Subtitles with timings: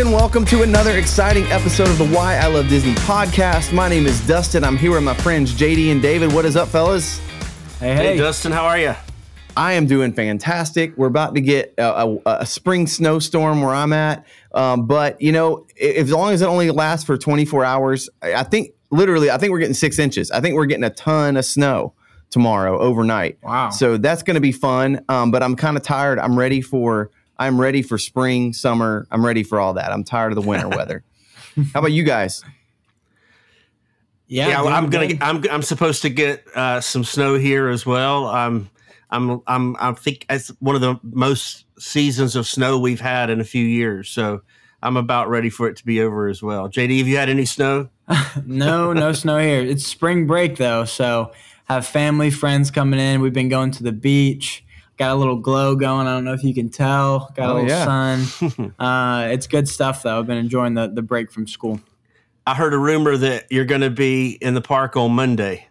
[0.00, 3.72] and welcome to another exciting episode of the Why I Love Disney podcast.
[3.72, 4.64] My name is Dustin.
[4.64, 6.32] I'm here with my friends JD and David.
[6.32, 7.18] What is up, fellas?
[7.78, 8.16] Hey, Hey, hey.
[8.16, 8.94] Dustin, how are you?
[9.56, 10.96] I am doing fantastic.
[10.96, 14.24] We're about to get a, a, a spring snowstorm where I'm at.
[14.54, 18.34] Um, but, you know, i- as long as it only lasts for 24 hours, I
[18.34, 20.30] I think literally, I think we're getting six inches.
[20.30, 21.92] I think we're getting a ton of snow
[22.30, 23.38] tomorrow overnight.
[23.42, 23.68] Wow.
[23.70, 25.04] So that's going to be fun.
[25.10, 26.18] Um, but I'm kind of tired.
[26.18, 27.10] I'm ready for.
[27.40, 29.06] I'm ready for spring, summer.
[29.10, 29.90] I'm ready for all that.
[29.92, 31.02] I'm tired of the winter weather.
[31.72, 32.44] How about you guys?
[34.26, 35.06] Yeah, Yeah, I'm gonna.
[35.08, 35.42] Get, I'm.
[35.50, 38.26] I'm supposed to get uh, some snow here as well.
[38.26, 38.68] I'm.
[39.08, 39.40] I'm.
[39.46, 39.74] I'm.
[39.80, 43.64] I think it's one of the most seasons of snow we've had in a few
[43.64, 44.10] years.
[44.10, 44.42] So
[44.82, 46.68] I'm about ready for it to be over as well.
[46.68, 47.88] JD, have you had any snow?
[48.44, 49.62] no, no snow here.
[49.62, 51.32] It's spring break though, so
[51.64, 53.22] have family, friends coming in.
[53.22, 54.62] We've been going to the beach.
[55.00, 56.06] Got a little glow going.
[56.06, 57.32] I don't know if you can tell.
[57.34, 57.84] Got a Oh, little yeah.
[57.86, 58.74] sun.
[58.78, 60.18] uh, it's good stuff though.
[60.18, 61.80] I've been enjoying the, the break from school.
[62.46, 65.66] I heard a rumor that you're going to be in the park on Monday.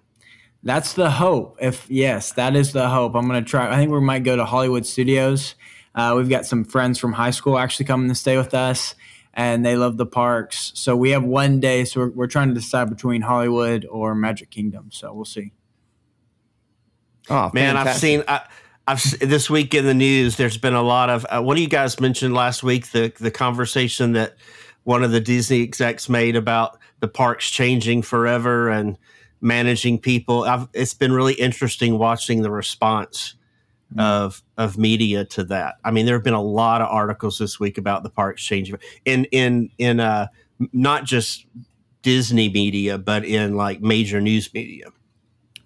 [0.63, 1.57] That's the hope.
[1.61, 3.13] If yes, that is the hope.
[3.15, 3.71] I'm gonna try.
[3.71, 5.53] I think we might go to Hollywood Studios.
[5.95, 8.93] Uh, we've got some friends from high school actually coming to stay with us,
[9.35, 10.71] and they love the parks.
[10.75, 11.85] So we have one day.
[11.85, 14.89] So we're, we're trying to decide between Hollywood or Magic Kingdom.
[14.91, 15.53] So we'll see.
[17.29, 18.23] Oh, Man, I've seen.
[18.27, 18.41] I,
[18.89, 20.35] I've this week in the news.
[20.35, 21.23] There's been a lot of.
[21.29, 22.89] Uh, what do you guys mentioned last week?
[22.89, 24.35] The the conversation that
[24.83, 28.97] one of the Disney execs made about the parks changing forever and
[29.41, 30.43] managing people.
[30.43, 33.35] I've, it's been really interesting watching the response
[33.99, 35.75] of of media to that.
[35.85, 38.79] I mean, there have been a lot of articles this week about the parks changing
[39.05, 40.29] in in in uh,
[40.73, 41.45] not just
[42.01, 44.85] Disney media, but in like major news media.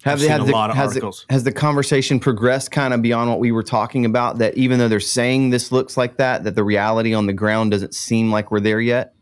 [0.04, 1.24] Have I've they had a the, lot of has, articles.
[1.28, 4.36] The, has the conversation progressed kind of beyond what we were talking about?
[4.38, 7.70] That even though they're saying this looks like that, that the reality on the ground
[7.70, 9.14] doesn't seem like we're there yet.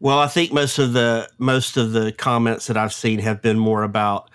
[0.00, 3.58] Well, I think most of the most of the comments that I've seen have been
[3.58, 4.30] more about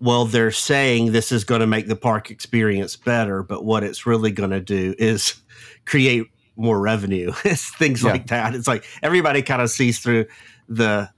[0.00, 4.04] well, they're saying this is going to make the park experience better, but what it's
[4.04, 5.34] really going to do is
[5.86, 6.26] create
[6.56, 7.32] more revenue.
[7.44, 8.10] it's things Yeah.
[8.10, 8.56] like that.
[8.56, 10.26] It's like everybody kind of sees through
[10.68, 11.08] the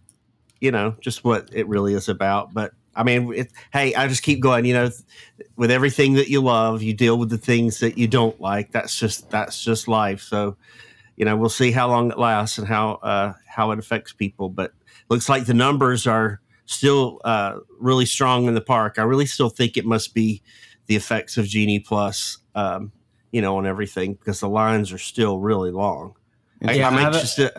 [0.61, 4.23] you know, just what it really is about, but I mean, it, hey, I just
[4.23, 4.65] keep going.
[4.65, 4.91] You know,
[5.57, 8.73] with everything that you love, you deal with the things that you don't like.
[8.73, 10.21] That's just that's just life.
[10.21, 10.57] So,
[11.17, 14.49] you know, we'll see how long it lasts and how uh, how it affects people.
[14.49, 14.73] But
[15.09, 18.99] looks like the numbers are still uh, really strong in the park.
[18.99, 20.43] I really still think it must be
[20.87, 22.93] the effects of Genie Plus, um,
[23.33, 26.15] you know, on everything because the lines are still really long.
[26.61, 27.51] Yeah, I'm I interested.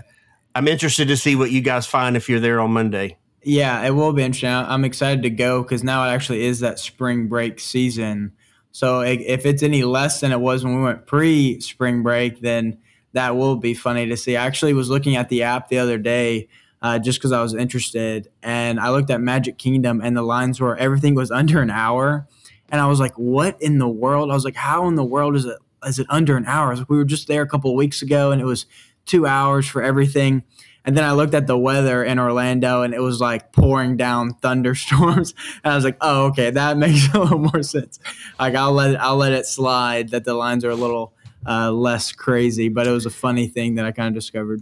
[0.55, 3.17] I'm interested to see what you guys find if you're there on Monday.
[3.45, 4.49] Yeah, it will be interesting.
[4.49, 8.31] I'm excited to go because now it actually is that spring break season.
[8.71, 12.79] So if it's any less than it was when we went pre spring break, then
[13.13, 14.35] that will be funny to see.
[14.35, 16.47] I actually was looking at the app the other day
[16.81, 20.59] uh, just because I was interested, and I looked at Magic Kingdom, and the lines
[20.59, 22.27] were everything was under an hour,
[22.69, 25.35] and I was like, "What in the world?" I was like, "How in the world
[25.35, 28.01] is it is it under an hour?" Like, we were just there a couple weeks
[28.01, 28.65] ago, and it was
[29.05, 30.41] two hours for everything.
[30.85, 34.35] And then I looked at the weather in Orlando and it was like pouring down
[34.35, 35.33] thunderstorms.
[35.63, 37.99] And I was like, oh, okay, that makes a little more sense.
[38.39, 41.13] Like I'll let it, I'll let it slide that the lines are a little
[41.47, 42.69] uh, less crazy.
[42.69, 44.61] But it was a funny thing that I kind of discovered.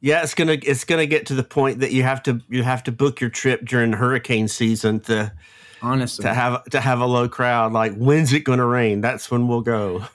[0.00, 2.82] Yeah, it's gonna it's gonna get to the point that you have to you have
[2.84, 5.32] to book your trip during hurricane season to
[5.84, 6.22] Honestly.
[6.24, 7.72] to have to have a low crowd.
[7.72, 9.00] Like when's it gonna rain?
[9.00, 10.04] That's when we'll go.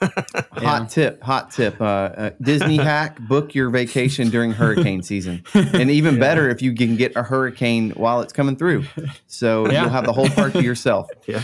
[0.60, 0.78] Yeah.
[0.78, 1.80] Hot tip, hot tip.
[1.80, 6.74] Uh, uh, Disney hack: book your vacation during hurricane season, and even better if you
[6.74, 8.84] can get a hurricane while it's coming through.
[9.26, 9.82] So Yeah.
[9.82, 11.08] you'll have the whole park to yourself.
[11.26, 11.42] yeah.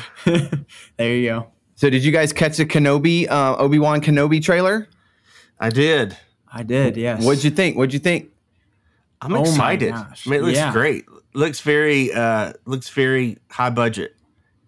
[0.98, 1.46] there you go.
[1.76, 4.86] So did you guys catch the Kenobi, uh, Obi Wan Kenobi trailer?
[5.58, 6.16] I did.
[6.52, 7.24] I did, yes.
[7.24, 7.76] What'd you think?
[7.78, 8.30] What'd you think?
[9.22, 9.92] I'm Oh my excited.
[9.92, 10.26] gosh.
[10.26, 10.72] I mean, it looks Yeah.
[10.72, 11.04] great.
[11.32, 14.15] Looks very uh looks very high budget.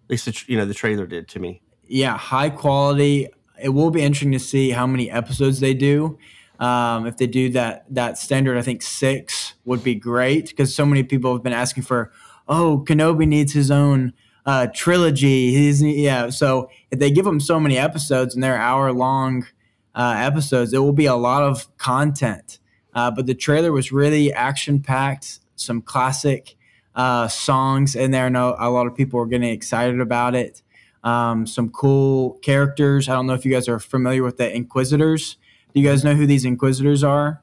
[0.09, 1.61] At least the, you know the trailer did to me.
[1.87, 3.27] yeah, high quality.
[3.61, 6.17] It will be interesting to see how many episodes they do.
[6.59, 10.85] Um, if they do that that standard, I think six would be great because so
[10.85, 12.11] many people have been asking for.
[12.47, 14.13] Oh, Kenobi needs his own
[14.45, 15.53] uh, trilogy.
[15.53, 16.31] He's yeah.
[16.31, 19.45] So if they give him so many episodes and they're hour long
[19.93, 22.57] uh, episodes, it will be a lot of content.
[22.95, 25.39] Uh, but the trailer was really action packed.
[25.55, 26.55] Some classic
[26.95, 28.25] uh, songs in there.
[28.25, 30.61] I know a lot of people are getting excited about it
[31.03, 33.07] um, some cool characters.
[33.07, 35.37] I don't know if you guys are familiar with the Inquisitors.
[35.73, 37.41] Do you guys know who these Inquisitors are?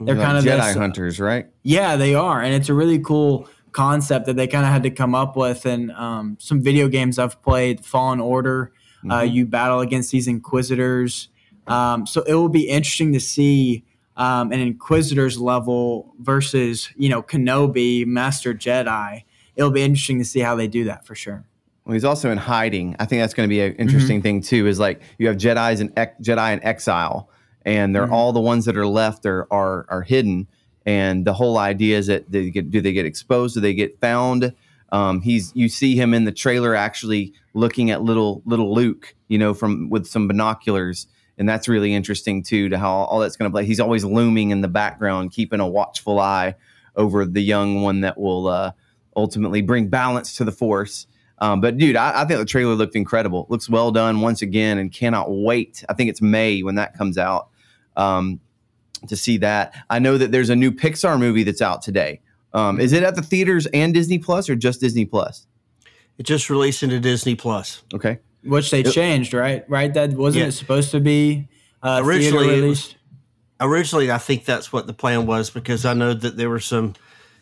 [0.00, 1.46] They're Like kind of Jedi this, hunters, right?
[1.62, 4.90] Yeah, they are, and it's a really cool concept that they kind of had to
[4.90, 5.66] come up with.
[5.66, 8.72] And um, some video games I've played, Fallen Order,
[9.10, 9.32] uh, Mhm.
[9.32, 11.28] you battle against these Inquisitors.
[11.66, 13.84] Um, so it will be interesting to see
[14.16, 19.24] um, an Inquisitor's level versus you know Kenobi, Master Jedi.
[19.56, 21.44] It'll be interesting to see how they do that for sure.
[21.84, 22.96] Well, he's also in hiding.
[22.98, 24.66] I think that's going to be an interesting thing too.
[24.66, 27.30] Is like you have Jedi's and ex- Jedi in exile,
[27.64, 28.12] and they're Mhm.
[28.12, 30.46] all the ones that are left are are are hidden.
[30.84, 33.54] And the whole idea is that they get do they get exposed?
[33.54, 34.52] Do they get found?
[34.92, 39.36] Um, he's you see him in the trailer actually looking at little little Luke, you
[39.38, 41.06] know, from with some binoculars,
[41.38, 42.68] and that's really interesting too.
[42.68, 43.64] To how all that's going to play.
[43.64, 46.54] He's always looming in the background, keeping a watchful eye
[46.94, 48.72] over the young one that will uh,
[49.14, 51.06] ultimately bring balance to the Force.
[51.38, 53.46] Um, but dude, I, I think the trailer looked incredible.
[53.50, 55.84] Looks well done once again, and cannot wait.
[55.88, 57.48] I think it's May when that comes out
[57.96, 58.40] um,
[59.08, 59.74] to see that.
[59.90, 62.20] I know that there's a new Pixar movie that's out today.
[62.54, 65.46] Um, is it at the theaters and Disney Plus or just Disney Plus?
[66.16, 67.82] It just released into Disney Plus.
[67.92, 68.18] Okay.
[68.46, 68.92] Which they Yep.
[68.92, 69.64] changed, right?
[69.68, 69.92] Right?
[69.92, 70.48] That wasn't Yeah.
[70.48, 71.48] it supposed to be
[71.82, 72.96] uh, Originally, theater it was- released?
[73.60, 76.94] Originally, I think that's what the plan was because I know that there were some,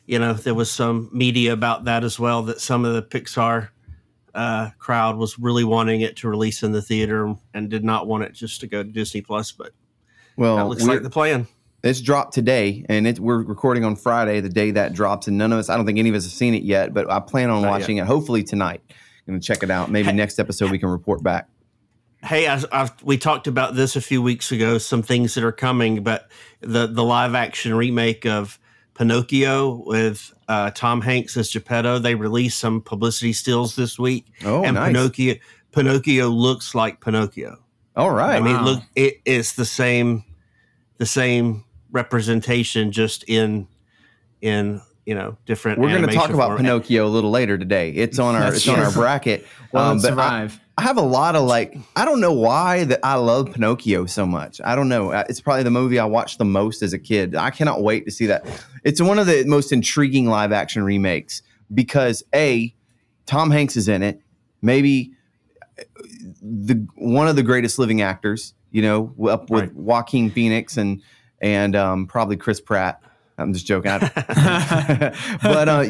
[0.07, 2.43] you know, there was some media about that as well.
[2.43, 3.69] That some of the Pixar
[4.35, 8.25] uh, crowd was really wanting it to release in the theater and did not want
[8.25, 9.53] it just to go to Disney Plus.
[9.53, 9.71] But
[10.37, 11.47] Well, that looks like the plan.
[11.85, 15.53] it's dropped today, and it, we're recording on Friday, the day that drops, and none
[15.53, 17.49] of us, I don't think any of us have seen it yet, but I plan
[17.51, 18.81] on Not watching it hopefully tonight.
[19.27, 19.91] Going to check it out.
[19.91, 21.49] Maybe Hey- next episode we can report back.
[22.23, 24.79] Hey, I, I've, we talked about this a few weeks ago.
[24.79, 26.31] Some things that are coming, but
[26.63, 28.59] the the live action remake of
[28.95, 34.65] Pinocchio with uh, Tom Hanks as Geppetto, they released some publicity stills this week, Oh,
[34.65, 34.89] and nice.
[34.89, 35.35] Pinocchio
[35.73, 37.59] Pinocchio looks like Pinocchio.
[37.95, 38.37] All right.
[38.37, 38.65] I mean, Wow.
[38.65, 40.25] look, it, it's the same,
[40.97, 43.69] the same representation, just in,
[44.41, 45.79] in you know, different.
[45.79, 46.59] We're going to talk about form.
[46.59, 47.91] Pinocchio a little later today.
[47.91, 49.47] It's on our That's it's on our bracket.
[49.73, 50.61] Well, Um, but I, survive.
[50.79, 54.25] I have a lot of like I don't know why that I love Pinocchio so
[54.25, 54.61] much.
[54.65, 55.11] I don't know.
[55.11, 57.35] Uh, It's probably the movie I watched the most as a kid.
[57.35, 58.47] I cannot wait to see that.
[58.85, 61.43] It's one of the most intriguing live action remakes
[61.75, 62.73] because a
[63.27, 64.21] Tom Hanks is in it.
[64.63, 65.13] Maybe
[65.79, 65.83] uh,
[66.41, 68.55] the one of the greatest living actors.
[68.71, 69.75] You know, up with Right.
[69.75, 71.03] Joaquin Phoenix and
[71.41, 73.01] and um, probably Chris Pratt.
[73.39, 73.91] I'm just joking.
[73.91, 75.85] I- but uh,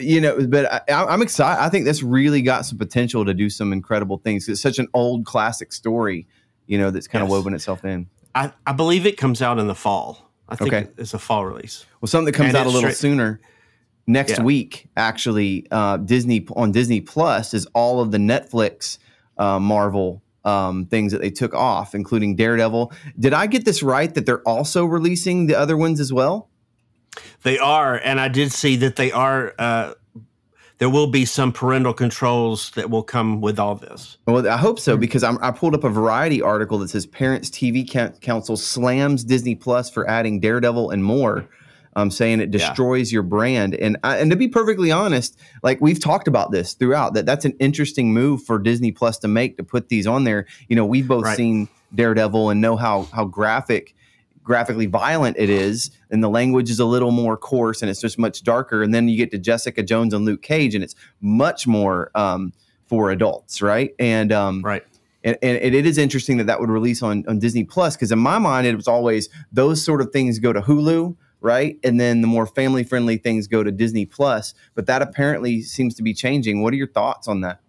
[0.00, 1.62] you know, but I, I'm excited.
[1.62, 4.48] I think this really got some potential to do some incredible things.
[4.48, 6.26] It's such an old classic story,
[6.66, 8.08] you know, that's kind of woven itself in.
[8.34, 10.30] I, I believe it comes out in the fall.
[10.48, 10.88] I think Okay.
[10.96, 11.84] it's a fall release.
[12.00, 13.40] Well, something that comes And out a little straight- sooner
[14.06, 14.42] next Yeah.
[14.42, 18.98] week, actually, uh, Disney on Disney Plus is all of the Netflix
[19.36, 22.92] uh, Marvel um, things that they took off, including Daredevil.
[23.18, 26.48] Did I get this right that they're also releasing the other ones as well?
[27.42, 29.54] They are, and I did see that they are.
[29.58, 29.94] Uh,
[30.78, 34.16] there will be some parental controls that will come with all this.
[34.26, 34.82] Well, I hope Hmm.
[34.82, 37.84] so because I'm, I pulled up a Variety article that says Parents TV
[38.20, 41.48] Council slams Disney Plus for adding Daredevil and more,
[41.98, 42.58] um, saying it Yeah.
[42.58, 43.74] destroys your brand.
[43.74, 47.44] And I, and to be perfectly honest, like we've talked about this throughout, that that's
[47.44, 50.46] an interesting move for Disney Plus to make to put these on there.
[50.68, 51.36] You know, we've both Right.
[51.36, 53.94] seen Daredevil and know how how graphic
[54.44, 58.18] graphically violent it is and the language is a little more coarse and it's just
[58.18, 61.66] much darker and then you get to jessica jones and luke cage and it's much
[61.66, 62.50] more um,
[62.86, 64.82] for adults right and um, Right.
[65.22, 68.18] and, and it is interesting that that would release on, on disney plus because in
[68.18, 72.20] my mind it was always those sort of things go to hulu right and then
[72.20, 76.12] the more family friendly things go to disney plus but that apparently seems to be
[76.12, 77.60] changing what are your thoughts on that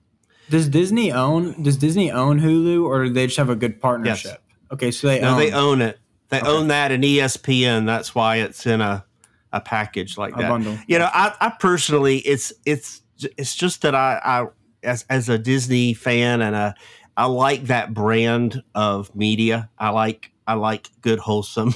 [0.49, 4.41] Does Disney own Does Disney own Hulu or do they just have a good partnership?
[4.71, 5.37] Okay, so they No, own.
[5.37, 5.99] they own it.
[6.29, 6.47] They Okay.
[6.47, 7.85] own that and ESPN.
[7.85, 9.05] That's why it's in a
[9.51, 10.49] a package like a that.
[10.49, 10.77] bundle.
[10.87, 13.01] You know, I, I personally, it's it's
[13.37, 14.45] it's just that I, I
[14.83, 16.73] as as a Disney fan and a
[17.17, 19.69] I like that brand of media.
[19.77, 21.73] I like I like good wholesome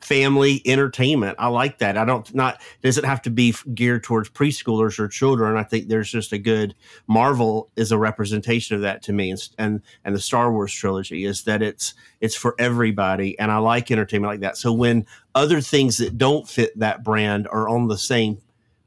[0.00, 1.36] family entertainment.
[1.38, 1.96] I like that.
[1.96, 5.56] I don't not doesn't have to be geared towards preschoolers or children.
[5.56, 6.74] I think there's just a good
[7.06, 11.24] Marvel is a representation of that to me, and and, and the Star Wars trilogy
[11.24, 14.56] is that it's it's for everybody, and I like entertainment like that.
[14.56, 18.38] So when other things that don't fit that brand are on the same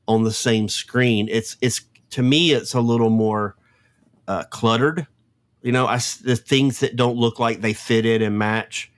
[0.07, 1.81] on the same screen, it's it's
[2.11, 3.55] to me it's a little more
[4.27, 5.07] uh, cluttered.
[5.61, 8.91] You know, I the things that don't look like they fit it and match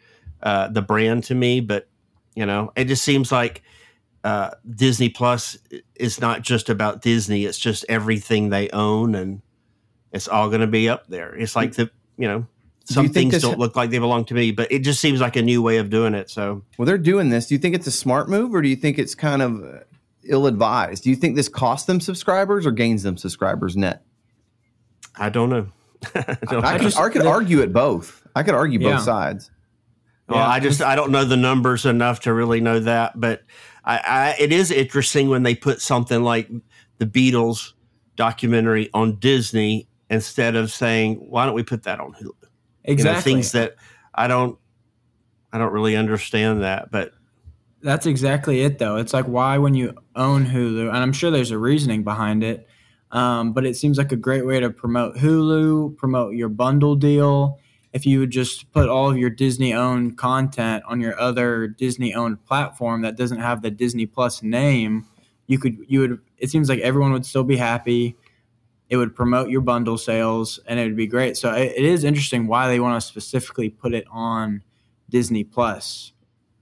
[0.45, 1.89] uh, the brand to me, but
[2.35, 3.63] you know, it just seems like
[4.23, 5.57] uh, Disney Plus
[5.95, 9.41] is not just about Disney; it's just everything they own, and
[10.13, 11.35] it's all going to be up there.
[11.35, 12.45] It's like the you know,
[12.85, 15.19] some think things this- don't look like they belong to me, but it just seems
[15.19, 16.29] like a new way of doing it.
[16.29, 18.75] So well they're doing this do you think it's a smart move or do you
[18.77, 19.79] think it's kind of uh,
[20.23, 24.03] ill-advised do you think this costs them subscribers or gains them subscribers net
[25.15, 25.67] I don't know.
[26.15, 26.77] I don't I, know.
[26.77, 28.25] could, just- I could argue it both.
[28.35, 28.95] I could argue Yeah.
[28.95, 29.49] both sides.
[30.27, 30.47] Well, Yeah.
[30.47, 33.43] I just I don't know the numbers enough to really know that, but
[33.83, 36.49] I, I it is interesting when they put something like
[36.97, 37.73] the Beatles
[38.15, 42.31] documentary on Disney instead of saying why don't we put that on Hulu?
[42.85, 43.31] Exactly.
[43.31, 43.75] You know, things that
[44.15, 44.57] I don't
[45.53, 47.11] I don't really understand that, but
[47.81, 48.97] That's exactly it, though.
[48.97, 52.67] It's like why, when you own Hulu, and I'm sure there's a reasoning behind it,
[53.11, 57.59] um, but it seems like a great way to promote Hulu, promote your bundle deal.
[57.95, 62.13] If you would just put all of your Disney owned content on your other Disney
[62.13, 65.05] owned platform that doesn't have the Disney Plus name,
[65.47, 68.17] you could, you would, it seems like everyone would still be happy.
[68.89, 71.37] It would promote your bundle sales and it would be great.
[71.37, 74.61] So it, it is interesting why they want to specifically put it on
[75.09, 76.11] Disney Plus.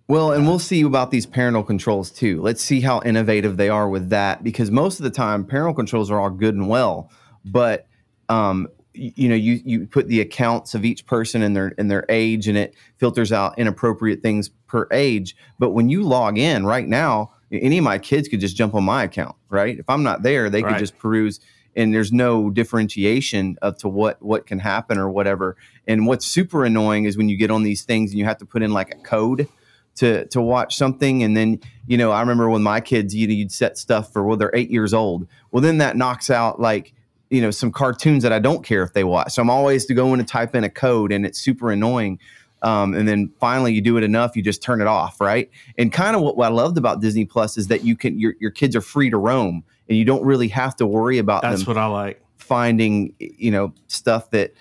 [0.08, 2.44] Well, and we'll see about these parental controls too.
[2.44, 6.12] Let's see how innovative they are with that because most of the time parental controls
[6.12, 7.10] are all good and well,
[7.44, 7.88] but
[8.30, 12.06] um, you know, you you put the accounts of each person and their and their
[12.10, 15.36] age, and it filters out inappropriate things per age.
[15.60, 18.84] But when you log in right now, any of my kids could just jump on
[18.84, 19.78] my account, right?
[19.78, 21.40] If I'm not there, they could just peruse,
[21.76, 25.58] and there's no differentiation of to what what can happen or whatever.
[25.88, 28.46] And what's super annoying is when you get on these things and you have to
[28.46, 29.48] put in like a code
[29.96, 33.34] to to watch something and then you know i remember when my kids you know,
[33.34, 36.94] you'd set stuff for well they're eight years old well then that knocks out like
[37.34, 39.32] you know some cartoons that i don't care if they watch.
[39.34, 42.20] So i'm always to go in and type in a code and it's super annoying
[42.62, 45.50] um, and then finally you do it enough you just turn it off right?
[45.78, 48.36] And kind of what, what i loved about disney plus is that you can your,
[48.40, 51.64] your kids are free to roam and you don't really have to worry about that's
[51.66, 52.22] them what I like.
[52.38, 54.54] finding you know stuff that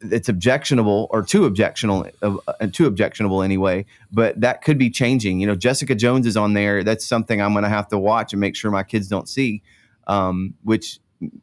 [0.00, 5.40] it's objectionable or too objectionable uh, too objectionable anyway but that could be changing.
[5.40, 6.82] You know jessica jones is on there.
[6.82, 9.62] That's something i'm going to have to watch and make sure my kids don't see
[10.06, 11.00] um, which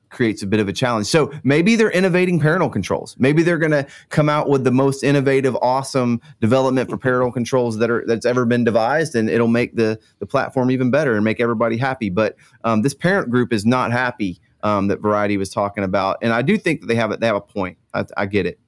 [0.10, 3.72] creates a bit of a challenge so maybe they're innovating parental controls maybe they're going
[3.72, 8.26] to come out with the most innovative awesome development for parental controls that are that's
[8.26, 12.10] ever been devised and it'll make the the platform even better and make everybody happy
[12.10, 16.34] but um, this parent group is not happy um, that Variety was talking about, and
[16.34, 17.20] I do think that they have it.
[17.20, 17.78] They have a point.
[17.94, 18.60] I, I get it.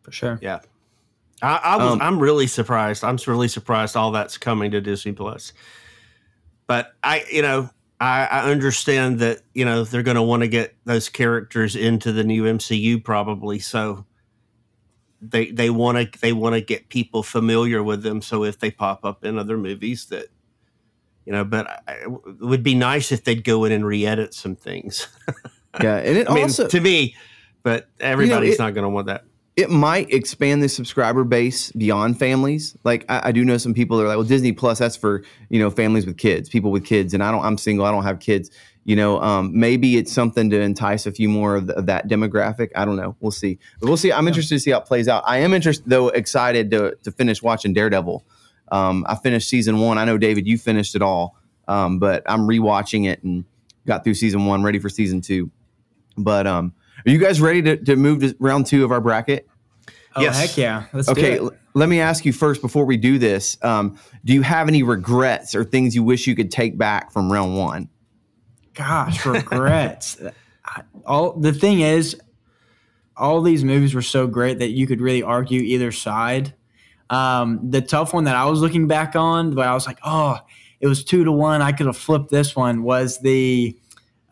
[0.00, 0.38] For sure.
[0.40, 0.60] Yeah.
[1.42, 3.04] I, I was Um, I'm really surprised.
[3.04, 5.52] I'm really surprised all that's coming to Disney Plus.
[6.66, 7.68] But I you know,
[8.02, 12.24] I, I understand that, you know, they're gonna want to get those characters into the
[12.24, 13.60] new MCU probably.
[13.60, 14.04] So
[15.20, 18.72] they they want to they want to get people familiar with them so if they
[18.72, 20.26] pop up in other movies that
[21.24, 24.56] you know, but I, it would be nice if they'd go in and re-edit some
[24.56, 25.06] things.
[25.80, 27.16] Yeah, and it I mean, also to me,
[27.62, 29.24] but everybody's it- not going to want that.
[29.54, 32.76] It might expand the subscriber base beyond families.
[32.84, 35.22] Like I, I do know some people that are like, well, Disney Plus, that's for
[35.50, 37.44] you know families with kids, people with kids, and I don't.
[37.44, 37.84] I'm single.
[37.84, 38.50] I don't have kids.
[38.84, 42.08] You know, um, maybe it's something to entice a few more of, the, of that
[42.08, 42.70] demographic.
[42.74, 43.14] I don't know.
[43.20, 43.60] We'll see.
[43.78, 44.10] But we'll see.
[44.10, 45.22] I'm interested to see how it plays out.
[45.24, 48.24] I am interested, though, excited to to finish watching Daredevil.
[48.70, 49.98] Um, I finished season one.
[49.98, 51.36] I know David, you finished it all,
[51.68, 53.44] um, but I'm rewatching it and
[53.86, 55.50] got through season one, ready for season two.
[56.16, 56.72] But um,
[57.06, 59.48] are you guys ready to, to move to round two of our bracket?
[60.14, 60.38] Oh Yes.
[60.38, 60.84] heck yeah!
[60.92, 63.56] Let's Okay, do l- let me ask you first before we do this.
[63.62, 67.32] Um, do you have any regrets or things you wish you could take back from
[67.32, 67.88] round one?
[68.74, 70.20] Gosh, regrets.
[70.64, 72.20] I- all the thing is,
[73.16, 76.54] all these movies were so great that you could really argue either side.
[77.10, 80.38] Um, the tough one that I was looking back on, but I was like, oh,
[80.80, 81.60] it was two to one.
[81.62, 82.82] I could have flipped this one.
[82.82, 83.76] Was the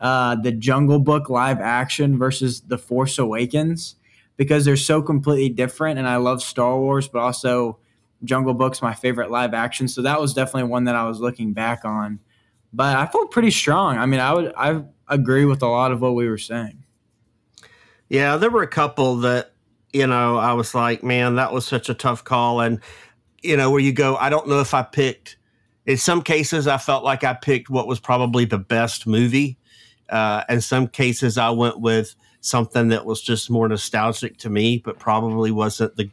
[0.01, 3.95] uh, the Jungle Book live action versus The Force Awakens
[4.35, 7.77] because they're so completely different, and I love Star Wars, but also
[8.23, 9.87] Jungle Book's my favorite live action.
[9.87, 12.19] So that was definitely one that I was looking back on.
[12.73, 13.97] But I felt pretty strong.
[13.97, 16.83] I mean, I would I agree with a lot of what we were saying.
[18.09, 19.53] Yeah, there were a couple that,
[19.93, 22.61] you know, I was like, man, that was such a tough call.
[22.61, 22.79] And,
[23.41, 25.37] you know, where you go, I don't know if I picked,
[25.85, 29.57] in some cases, I felt like I picked what was probably the best movie.
[30.11, 34.77] Uh, in some cases, I went with something that was just more nostalgic to me,
[34.77, 36.09] but probably wasn't the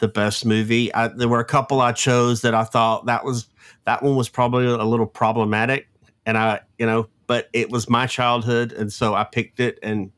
[0.00, 0.92] the best movie.
[0.94, 3.46] I, there were a couple I chose that I thought that was
[3.84, 5.88] that one was probably a little problematic,
[6.26, 10.10] and I, you know, but it was my childhood, and so I picked it, and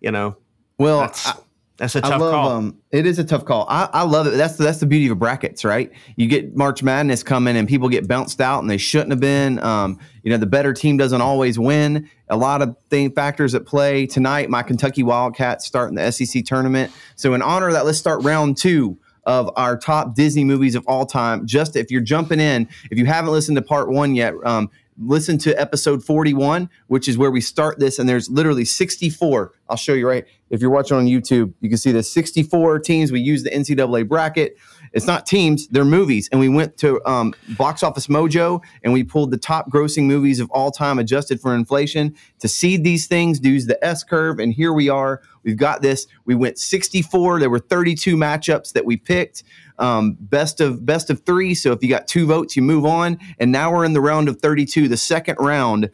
[0.00, 0.36] you know,
[0.78, 1.34] Well, I,
[1.80, 2.50] that's a I tough love call.
[2.50, 3.64] um, it is a tough call.
[3.66, 4.36] I, I love it.
[4.36, 5.90] That's that's the beauty of brackets, right?
[6.14, 9.58] You get March Madness coming, and people get bounced out, and they shouldn't have been.
[9.60, 12.10] Um, you know, the better team doesn't always win.
[12.28, 14.50] A lot of thing factors at play tonight.
[14.50, 16.92] My Kentucky Wildcats start in the SEC tournament.
[17.16, 20.84] So, in honor of that, let's start round two of our top Disney movies of
[20.86, 21.46] all time.
[21.46, 24.68] Just if you're jumping in, if you haven't listened to part one yet, um,
[25.00, 27.98] listen to episode 41, which is where we start this.
[27.98, 29.52] And there's literally 64.
[29.68, 30.24] I'll show you right.
[30.50, 33.10] If you're watching on YouTube, you can see the 64 teams.
[33.10, 34.56] We use the NCAA bracket.
[34.92, 36.28] It's not teams; they're movies.
[36.32, 40.40] And we went to um, Box Office Mojo and we pulled the top grossing movies
[40.40, 43.40] of all time, adjusted for inflation, to seed these things.
[43.42, 45.22] Use the S curve, and here we are.
[45.42, 46.06] We've got this.
[46.24, 47.40] We went 64.
[47.40, 49.42] There were 32 matchups that we picked.
[49.78, 51.54] Um, best of best of three.
[51.54, 53.18] So if you got two votes, you move on.
[53.38, 55.90] And now we're in the round of 32, the second round.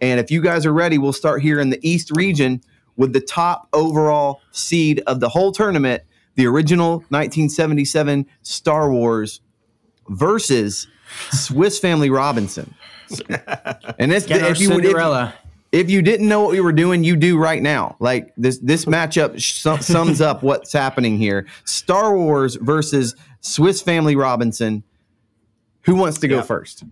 [0.00, 2.62] And if you guys are ready, we'll start here in the East region
[2.96, 6.02] with the top overall seed of the whole tournament,
[6.40, 9.42] the original 1977 Star Wars
[10.08, 10.86] versus
[11.32, 12.74] Swiss Family Robinson.
[13.98, 15.34] And it's Get our if you would- if- Cinderella.
[15.70, 17.96] if you didn't know what we were doing, you do right now.
[18.00, 24.16] Like this, this matchup sh- sums up what's happening here: Star Wars versus Swiss Family
[24.16, 24.82] Robinson.
[25.82, 26.42] Who wants to go Yeah.
[26.42, 26.84] first?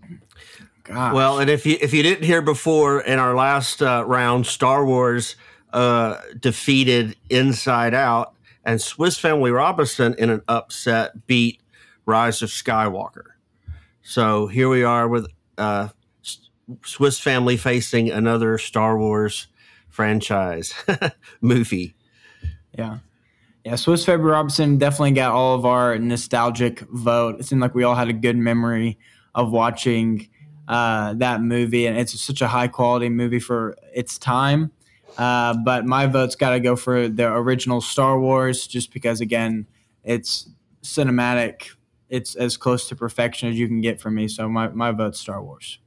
[0.84, 1.14] God.
[1.14, 4.84] Well, and if you if you didn't hear before in our last uh, round, Star
[4.84, 5.36] Wars
[5.72, 8.32] uh, defeated Inside Out,
[8.68, 11.62] and Swiss Family Robinson in an upset beat
[12.04, 13.30] Rise of Skywalker.
[14.02, 15.88] So here we are with uh,
[16.84, 19.46] Swiss Family facing another Star Wars
[19.88, 20.74] franchise
[21.40, 21.94] movie.
[22.76, 22.98] Yeah.
[23.64, 27.40] Yeah, Swiss Family Robinson definitely got all of our nostalgic vote.
[27.40, 28.98] It seemed like we all had a good memory
[29.34, 30.28] of watching
[30.68, 34.72] uh, that movie, and it's such a high quality movie for its time.
[35.16, 39.66] Uh, but my vote's got to go for the original Star Wars, just because again,
[40.04, 40.48] it's
[40.82, 41.70] cinematic.
[42.08, 44.28] It's as close to perfection as you can get from me.
[44.28, 45.78] So my my vote's Star Wars.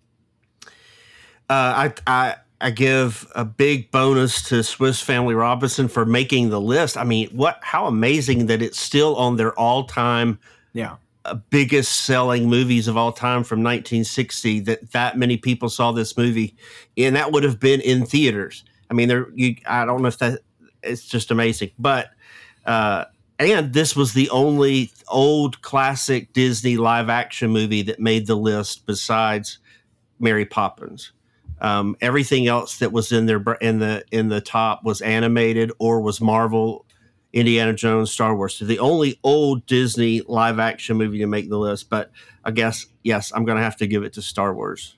[1.49, 6.61] Uh, I, I I give a big bonus to Swiss Family Robinson for making the
[6.61, 6.95] list.
[6.97, 7.59] I mean, what?
[7.61, 10.39] How amazing that it's still on their all-time
[10.73, 10.97] Yeah.
[11.25, 14.59] uh, biggest selling movies of all time from 1960.
[14.61, 16.55] That that many people saw this movie,
[16.97, 18.63] and that would have been in theaters.
[18.91, 19.27] I mean, there.
[19.33, 20.41] You, I don't know if that.
[20.83, 22.11] It's just amazing, but.
[22.65, 23.05] Uh,
[23.39, 28.85] and this was the only old classic Disney live action movie that made the list
[28.85, 29.57] besides
[30.19, 31.11] Mary Poppins.
[31.59, 36.01] Um, everything else that was in there in the in the top was animated or
[36.01, 36.85] was Marvel,
[37.33, 38.55] Indiana Jones, Star Wars.
[38.55, 41.89] So the only old Disney live action movie to make the list.
[41.89, 42.11] But
[42.43, 44.97] I guess yes, I'm going to have to give it to Star Wars.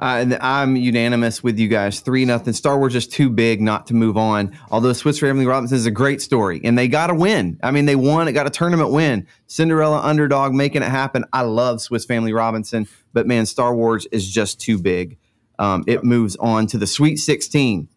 [0.00, 2.00] Uh, and I'm unanimous with you guys.
[2.00, 2.52] Three nothing.
[2.52, 4.56] Star Wars just too big not to move on.
[4.70, 7.58] Although Swiss Family Robinson is a great story, and they got a win.
[7.62, 8.26] I mean, they won.
[8.26, 9.26] It got a tournament win.
[9.46, 11.24] Cinderella underdog making it happen.
[11.32, 15.16] I love Swiss Family Robinson, but man, Star Wars is just too big.
[15.60, 17.88] Um, it moves on to the Sweet 16.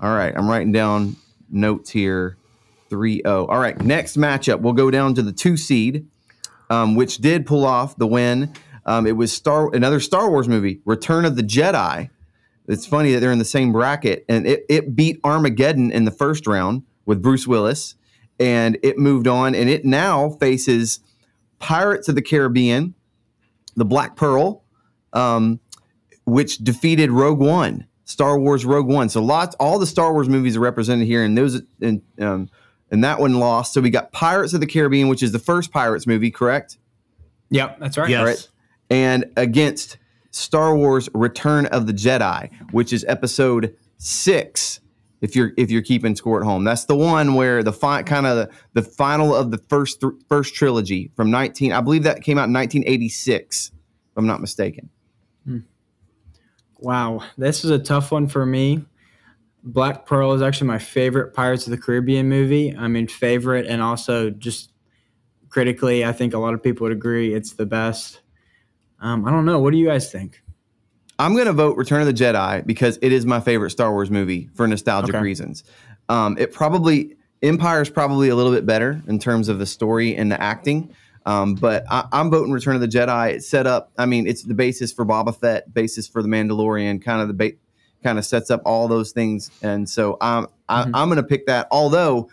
[0.00, 1.16] All right, I'm writing down
[1.50, 2.36] notes here.
[2.90, 3.46] 3 0.
[3.46, 4.60] All right, next matchup.
[4.60, 6.06] We'll go down to the two seed,
[6.68, 8.52] um, which did pull off the win.
[8.86, 12.10] Um, it was Star another Star Wars movie, Return of the Jedi.
[12.66, 16.10] It's funny that they're in the same bracket, and it, it beat Armageddon in the
[16.10, 17.94] first round with Bruce Willis,
[18.40, 21.00] and it moved on, and it now faces
[21.58, 22.94] Pirates of the Caribbean,
[23.76, 24.64] the Black Pearl,
[25.12, 25.60] um,
[26.24, 29.08] which defeated Rogue One, Star Wars Rogue One.
[29.08, 32.48] So lots, all the Star Wars movies are represented here, and those and um,
[32.90, 33.72] and that one lost.
[33.74, 36.78] So we got Pirates of the Caribbean, which is the first Pirates movie, correct?
[37.50, 38.08] Yep, that's right.
[38.08, 38.20] Yes.
[38.20, 38.48] All right.
[38.90, 39.98] And against
[40.30, 44.80] Star Wars Return of the Jedi, which is episode six.
[45.20, 48.26] If you're if you're keeping score at home, that's the one where the fi- kind
[48.26, 51.72] of the, the final of the first th- first trilogy from 19.
[51.72, 53.72] I believe that came out in 1986, if
[54.16, 54.90] I'm not mistaken.
[55.46, 55.58] Hmm.
[56.78, 58.84] Wow, this is a tough one for me.
[59.62, 62.76] Black Pearl is actually my favorite Pirates of the Caribbean movie.
[62.76, 64.72] I mean, favorite and also just
[65.48, 68.20] critically, I think a lot of people would agree it's the best.
[69.04, 69.58] Um, I don't know.
[69.60, 70.42] What do you guys think?
[71.18, 74.10] I'm going to vote Return of the Jedi because it is my favorite Star Wars
[74.10, 75.22] movie for nostalgic Okay.
[75.22, 75.62] reasons.
[76.08, 80.16] Um, it probably Empire is probably a little bit better in terms of the story
[80.16, 80.90] and the acting.
[81.26, 83.32] Um, but I, I'm voting Return of the Jedi.
[83.34, 83.92] It's set up.
[83.98, 87.34] I mean, it's the basis for Boba Fett, basis for the Mandalorian, kind of the
[87.34, 87.56] ba-
[88.02, 89.50] kind of sets up all those things.
[89.62, 90.90] And so I'm I, Mhm.
[90.94, 91.68] I'm going to pick that.
[91.70, 92.30] Although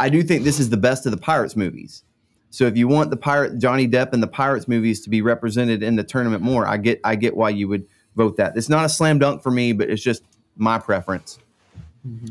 [0.00, 2.04] I do think this is the best of the Pirates movies.
[2.50, 5.82] So if you want the pirate Johnny Depp and the Pirates movies to be represented
[5.82, 8.56] in the tournament more, I get I get why you would vote that.
[8.56, 10.22] It's not a slam dunk for me, but it's just
[10.56, 11.38] my preference.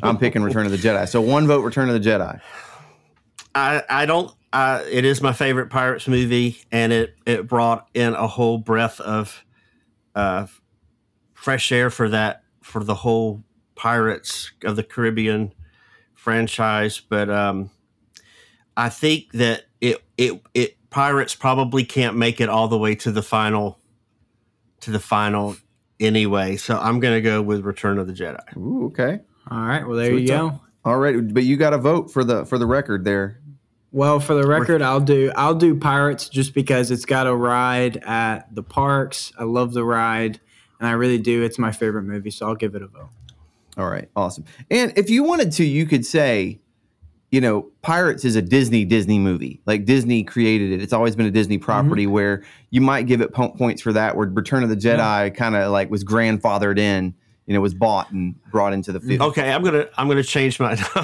[0.01, 1.07] I'm picking Return of the Jedi.
[1.07, 2.41] So one vote Return of the Jedi.
[3.53, 4.31] I, I don't.
[4.53, 9.43] It is my favorite Pirates movie, and it it brought in a whole breath of
[10.15, 10.47] uh,
[11.33, 13.43] fresh air for that for the whole
[13.75, 15.53] Pirates of the Caribbean
[16.15, 16.99] franchise.
[16.99, 17.69] But um,
[18.77, 23.11] I think that it it it Pirates probably can't make it all the way to
[23.11, 23.79] the final
[24.81, 25.57] to the final
[25.99, 26.55] anyway.
[26.55, 28.55] So I'm gonna go with Return of the Jedi.
[28.55, 29.19] Ooh, okay.
[29.49, 29.85] All right.
[29.85, 30.61] Well, there So you it's go.
[30.87, 33.41] All right, but you got to vote for the for the record there.
[33.91, 37.97] Well, for the record, I'll do I'll do Pirates just because it's got a ride
[38.05, 39.33] at the parks.
[39.37, 40.39] I love the ride,
[40.79, 41.43] and I really do.
[41.43, 43.09] It's my favorite movie, so I'll give it a vote.
[43.77, 44.45] All right, awesome.
[44.71, 46.61] And if you wanted to, you could say,
[47.31, 49.61] you know, Pirates is a Disney Disney movie.
[49.65, 50.81] Like Disney created it.
[50.81, 51.65] It's always been a Disney mm-hmm.
[51.65, 54.15] property where you might give it po- points for that.
[54.15, 57.13] Where Return of the Jedi kind of like was grandfathered in,
[57.45, 59.21] you know, was bought and brought into the field.
[59.21, 60.71] Okay, I'm gonna I'm gonna change my.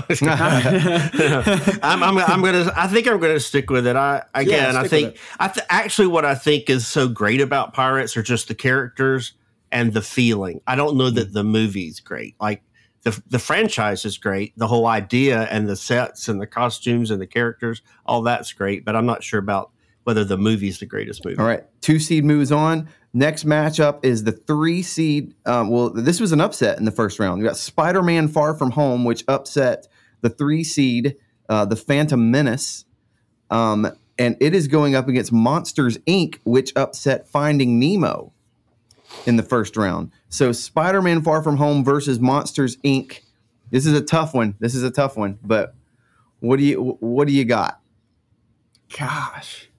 [1.84, 3.98] I'm, I'm I'm gonna I think I'm gonna stick with it.
[3.98, 8.16] I again I think I th- actually what I think is so great about Pirates
[8.16, 9.34] are just the characters
[9.74, 10.62] and the feeling.
[10.68, 11.34] I don't know that mm.
[11.34, 12.36] the movie's great.
[12.40, 12.64] Like
[13.04, 17.22] the the franchise is great, the whole idea and the sets and the costumes and
[17.22, 18.86] the characters, all that's great.
[18.86, 19.72] But I'm not sure about
[20.04, 21.38] whether the movie's the greatest movie.
[21.38, 22.90] All right, two seed moves on.
[23.14, 25.36] Next matchup is the three seed.
[25.46, 27.42] Um, well, this was an upset in the first round.
[27.42, 29.88] We got Spider Man Far From Home, which upset
[30.22, 31.16] the three seed,
[31.48, 32.86] uh, the Phantom Menace.
[33.52, 38.34] Um, and it is going up against Monsters Inc., which upset Finding Nemo
[39.26, 40.12] in the first round.
[40.30, 43.20] So Spider Man Far From Home versus Monsters Inc.
[43.72, 44.56] This is a tough one.
[44.60, 45.40] This is a tough one.
[45.44, 45.76] But
[46.40, 47.80] what do you what do you got?
[48.98, 49.70] Gosh,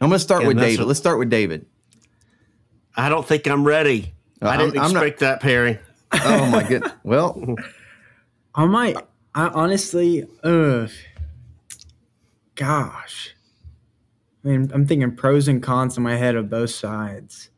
[0.00, 0.80] I'm going to start Yeah, with David.
[0.80, 1.66] what- Let's start with David.
[2.96, 4.14] I don't think I'm ready.
[4.42, 5.78] Uh, I didn't I'm- I'm not- expect that, Perry.
[6.12, 6.92] Oh my goodness.
[7.04, 7.56] Well,
[8.54, 8.96] I might.
[9.34, 10.90] I honestly, ugh.
[12.54, 13.34] Gosh,
[14.44, 17.50] I mean, I'm thinking pros and cons in my head of both sides.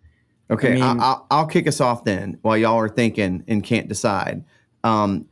[0.51, 0.73] Okay.
[0.81, 4.45] I mean- I'll, I'll kick us off then while y'all are thinking and can't decide.
[4.85, 5.29] Um,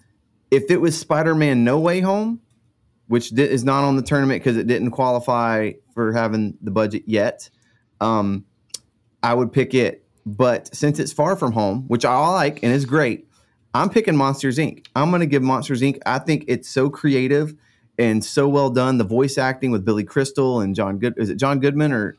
[0.50, 2.40] if it was Spider-Man No Way Home,
[3.08, 7.04] which di- is not on the tournament because it didn't qualify for having the budget
[7.06, 7.48] yet,
[8.00, 8.44] um,
[9.22, 10.04] I would pick it.
[10.24, 13.28] But since it's Far From Home, which I like and is great,
[13.74, 14.86] I'm picking Monsters Inc.
[14.96, 15.98] I'm going to give Monsters Inc.
[16.04, 17.54] I think it's so creative
[17.98, 18.98] and so well done.
[18.98, 22.16] The voice acting with Billy Crystal and John Good is it John Goodman or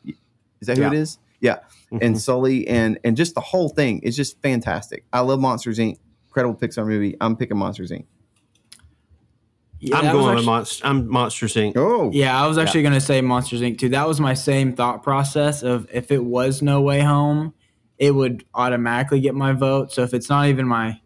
[0.60, 0.98] is that who it Yeah.
[0.98, 1.18] is?
[1.40, 1.58] Yeah,
[1.90, 2.14] and mm-hmm.
[2.16, 5.04] Sully and and just the whole thing is just fantastic.
[5.12, 5.96] I love Monsters Inc.
[6.28, 7.16] Incredible Pixar movie.
[7.20, 8.04] I'm picking Monsters Inc.
[9.80, 10.86] Yeah, I'm that was going with actually- Monster.
[10.86, 11.72] I'm Monsters Inc.
[11.76, 13.78] Oh, Yeah, I was actually gonna say Monsters Inc.
[13.78, 13.88] too.
[13.90, 17.54] That was my same thought process of if it was No Way Home,
[17.96, 19.92] it would automatically get my vote.
[19.92, 21.00] So if it's not even my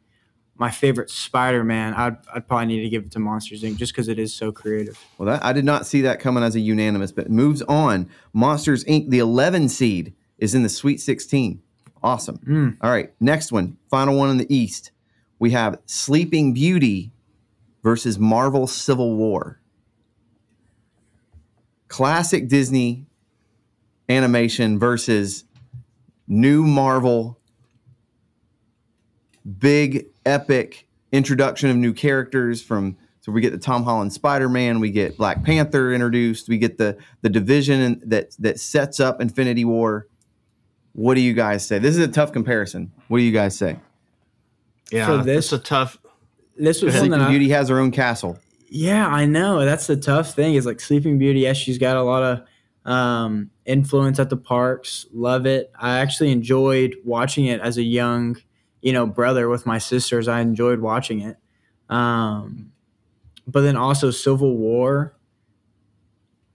[0.55, 3.77] my favorite Spider-Man, I'd I'd probably need to give it to Monsters Inc.
[3.77, 4.99] just because it is so creative.
[5.19, 8.09] Well, that, I did not see that coming as a unanimous, but moves on.
[8.33, 9.11] Monsters Inc.
[9.11, 11.63] The 11 seed is in the Sweet 16.
[12.03, 12.39] Awesome.
[12.39, 12.77] Mm.
[12.81, 14.91] All right, next one, final one in the East.
[15.39, 17.13] We have Sleeping Beauty
[17.85, 19.61] versus Marvel Civil War.
[21.87, 23.07] Classic Disney
[24.09, 25.45] animation versus
[26.27, 27.39] new Marvel
[29.59, 34.91] big epic introduction of new characters from so we get the Tom Holland Spider-Man, we
[34.91, 40.09] get Black Panther introduced, we get the the division that that sets up Infinity War.
[40.95, 41.79] What do you guys say?
[41.79, 42.93] This is a tough comparison.
[43.09, 43.79] What do you guys say?
[44.91, 45.99] Yeah, For this- a tough.
[46.57, 48.39] This was Sleeping I, Beauty has her own castle.
[48.69, 49.65] Yeah, I know.
[49.65, 50.55] That's the tough thing.
[50.55, 51.41] Is like Sleeping Beauty.
[51.41, 55.07] Yes, she's got a lot of um, influence at the parks.
[55.13, 55.73] Love it.
[55.79, 58.37] I actually enjoyed watching it as a young,
[58.83, 60.29] you know, brother with my sisters.
[60.29, 61.39] I enjoyed watching it.
[61.89, 62.73] Um,
[63.47, 65.15] but then also Civil War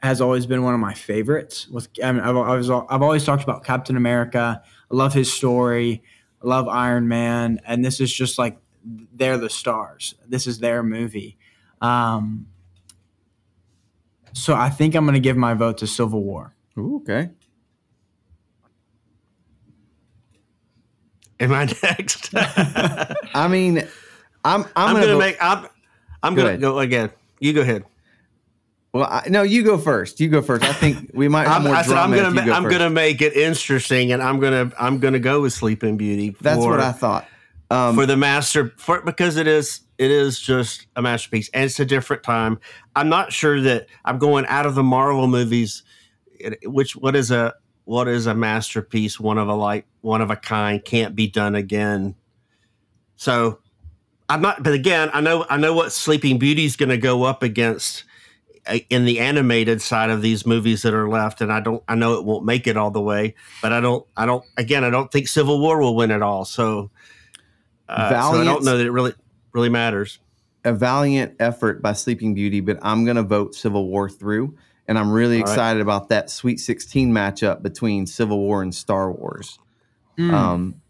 [0.03, 1.67] has always been one of my favorites.
[1.67, 4.61] With I mean, I've, I was, I've always talked about Captain America.
[4.63, 6.03] I love his story.
[6.43, 8.57] I love Iron Man, and this is just like
[9.13, 10.15] they're the stars.
[10.27, 11.37] This is their movie.
[11.81, 12.47] Um,
[14.33, 16.53] so I think I'm going to give my vote to Civil War.
[16.77, 17.31] Ooh, okay.
[21.39, 22.29] Am I next?
[22.35, 23.79] I'm, I mean,
[24.43, 25.37] I'm I'm, gonna, gonna, make.
[25.41, 25.67] I'm.
[26.23, 26.61] I'm Go gonna ahead.
[26.61, 27.11] go again.
[27.39, 27.83] You go ahead.
[28.97, 30.19] Well, I, no, you go first.
[30.19, 30.63] You go first.
[30.63, 32.31] I think we might have I'm, more I said I'm gonna.
[32.31, 32.77] ma- go I'm first.
[32.77, 34.71] gonna make it interesting, and I'm gonna.
[34.79, 36.35] I'm gonna go with Sleeping Beauty.
[36.41, 37.27] That's what I thought.
[37.69, 41.81] Um, for the master for because it is it is just a masterpiece and it's
[41.81, 42.59] a different time
[42.95, 45.83] i'm not sure that i'm going out of the marvel movies
[46.63, 50.37] which what is a what is a masterpiece one of a like one of a
[50.37, 52.15] kind can't be done again
[53.17, 53.59] so
[54.29, 57.23] i'm not but again i know i know what sleeping beauty is going to go
[57.23, 58.05] up against
[58.89, 62.13] in the animated side of these movies that are left and i don't i know
[62.15, 65.11] it won't make it all the way but i don't i don't again i don't
[65.11, 66.89] think civil war will win it all so
[67.89, 69.13] uh, so I don't know that it really
[69.53, 70.19] really matters.
[70.65, 74.57] a valiant effort by Sleeping Beauty, but I'm going to vote Civil War through.
[74.89, 75.51] And I'm really All right.
[75.51, 79.59] excited about that Sweet 16 matchup between Civil War and Star Wars.
[80.17, 80.31] Mm.
[80.31, 80.81] Um,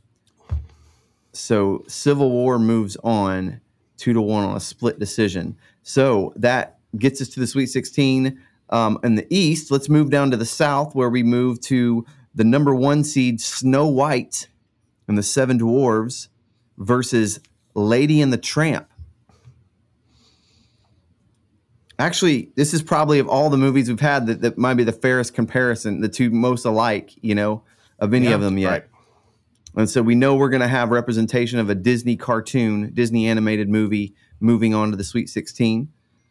[1.34, 3.62] so Civil War moves on
[3.98, 5.58] two to one on a split decision.
[5.82, 9.71] So that gets us to the Sweet 16 um, in the East.
[9.71, 13.88] Let's move down to the South, where we move to the number one seed Snow
[13.88, 14.47] White
[15.08, 16.28] and the Seven Dwarves
[16.78, 17.39] versus
[17.73, 18.88] Lady and the Tramp.
[22.00, 24.91] Actually, this is probably of all the movies we've had that, that might be the
[24.91, 27.63] fairest comparison, the two most alike, you know,
[27.97, 28.69] of any Yeah, of them yet.
[28.69, 28.84] right.
[29.76, 33.69] And so we know we're going to have representation of a Disney cartoon, Disney animated
[33.69, 35.88] movie moving on to the Sweet 16.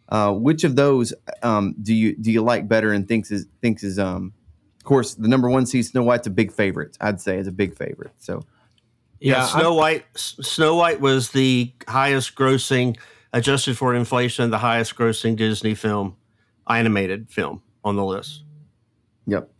[0.08, 3.82] Uh, which of those um, do you do you like better and thinks is thinks
[3.82, 4.32] is um,
[4.78, 6.96] of course the number one seed Snow White's a big favorite.
[7.00, 8.12] I'd say is a big favorite.
[8.18, 8.44] So
[9.18, 10.04] Yeah, Yeah, Snow White.
[10.14, 12.96] Snow White was the highest grossing,
[13.32, 16.16] adjusted for inflation, the highest grossing Disney film,
[16.68, 18.42] animated film on the list.
[19.26, 19.50] yep.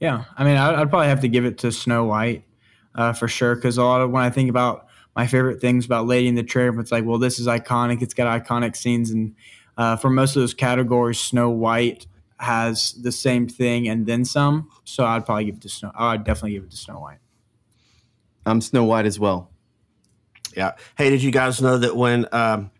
[0.00, 2.44] Yeah, I mean, I'd, I'd probably have to give it to Snow White
[2.94, 3.54] uh, for sure.
[3.54, 6.42] Because a lot of when I think about my favorite things about Lady and the
[6.42, 8.02] Tramp, it's like, well, this is iconic.
[8.02, 9.34] It's got iconic scenes, and
[9.76, 12.06] uh, for most of those categories, Snow White
[12.38, 14.70] has the same thing and then some.
[14.84, 15.92] So I'd probably give it to Snow.
[15.94, 17.18] I'd definitely give it to Snow White.
[18.46, 19.50] I'm Snow White as well.
[20.56, 20.72] Yeah.
[20.96, 22.70] Hey, did you guys know that when um,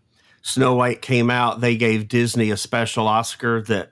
[0.42, 3.90] Snow White came out, they gave Disney a special Oscar that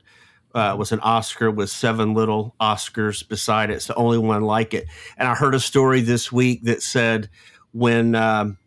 [0.55, 3.75] uh, was an Oscar with seven little Oscars beside it.
[3.75, 4.87] It's the only one like it.
[5.17, 7.31] And I heard a story this week that said
[7.73, 8.59] when um,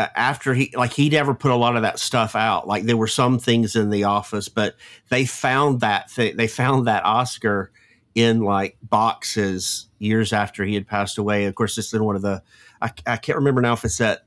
[0.00, 2.66] Uh, after he like he never put a lot of that stuff out.
[2.66, 4.76] Like there were some things in the office, but
[5.10, 6.38] they found that thing.
[6.38, 7.70] They found that Oscar
[8.14, 11.44] in like boxes years after he had passed away.
[11.44, 12.42] Of course, it's in one of the
[12.80, 14.24] I, I can't remember now if it's at,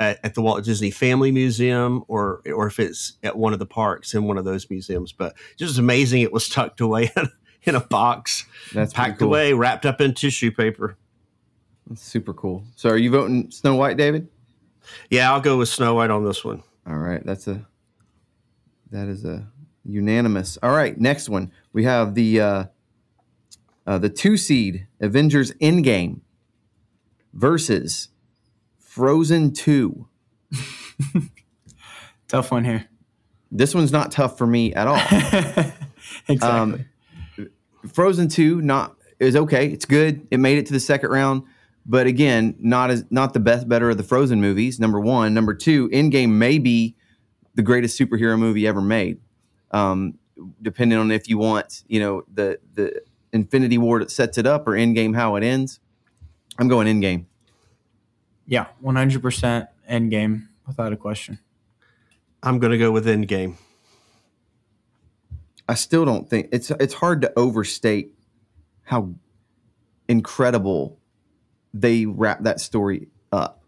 [0.00, 3.66] at at the Walt Disney Family Museum or or if it's at one of the
[3.66, 5.12] parks in one of those museums.
[5.12, 7.28] But just amazing, it was tucked away in,
[7.62, 9.28] in a box, That's packed cool.
[9.28, 10.96] away, wrapped up in tissue paper.
[11.86, 12.64] That's super cool.
[12.74, 14.26] So are you voting Snow White, David?
[15.10, 16.62] Yeah, I'll go with Snow White on this one.
[16.86, 17.66] All right, that's a
[18.90, 19.46] that is a
[19.84, 20.58] unanimous.
[20.62, 22.64] All right, next one we have the uh,
[23.86, 26.20] uh, the two seed Avengers Endgame
[27.32, 28.08] versus
[28.78, 30.08] Frozen Two.
[32.28, 32.86] Tough one here.
[33.50, 34.96] This one's not tough for me at all.
[36.28, 36.38] exactly.
[36.40, 36.86] Um,
[37.92, 39.68] Frozen Two not is okay.
[39.68, 40.26] It's good.
[40.30, 41.42] It made it to the second round,
[41.86, 44.80] but again, not as not the best better of the Frozen movies.
[44.80, 46.94] Number one, number two, Endgame may be
[47.54, 49.20] the greatest superhero movie ever made.
[49.70, 50.18] Um,
[50.62, 54.66] depending on if you want, you know, the the Infinity War that sets it up
[54.66, 55.80] or Endgame how it ends.
[56.58, 57.26] I'm going Endgame.
[58.46, 61.38] yeah, one hundred percent end game without a question.
[62.42, 63.56] I'm going to go with Endgame.
[65.68, 68.12] I still don't think it's it's hard to overstate
[68.82, 69.14] how
[70.08, 70.98] incredible
[71.74, 73.62] they wrap that story up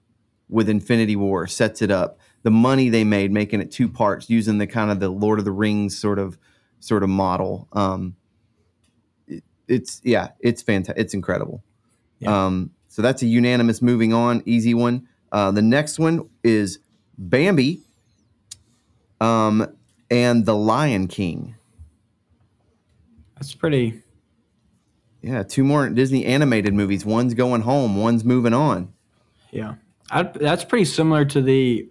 [0.49, 2.19] with Infinity War sets it up.
[2.45, 5.45] The money they made making it two parts using the kind of the Lord of
[5.45, 6.39] the Rings sort of
[6.79, 7.67] sort of model.
[7.73, 8.15] Um,
[9.27, 11.03] it- it's yeah, it's fantastic.
[11.03, 11.65] It's incredible.
[12.21, 12.47] Yeah.
[12.47, 13.83] Um, so that's a unanimous.
[13.83, 15.09] Moving on, easy one.
[15.33, 16.79] Uh, the next one is
[17.19, 17.81] Bambi,
[19.21, 19.67] um,
[20.11, 21.57] and the Lion King.
[23.35, 24.01] That's pretty.
[25.23, 27.05] Yeah, two more Disney animated movies.
[27.05, 28.93] One's going home, one's moving on.
[29.51, 29.75] Yeah,
[30.11, 31.89] i that's pretty similar to the,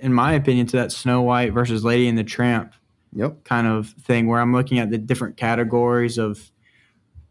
[0.00, 2.74] in my opinion, to that Snow White versus Lady and the Tramp
[3.14, 3.44] Yep.
[3.44, 6.50] kind of thing, where I'm looking at the different categories of,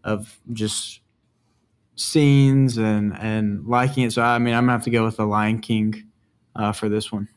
[0.04, 1.02] of just
[1.96, 4.14] scenes and and liking it.
[4.14, 6.06] So I mean, I'm gonna have to go with the Lion King
[6.56, 7.28] uh, for this one.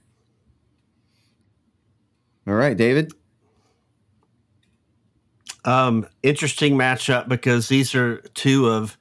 [2.47, 3.13] All right, David.
[5.65, 8.97] Um, interesting matchup because these are two of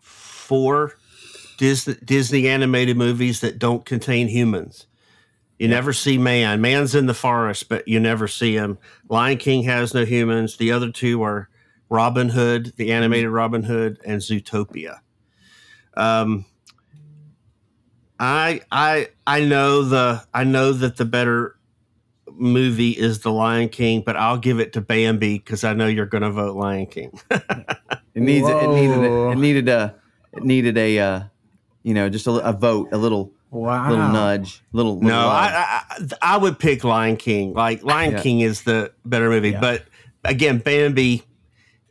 [0.00, 0.94] four
[1.58, 4.86] Disney, Disney animated movies that don't contain humans.
[5.58, 6.60] You never see man.
[6.60, 8.78] Man's in the forest, but you never see him.
[9.08, 10.56] Lion King has no humans.
[10.56, 11.48] The other two are
[11.88, 14.98] Robin Hood, the animated Robin Hood, and Zootopia.
[15.94, 16.46] Um,
[18.18, 21.56] I I I know the I know that the better
[22.42, 26.06] movie is The Lion King, but I'll give it to Bambi because I know you're
[26.06, 27.18] going to vote Lion King.
[28.14, 29.94] It needs it needed a, it needed a
[30.34, 31.20] it needed a uh,
[31.82, 33.88] you know just a, a vote, a little Wow.
[33.88, 35.32] little nudge, little, little no, love.
[35.32, 37.54] I, I I would pick Lion King.
[37.54, 38.20] Like Lion Yeah.
[38.22, 39.60] King is the better movie, Yeah.
[39.60, 39.84] but
[40.24, 41.22] again, Bambi.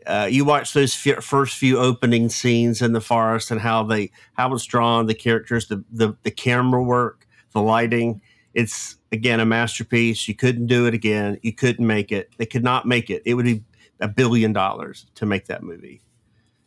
[0.06, 4.12] Uh, you watch those f- first few opening scenes in the forest and how they
[4.34, 8.22] how it's drawn, the characters, the the, the camera work, the lighting.
[8.54, 10.28] It's again a masterpiece.
[10.28, 11.38] You couldn't do it again.
[11.42, 12.32] You couldn't make it.
[12.38, 13.22] They could not make it.
[13.26, 13.64] It would be
[14.00, 16.02] a billion dollars to make that movie.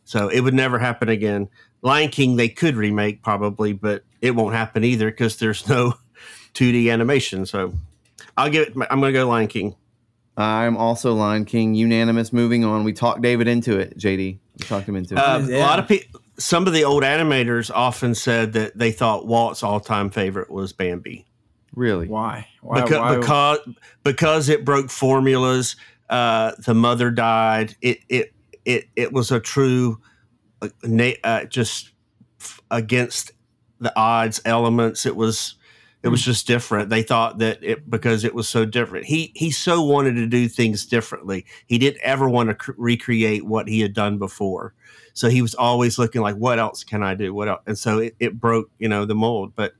[0.05, 1.49] So it would never happen again.
[1.81, 5.93] Lion King they could remake probably, but it won't happen either because there's no
[6.53, 7.45] 2D animation.
[7.45, 7.73] So
[8.37, 8.73] I'll give it.
[8.89, 9.75] I'm going to go Lion King.
[10.37, 11.75] I'm also Lion King.
[11.75, 12.33] Unanimous.
[12.33, 12.83] Moving on.
[12.83, 13.97] We talked David into it.
[13.97, 14.17] JD,
[14.59, 15.19] we talked him into it.
[15.19, 15.57] Uh, Yeah.
[15.57, 16.21] A lot of people.
[16.37, 21.25] Some of the old animators often said that they thought Walt's all-time favorite was Bambi
[21.75, 22.07] really?
[22.07, 22.47] Why?
[22.61, 22.81] Why?
[22.81, 23.59] because why- because,
[24.03, 25.75] because it broke formulas.
[26.09, 27.75] Uh, the mother died.
[27.81, 28.33] It it
[28.63, 29.99] it it was a true,
[30.61, 31.91] uh, na- uh, just
[32.39, 33.31] f- against
[33.79, 35.05] the odds elements.
[35.05, 35.55] It was
[36.03, 36.91] it was just different.
[36.91, 39.07] They thought that it because it was so different.
[39.07, 41.45] He he so wanted to do things differently.
[41.65, 44.75] He didn't ever want to cr- recreate what he had done before.
[45.13, 47.33] So he was always looking like, what else can I do?
[47.33, 47.61] What else?
[47.65, 49.53] And so it, it broke, you know, the mold.
[49.55, 49.73] But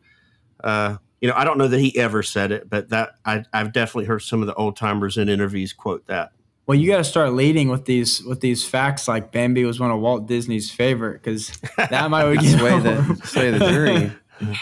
[0.63, 3.73] uh, you know, I don't know that he ever said it, but that I, I've
[3.73, 6.31] definitely heard some of the old timers in interviews quote that.
[6.67, 9.07] Well, you got to start leading with these with these facts.
[9.07, 13.51] Like Bambi was one of Walt Disney's favorite because that might would sway the sway
[13.51, 14.11] the jury.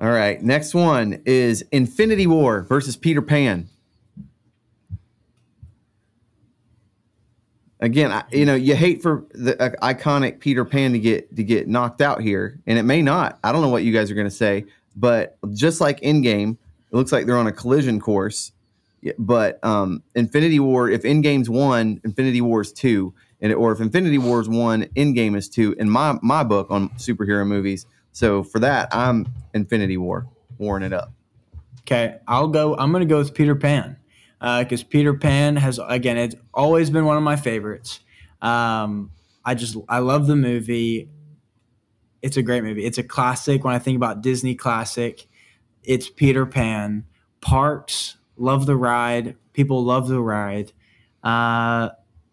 [0.00, 3.68] All right, next one is Infinity War versus Peter Pan.
[7.80, 11.44] Again, I, you know, you hate for the uh, iconic Peter Pan to get to
[11.44, 13.38] get knocked out here, and it may not.
[13.44, 14.64] I don't know what you guys are going to say,
[14.96, 18.52] but just like Endgame, it looks like they're on a collision course.
[19.18, 24.18] But um, Infinity War, if Endgame's one, Infinity War is two, and or if Infinity
[24.18, 25.74] War is one, Endgame is two.
[25.78, 30.26] In my my book on superhero movies, so for that, I'm Infinity War,
[30.58, 31.12] warring it up.
[31.82, 32.74] Okay, I'll go.
[32.76, 33.96] I'm to go with Peter Pan
[34.40, 38.00] because Peter Pan has again, it's always been one of my favorites.
[38.42, 39.10] Um,
[39.44, 41.08] I just I love the movie.
[42.22, 42.84] It's a great movie.
[42.84, 43.64] It's a classic.
[43.64, 45.28] When I think about Disney classic,
[45.82, 47.04] it's Peter Pan.
[47.40, 49.36] Parks love the ride.
[49.52, 50.72] People love the ride.
[51.22, 51.90] Uh,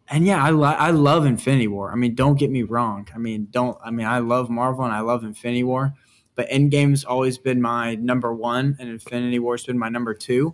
[0.10, 1.92] and yeah, I lo- I love Infinity War.
[1.92, 3.08] I mean, don't get me wrong.
[3.14, 3.78] I mean, don't.
[3.84, 5.94] I mean, I love Marvel and I love Infinity War
[6.36, 10.54] but Endgame's always been my number one, and Infinity War's been my number two.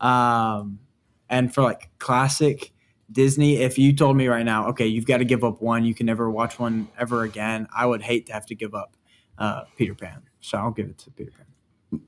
[0.00, 0.80] Um,
[1.28, 2.72] and for like classic
[3.10, 5.94] Disney, if you told me right now, okay, you've got to give up one, you
[5.94, 8.94] can never watch one ever again, I would hate to have to give up
[9.38, 10.22] uh, Peter Pan.
[10.40, 12.00] So I'll give it to Peter Pan.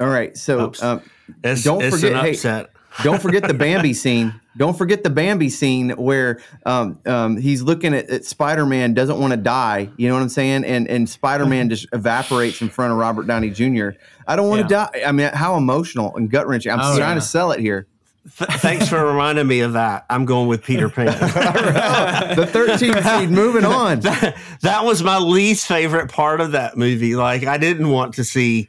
[0.00, 1.02] All right, so um,
[1.42, 2.66] It's, Don't it's forget- an hey.
[3.02, 4.40] Don't forget the Bambi scene.
[4.56, 9.20] Don't forget the Bambi scene where um, um, he's looking at, at Spider Man, doesn't
[9.20, 9.90] want to die.
[9.98, 10.64] You know what I'm saying?
[10.64, 13.90] And and Spider Man just evaporates in front of Robert Downey Jr.
[14.26, 14.88] I don't want to Yeah.
[14.92, 15.02] die.
[15.06, 16.72] I mean, how emotional and gut wrenching.
[16.72, 17.14] I'm Oh, trying yeah.
[17.16, 17.86] to sell it here.
[18.36, 20.04] Th- thanks for reminding me of that.
[20.10, 21.06] I'm going with Peter Pan.
[22.36, 23.30] the 13th seed.
[23.30, 24.00] Moving on.
[24.00, 27.16] that, that was my least favorite part of that movie.
[27.16, 28.68] Like I didn't want to see.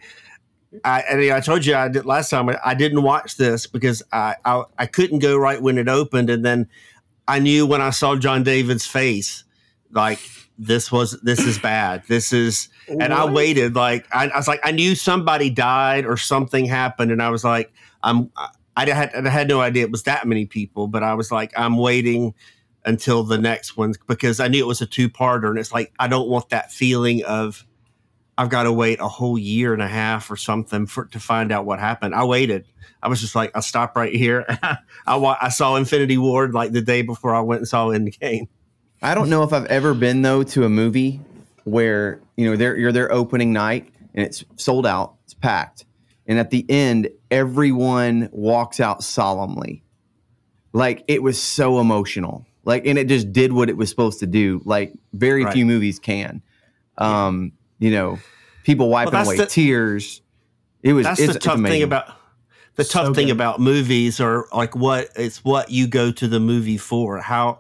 [0.86, 2.50] I, I, mean, I told you I did last time.
[2.64, 6.46] I didn't watch this because I, I I couldn't go right when it opened, and
[6.46, 6.70] then
[7.28, 9.44] I knew when I saw John David's face,
[9.92, 10.20] like
[10.60, 12.04] this was this is bad.
[12.08, 13.76] This is, and I waited.
[13.76, 17.44] Like I, I was like I knew somebody died or something happened, and I was
[17.44, 18.32] like I'm.
[18.88, 21.52] I had I had no idea it was that many people, but I was like
[21.58, 22.34] I'm waiting
[22.86, 25.92] until the next one because I knew it was a two parter, and it's like
[26.00, 27.66] I don't want that feeling of
[28.38, 31.52] I've got to wait a whole year and a half or something for to find
[31.52, 32.16] out what happened.
[32.16, 32.66] I waited.
[33.04, 34.46] I was just like, I'll stop right here.
[35.08, 38.48] I I saw Infinity War like the day before I went and saw Endgame.
[39.02, 41.20] I don't know if I've ever been though to a movie
[41.66, 45.86] where you know they're, you're their opening night and it's sold out, it's packed,
[46.30, 49.84] and at the end everyone walks out solemnly,
[50.72, 54.28] like it was so emotional, like and it just did what it was supposed to
[54.28, 54.62] do.
[54.66, 55.54] Like very Right.
[55.54, 56.42] few movies can,
[56.98, 58.20] um, you know,
[58.64, 60.22] people wiping that's away the- tears.
[60.84, 62.14] It was That's the tough thing about
[62.76, 63.34] the So tough thing good.
[63.34, 67.18] about movies are like what it's what you go to the movie for.
[67.20, 67.60] How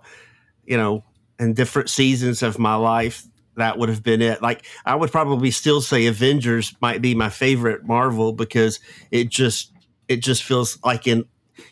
[0.65, 1.03] you know,
[1.39, 3.25] in different seasons of my life,
[3.60, 4.41] that would have been it.
[4.41, 8.80] Like I would probably still say Avengers might be my favorite Marvel because
[9.12, 9.72] it just
[10.08, 11.26] it just feels like in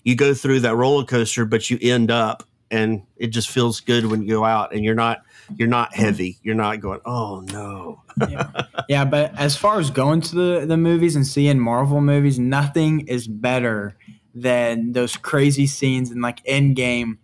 [0.03, 4.05] you go through that roller coaster, but you end up and it just feels good
[4.05, 5.23] when you go out and you're not
[5.55, 6.37] you're not heavy.
[6.43, 8.01] You're not going, oh no.
[8.29, 8.49] yeah.
[8.89, 13.07] yeah, but as far as going to the, the movies and seeing Marvel movies, nothing
[13.07, 13.95] is better
[14.35, 17.17] than those crazy scenes in like Endgame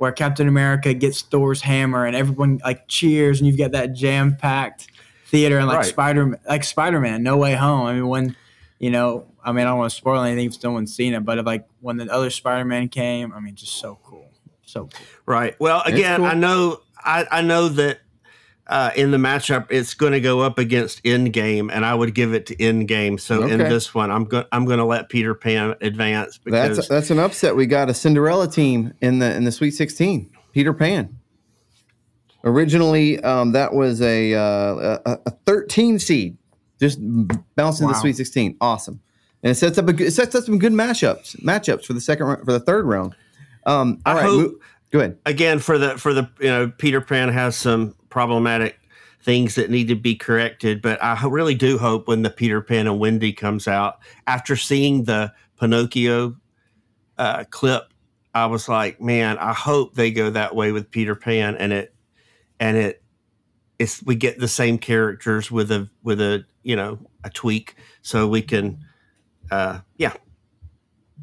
[0.00, 4.34] where Captain America gets Thor's hammer and everyone like cheers and you've got that jam
[4.34, 4.86] packed
[5.26, 5.84] theater and like Right.
[5.84, 7.86] Spider like Spider Man, No Way Home.
[7.86, 8.34] I mean when
[8.78, 11.22] you know, I mean I don't want to spoil anything if no one's seen it,
[11.22, 14.30] but if, like when the other Spider Man came, I mean just so cool.
[14.64, 15.06] So cool.
[15.26, 15.54] Right.
[15.60, 16.26] Well, again, cool.
[16.26, 17.98] I know I, I know that
[18.70, 22.32] uh, in the matchup it's going to go up against Endgame, and I would give
[22.32, 23.20] it to Endgame.
[23.20, 26.88] So in this one, I'm going I'm going to let Peter Pan advance because That's
[26.88, 27.56] that's an upset.
[27.56, 30.30] We got a Cinderella team in the in the Sweet 16.
[30.52, 31.16] Peter Pan.
[32.42, 36.38] Originally, um, that was a, uh, a a 13 seed,
[36.80, 36.98] just
[37.54, 38.56] bouncing to the Sweet 16.
[38.62, 38.98] Awesome.
[39.42, 42.38] and it sets up a it sets up some good matchups matchups for the second
[42.44, 43.14] for the third round.
[43.66, 44.58] Um, all I right, hope- mo-
[44.90, 45.18] go ahead.
[45.26, 48.78] again for the for the you know Peter Pan has some problematic
[49.22, 52.86] things that need to be corrected, but I really do hope when the Peter Pan
[52.86, 56.36] and Wendy comes out after seeing the Pinocchio
[57.18, 57.92] uh, clip,
[58.34, 61.94] I was like, man, I hope they go that way with Peter Pan and it
[62.58, 63.02] and it
[63.78, 68.28] it's we get the same characters with a with a you know a tweak so
[68.28, 68.78] we can
[69.50, 70.12] uh yeah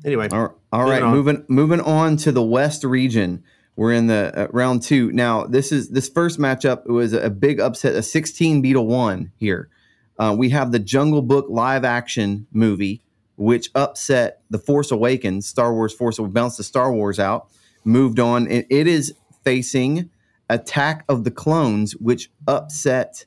[0.04, 3.44] anyway all right, all Moving right, moving moving on to the West region.
[3.78, 5.46] We're in the uh, round two now.
[5.46, 9.32] This is this first matchup it was a big upset, a 16 beat a one
[9.38, 9.70] here.
[10.18, 13.04] Uh, we have the Jungle Book live action movie,
[13.36, 16.18] which upset the Force Awakens, Star Wars Force.
[16.18, 17.50] Bounced the Star Wars out,
[17.86, 18.48] moved on.
[18.48, 19.14] It, it is
[19.44, 20.10] facing
[20.50, 23.26] Attack of the Clones, which upset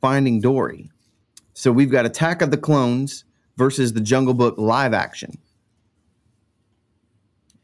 [0.00, 0.90] Finding Dory.
[1.54, 3.24] So we've got Attack of the Clones
[3.56, 5.38] versus the Jungle Book live action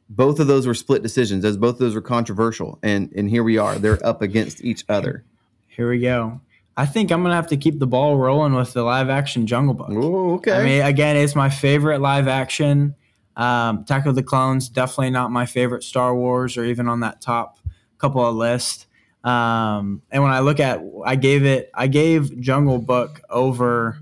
[0.09, 3.43] both of those were split decisions as both of those were controversial and and here
[3.43, 5.25] we are they're up against each other
[5.69, 6.41] Here we go.
[6.77, 9.75] I think I'm gonna have to keep the ball rolling with the live action Jungle
[9.75, 9.89] Book.
[9.91, 12.95] oh okay I mean, again, it's my favorite live action.
[13.37, 17.21] Um, Attack of the Clones, definitely not my favorite Star Wars or even on that
[17.21, 17.59] top
[17.99, 18.87] couple of lists.
[19.25, 23.99] Um, and when I look at, I gave it, I gave Jungle Book over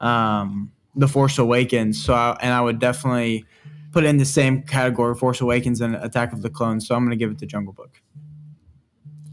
[0.00, 2.02] um, The Force Awakens.
[2.02, 3.44] So, I, and I would definitely
[3.92, 6.88] put in the same category, Force Awakens and Attack of the Clones.
[6.88, 8.00] So I'm going to give it to Jungle Book.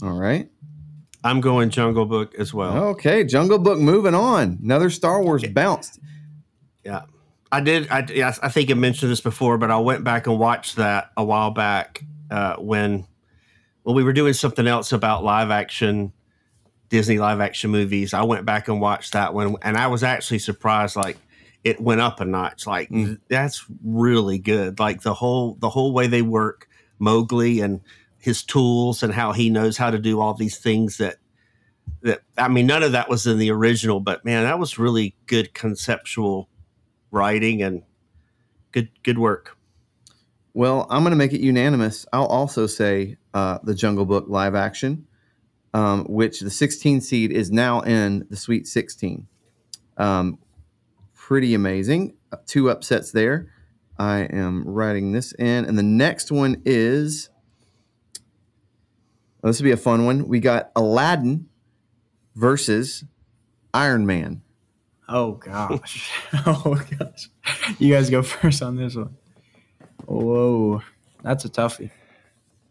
[0.04, 0.50] all right
[1.24, 2.78] I'm going Jungle Book as well.
[2.90, 6.00] okay jungle book moving on another star wars bounced
[6.86, 7.02] Yeah,
[7.52, 7.90] I did.
[7.90, 11.12] I yeah, I think I mentioned this before, but I went back and watched that
[11.18, 13.06] a while back uh, when
[13.84, 16.14] when we were doing something else about live action
[16.90, 18.14] Disney live action movies.
[18.14, 20.96] I went back and watched that one, and I was actually surprised.
[20.96, 21.18] Like
[21.64, 22.66] it went up a notch.
[22.68, 23.20] Like Mm.
[23.30, 24.80] that's really good.
[24.80, 26.68] Like the whole the whole way they work
[27.00, 27.82] Mowgli and
[28.18, 31.18] his tools and how he knows how to do all these things that
[32.02, 35.16] that I mean none of that was in the original, but man, that was really
[35.28, 36.48] good conceptual
[37.12, 37.82] writing and
[38.72, 39.58] good good work.
[40.54, 44.54] well i'm going to make it unanimous i'll also say uh, the jungle book live
[44.56, 45.06] action
[45.74, 49.26] um, which the 16 seed is now in the sweet 16
[49.98, 50.38] um,
[51.30, 53.52] pretty amazing Uh, two upsets there
[54.00, 57.30] i am writing this in and the next one is
[59.44, 61.48] oh, this will be a fun one we got aladdin
[62.36, 63.04] versus
[63.76, 64.42] iron man
[65.12, 66.12] Oh gosh.
[66.46, 67.30] oh gosh.
[67.80, 69.18] You guys go first on this one.
[70.06, 70.84] Whoa.
[71.24, 71.90] That's a toughie.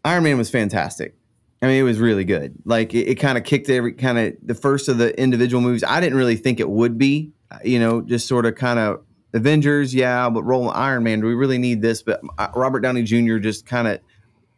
[0.05, 1.15] Iron Man was fantastic.
[1.61, 2.55] I mean, it was really good.
[2.63, 5.83] Like it, it kind of kicked every kind of the first of the individual movies.
[5.83, 7.33] I didn't really think it would be,
[7.63, 11.21] you know, just sort of kind of Avengers, yeah, but rolling Iron Man.
[11.21, 12.01] Do we really need this?
[12.01, 13.37] But uh, Robert Downey Jr.
[13.37, 13.99] just kind of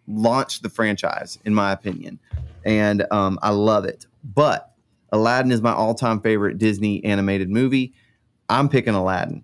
[0.07, 2.19] launched the franchise, in my opinion,
[2.63, 4.05] and um, I love it.
[4.23, 4.73] But
[5.11, 7.93] Aladdin is my all-time favorite Disney animated movie.
[8.49, 9.43] I'm picking Aladdin.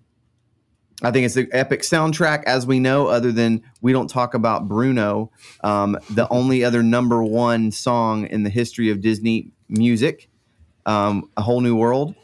[1.02, 3.06] I think it's the epic soundtrack, as we know.
[3.06, 5.30] Other than we don't talk about Bruno,
[5.62, 10.28] um, the only other number one song in the history of Disney music,
[10.86, 12.14] um, "A Whole New World."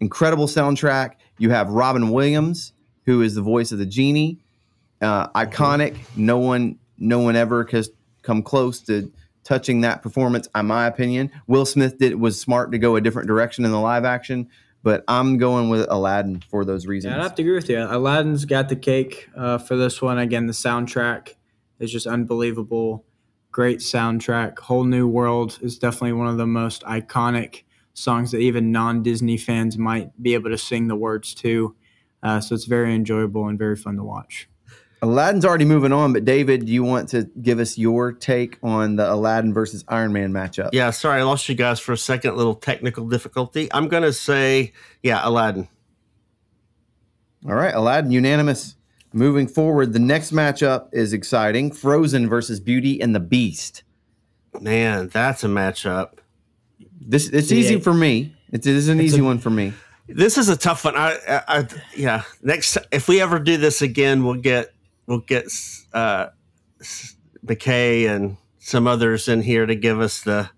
[0.00, 1.12] Incredible soundtrack.
[1.38, 2.72] You have Robin Williams,
[3.04, 4.38] who is the voice of the genie.
[5.00, 5.96] Uh, iconic.
[6.16, 7.90] No one, no one ever has
[8.22, 9.12] come close to
[9.44, 10.48] touching that performance.
[10.54, 13.80] In my opinion, Will Smith did was smart to go a different direction in the
[13.80, 14.48] live action,
[14.82, 17.12] but I'm going with Aladdin for those reasons.
[17.12, 17.78] Yeah, I'd have to agree with you.
[17.78, 20.18] Aladdin's got the cake uh, for this one.
[20.18, 21.34] Again, the soundtrack
[21.78, 23.04] is just unbelievable.
[23.52, 24.58] Great soundtrack.
[24.58, 27.62] Whole New World is definitely one of the most iconic
[27.96, 31.74] songs that even non Disney fans might be able to sing the words to.
[32.22, 34.48] Uh, so it's very enjoyable and very fun to watch.
[35.02, 38.96] Aladdin's already moving on, but David, do you want to give us your take on
[38.96, 40.70] the Aladdin versus Iron Man matchup?
[40.72, 42.36] Yeah, sorry, I lost you guys for a second.
[42.36, 43.68] Little technical difficulty.
[43.72, 44.72] I'm gonna say,
[45.02, 45.68] yeah, Aladdin.
[47.46, 48.76] All right, Aladdin unanimous.
[49.12, 53.82] Moving forward, the next matchup is exciting: Frozen versus Beauty and the Beast.
[54.60, 56.18] Man, that's a matchup.
[57.00, 57.58] This it's Yeah.
[57.58, 58.34] easy for me.
[58.52, 59.72] It's, an It's easy a- one for me.
[60.08, 60.96] This is a tough one.
[60.96, 62.22] I, I, I yeah.
[62.42, 64.72] Next, if we ever do this again, we'll get
[65.06, 65.46] we'll get
[65.92, 66.28] uh,
[67.44, 70.50] McKay and some others in here to give us the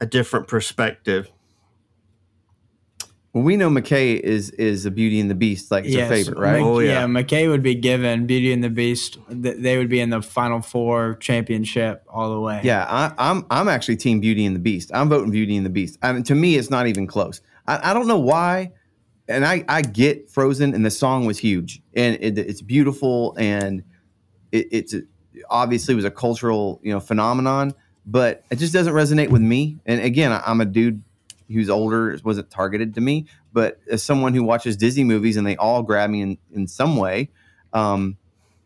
[0.00, 1.30] a different perspective.
[3.34, 6.38] Well, we know McKay is is a Beauty and the Beast, like it's a favorite,
[6.38, 6.52] right?
[6.60, 7.00] Mc- Oh, yeah.
[7.00, 7.06] yeah.
[7.06, 9.18] McKay would be given Beauty and the Beast.
[9.28, 12.60] th- They would be in the Final Four championship all the way.
[12.62, 14.90] Yeah, I, I'm I'm actually Team Beauty and the Beast.
[14.94, 15.98] I'm voting Beauty and the Beast.
[16.00, 17.40] I mean, to me, it's not even close.
[17.66, 18.70] I, I don't know why
[19.26, 23.82] and I I get Frozen, and the song was huge, and it, it's beautiful, and
[24.52, 25.00] it, it's a,
[25.50, 27.74] obviously was a cultural you know phenomenon,
[28.06, 29.78] but it just doesn't resonate with me.
[29.86, 31.02] And again, I, I'm a dude
[31.48, 35.56] who's older, wasn't targeted to me, but as someone who watches Disney movies and they
[35.56, 37.30] all grab me in in some way,
[37.72, 38.16] um,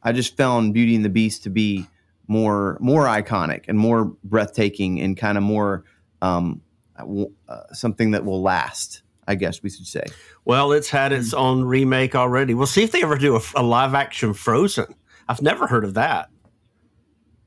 [0.03, 1.87] I just found Beauty and the Beast to be
[2.27, 5.85] more more iconic and more breathtaking and kind of more
[6.23, 6.61] um,
[6.97, 9.03] uh, something that will last.
[9.27, 10.07] I guess we should say.
[10.47, 12.55] Well, it's had its own remake already.
[12.55, 14.95] We'll see if they ever do a, a live action Frozen.
[15.29, 16.31] I've never heard of that.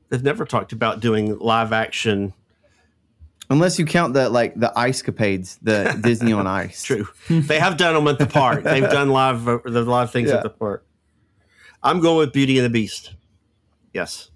[0.08, 2.34] They've never talked about doing live action.
[3.52, 6.82] Unless you count the like the ice capades, the Disney on Ice.
[6.82, 8.64] True, they have done them at the park.
[8.64, 10.36] They've done live uh, the live things Yeah.
[10.36, 10.84] at the park.
[11.82, 13.14] I'm going with Beauty and the Beast.
[13.92, 14.30] Yes.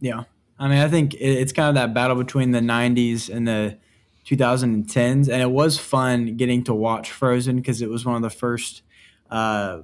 [0.00, 0.24] Yeah.
[0.58, 3.78] I mean, I think it's kind of that battle between the 90s and the
[4.26, 5.28] 2010s.
[5.28, 8.82] And it was fun getting to watch Frozen because it was one of the first
[9.30, 9.80] uh,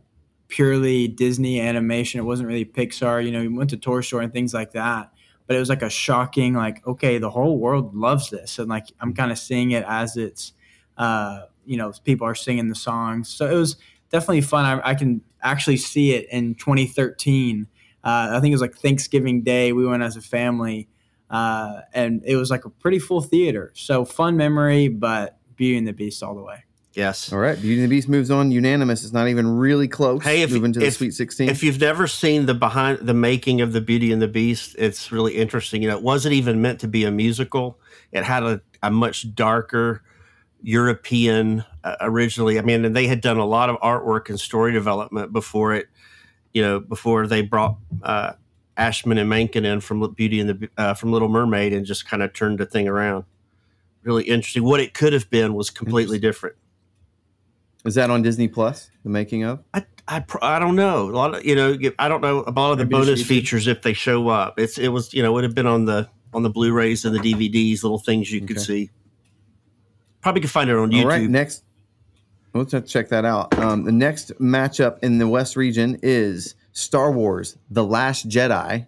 [0.48, 2.20] purely Disney animation.
[2.20, 3.24] It wasn't really Pixar.
[3.24, 5.11] You know, you went to Toy Story and things like that.
[5.47, 8.59] But it was like a shocking, like, okay, the whole world loves this.
[8.59, 10.53] And like, I'm kind of seeing it as it's,
[10.99, 13.28] uh, you know, people are singing the songs.
[13.28, 13.76] So it was
[14.11, 14.64] definitely fun.
[14.64, 17.68] I, I can actually see it in 2013
[18.07, 19.72] uh, I think it was like Thanksgiving Day.
[19.72, 20.88] We went as a family,
[21.28, 23.72] uh, and it was like a pretty full theater.
[23.74, 26.66] So fun memory, but Beauty and the Beast all the way.
[26.97, 27.30] Yes.
[27.30, 29.05] All right, Beauty and the Beast moves on unanimous.
[29.05, 30.24] It's not even really close.
[30.24, 31.51] Hey, if- moving to the if- Sweet Sixteen.
[31.51, 35.12] If you've never seen the behind the making of the Beauty and the Beast, it's
[35.12, 35.82] really interesting.
[35.82, 37.78] You know, it wasn't even meant to be a musical.
[38.12, 40.03] It had a, a much darker
[40.62, 42.59] European uh, originally.
[42.59, 45.88] I mean, and they had done a lot of artwork and story development before it.
[46.55, 48.32] You know, before they brought uh,
[48.78, 52.22] Ashman and Menken in from Beauty and the uh, from Little Mermaid and just kind
[52.22, 53.26] of turned the thing around.
[54.03, 54.64] Really interesting.
[54.64, 56.57] What it could have been was completely different.
[57.87, 58.91] Is that on Disney Plus?
[59.05, 59.62] The making of?
[59.72, 61.09] I, I, I don't know.
[61.09, 63.66] A lot of you know, I don't know about all of the Maybe bonus features
[63.66, 64.59] if they show up.
[64.59, 67.14] It's it was you know it would have been on the on the Blu-rays and
[67.14, 68.91] the DVDs, little things you could see.
[70.20, 71.03] Probably could find it on YouTube.
[71.03, 71.62] All right, next.
[72.53, 73.57] Let's have to check that out.
[73.59, 78.87] Um, the next matchup in the West region is Star Wars: The Last Jedi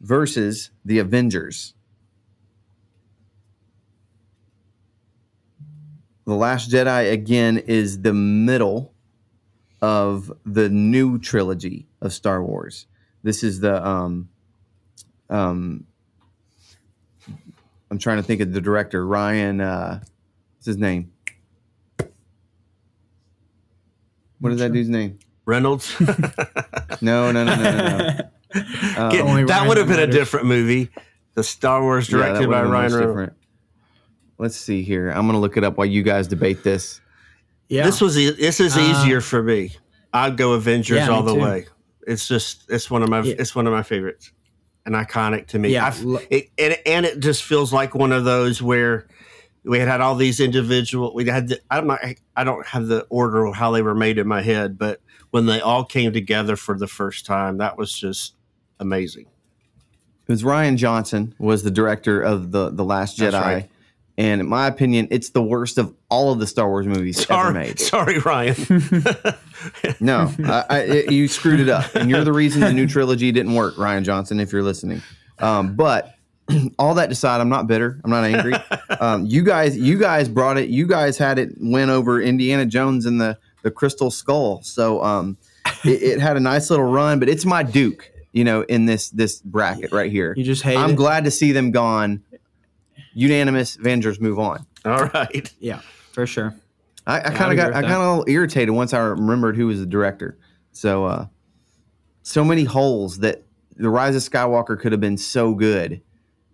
[0.00, 1.74] versus the Avengers.
[6.26, 8.92] The Last Jedi again is the middle
[9.80, 12.86] of the new trilogy of Star Wars.
[13.22, 14.28] This is the um,
[15.30, 15.84] um,
[17.90, 19.62] I'm trying to think of the director Rian.
[19.62, 20.00] Uh,
[20.56, 21.12] what's his name?
[24.40, 25.18] What is that dude's name?
[25.44, 25.94] Reynolds.
[27.02, 27.98] No, no, no, no, no.
[27.98, 28.20] no.
[28.96, 30.88] Um, Get- that would have been a different movie.
[31.34, 33.32] The Star Wars yeah, directed by Ryan Reynolds.
[34.36, 34.40] Different.
[34.52, 35.10] Let's see here.
[35.10, 37.00] I'm gonna look it up while you guys debate this.
[37.68, 37.84] Yeah.
[37.84, 39.72] This was e- this is Uh, easier for me.
[40.12, 41.40] I'd go Avengers Yeah, all the too.
[41.40, 41.66] way.
[42.06, 43.34] It's just it's one of my Yeah.
[43.40, 44.30] it's one of my favorites
[44.84, 45.70] and iconic to me.
[45.70, 49.08] Yeah, I've- it, and and it just feels like one of those where
[49.64, 51.12] we had had all these individual.
[51.12, 51.98] We had the, I'm not
[52.36, 55.00] I don't have the order of how they were made in my head, but
[55.32, 58.36] when they all came together for the first time, that was just
[58.78, 59.26] amazing.
[60.28, 63.70] It was Rian Johnson was the director of the the Last Jedi, That's right.
[64.18, 67.26] And in my opinion, it's the worst of all of the Star Wars movies ever
[67.26, 67.78] Sorry, made.
[67.80, 69.36] sorry, Rian.
[70.00, 73.54] No, I, I, you screwed it up, and you're the reason the new trilogy didn't
[73.54, 74.38] work, Rian Johnson.
[74.38, 75.02] If you're listening,
[75.38, 76.14] um, but
[76.78, 78.00] all that aside, I'm not bitter.
[78.04, 78.54] I'm not angry.
[79.00, 80.68] Um, you guys, you guys brought it.
[80.68, 84.62] You guys had it win over Indiana Jones and the the Crystal Skull.
[84.62, 85.36] So um,
[85.84, 88.10] it, it had a nice little run, but it's my Duke.
[88.32, 90.34] You know, in this this bracket right here.
[90.36, 90.96] you just hate I'm it.
[90.96, 92.22] glad to see them gone.
[93.16, 94.66] Unanimous Avengers move on.
[94.84, 95.50] all right.
[95.58, 95.80] Yeah,
[96.12, 96.54] for sure.
[97.06, 97.88] I, I kind of got I that.
[97.88, 100.36] kind of irritated once I remembered who was the director.
[100.72, 101.26] So uh,
[102.22, 103.44] so many holes that
[103.76, 106.02] the Rise of Skywalker could have been so good,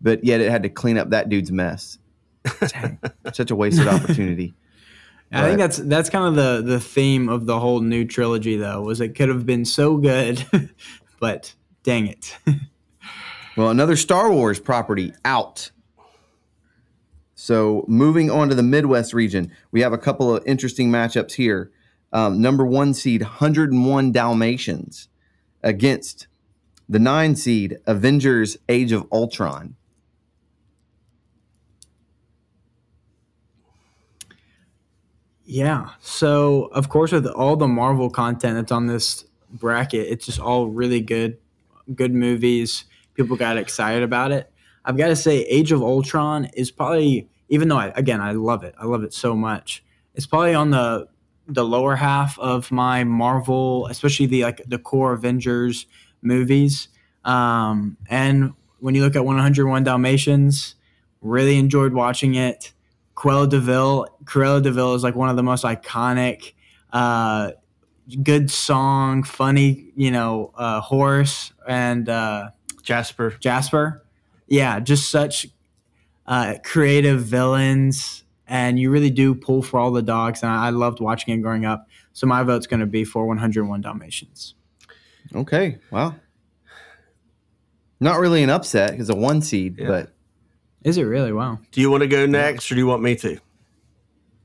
[0.00, 1.98] but yet it had to clean up that dude's mess.
[2.68, 3.00] Dang,
[3.32, 4.54] such a wasted opportunity.
[5.32, 8.82] I think that's that's kind of the the theme of the whole new trilogy, though,
[8.82, 10.46] was it could have been so good,
[11.20, 12.36] but dang it.
[13.56, 15.70] Well, another Star Wars property out.
[17.42, 21.72] So moving on to the Midwest region, we have a couple of interesting matchups here.
[22.12, 25.08] Um, number one seed, 101 Dalmatians
[25.60, 26.28] against
[26.88, 29.74] the nine seed, Avengers Age of Ultron.
[35.44, 35.88] Yeah.
[35.98, 40.68] So of course, with all the Marvel content that's on this bracket, it's just all
[40.68, 41.38] really good,
[41.92, 42.84] good movies.
[43.14, 44.48] People got excited about it.
[44.84, 48.64] I've got to say, Age of Ultron is probably, even though I, again I love
[48.64, 49.84] it, I love it so much.
[50.14, 51.06] it's probably on the
[51.46, 55.86] the lower half of my Marvel, especially the like the core Avengers
[56.22, 56.88] movies.
[57.24, 60.76] Um, and when you look at 101 Dalmatians,
[61.20, 62.72] really enjoyed watching it.
[63.14, 66.54] Cruella de Vil, Cruella de Vil is like one of the most iconic,
[66.92, 67.52] uh,
[68.22, 72.50] good song, funny, you know, uh, Horace and uh,
[72.82, 73.36] Jasper.
[73.38, 74.04] Jasper.
[74.48, 75.48] Yeah, just such
[76.26, 80.42] uh, creative villains, and you really do pull for all the dogs.
[80.42, 81.88] And I, I loved watching it growing up.
[82.12, 84.54] So my vote's going to be for 101 Dalmatians.
[85.34, 85.78] Okay.
[85.90, 86.16] Wow.
[88.00, 89.86] Not really an upset because a one seed, Yeah.
[89.88, 90.12] but
[90.84, 91.32] Is it really?
[91.32, 91.60] Wow.
[91.70, 93.38] Do you want to go next, or do you want me to?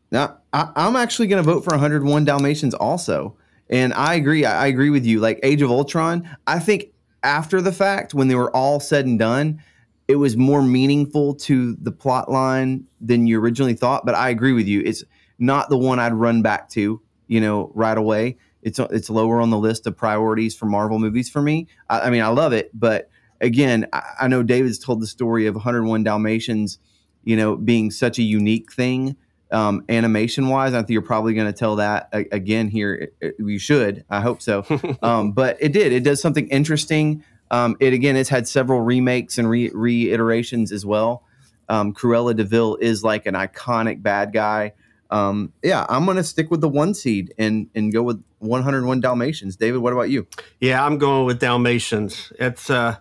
[0.10, 3.36] now I, I'm actually going to vote for 101 Dalmatians also.
[3.70, 4.46] And I agree.
[4.46, 5.20] I, I agree with you.
[5.20, 9.20] Like Age of Ultron, I think after the fact, when they were all said and
[9.20, 9.62] done,
[10.08, 14.06] it was more meaningful to the plot line than you originally thought.
[14.06, 14.82] But I agree with you.
[14.86, 15.04] It's
[15.40, 18.38] not the one I'd run back to, you know, right away.
[18.62, 21.68] It's it's lower on the list of priorities for Marvel movies for me.
[21.90, 25.46] I, I mean, I love it, but again, I, I know David's told the story
[25.46, 26.80] of 101 Dalmatians,
[27.24, 29.16] you know, being such a unique thing
[29.52, 30.74] um, animation wise.
[30.74, 32.94] I think you're probably going to tell that a- again here.
[32.96, 34.04] It- it- You should.
[34.10, 34.66] I hope so.
[35.02, 35.94] um, but it did.
[35.94, 37.24] It does something interesting.
[37.52, 41.24] Um, it again, it's had several remakes and re- reiterations as well.
[41.70, 44.74] Um, Cruella de Vil is like an iconic bad guy.
[45.10, 49.56] Um, yeah, I'm to stick with the one seed and and go with 101 Dalmatians.
[49.56, 50.28] David, what about you?
[50.60, 52.32] Yeah, I'm going with Dalmatians.
[52.40, 52.98] It's uh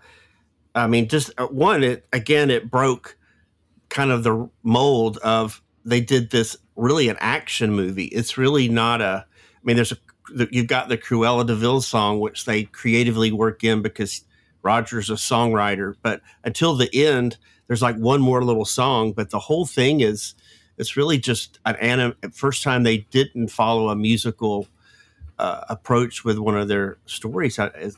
[0.74, 3.16] I mean just uh, one it again it broke
[3.88, 8.07] kind of the mold of they did this really an action movie.
[8.07, 9.99] It's really not a I mean there's a
[10.51, 14.24] you've got the Cruella de Vil song which they creatively work in because
[14.66, 17.36] Roger's a songwriter, but until the end
[17.68, 20.34] there's like one more little song, but the whole thing is
[20.78, 24.66] it's really just an anim first time they didn't follow a musical
[25.38, 27.90] uh, approach with one of their stories I-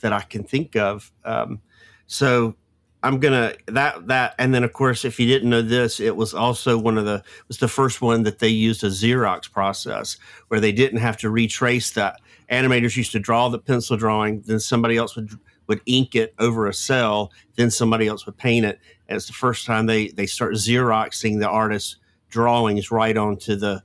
[0.00, 1.10] that I can think of.
[1.24, 1.60] Um,
[2.06, 2.54] so
[3.02, 6.34] I'm gonna that that, and then of course, if you didn't know this, it was
[6.34, 10.16] also one of the was the first one that they used a Xerox process
[10.48, 12.20] where they didn't have to retrace that.
[12.50, 15.30] Animators used to draw the pencil drawing, then somebody else would
[15.72, 18.78] would ink it over a cel, then somebody else would paint it.
[19.08, 21.96] And it's the first time they they start Xeroxing the artist's
[22.28, 23.82] drawings right onto the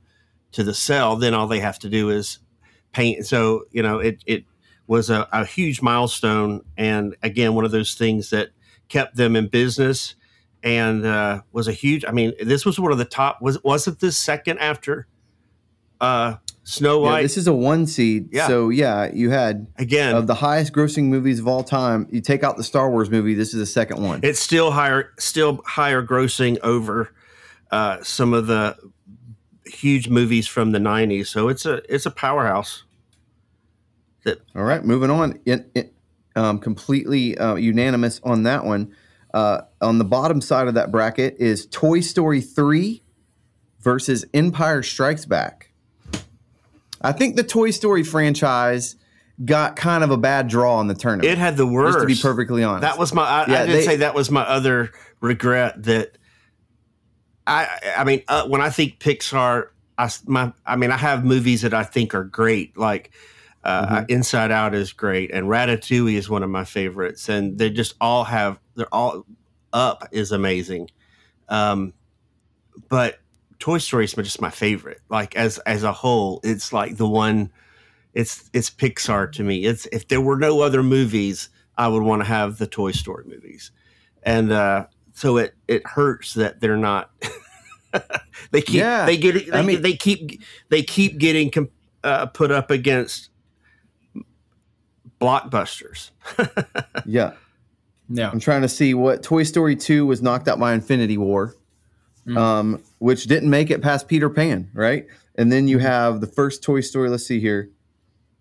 [0.52, 1.16] to the cel.
[1.16, 2.40] Then all they have to do is
[2.92, 3.26] paint.
[3.26, 4.44] So you know, it it
[4.86, 8.50] was a, a huge milestone, and again, one of those things that
[8.88, 10.14] kept them in business,
[10.62, 12.04] and uh, was a huge.
[12.06, 13.40] I mean, this was one of the top.
[13.40, 15.06] Was wasn't this second after
[16.00, 17.22] uh, Snow Yeah, White?
[17.22, 18.28] this is a one seed.
[18.32, 18.46] Yeah.
[18.46, 22.06] So yeah, you had again, of the highest grossing movies of all time.
[22.10, 23.34] You take out the Star Wars movie.
[23.34, 24.20] This is the second one.
[24.22, 27.10] it's still higher, still higher grossing over
[27.70, 28.76] uh, some of the
[29.64, 31.26] huge movies from the '90s.
[31.28, 32.84] So it's a it's a powerhouse.
[34.54, 35.40] All right, moving on.
[35.46, 35.94] It, it,
[36.36, 38.94] um, completely uh, unanimous on that one.
[39.32, 43.02] Uh, on the bottom side of that bracket is Toy Story 3
[43.80, 45.67] versus Empire Strikes Back.
[47.00, 48.96] I think the Toy Story franchise
[49.44, 51.30] got kind of a bad draw in the tournament.
[51.30, 52.00] It had the worst.
[52.00, 52.82] to be perfectly honest.
[52.82, 53.22] That was my.
[53.22, 54.90] I, Yeah, I did they- say that was my other
[55.20, 55.82] regret.
[55.84, 56.18] That
[57.46, 57.68] I.
[57.96, 61.74] I mean, uh, when I think Pixar, I my I mean, I have movies that
[61.74, 62.76] I think are great.
[62.76, 63.12] Like
[63.64, 64.04] uh, Mm-hmm.
[64.08, 67.28] Inside Out is great, and Ratatouille is one of my favorites.
[67.28, 68.58] And they just all have.
[68.74, 69.24] They're all.
[69.70, 70.88] Up is amazing,
[71.50, 71.92] um,
[72.88, 73.18] but
[73.58, 75.00] Toy Story is just my favorite.
[75.08, 77.50] Like as as a whole, it's like the one.
[78.14, 79.64] It's it's Pixar to me.
[79.64, 83.24] It's if there were no other movies, I would want to have the Toy Story
[83.26, 83.70] movies,
[84.22, 87.10] and uh, so it it hurts that they're not.
[88.50, 91.70] they keep Yeah, they get they, I mean- they keep they keep getting com-
[92.04, 93.30] uh, put up against
[95.20, 96.10] blockbusters.
[97.06, 97.32] yeah.
[98.08, 98.30] Yeah.
[98.30, 101.54] I'm trying to see what Toy Story 2 was knocked out by Infinity War,
[102.28, 102.36] Mm.
[102.36, 105.06] um, which didn't make it past Peter Pan, right?
[105.36, 107.08] And then you have the first Toy Story.
[107.08, 107.70] Let's see here.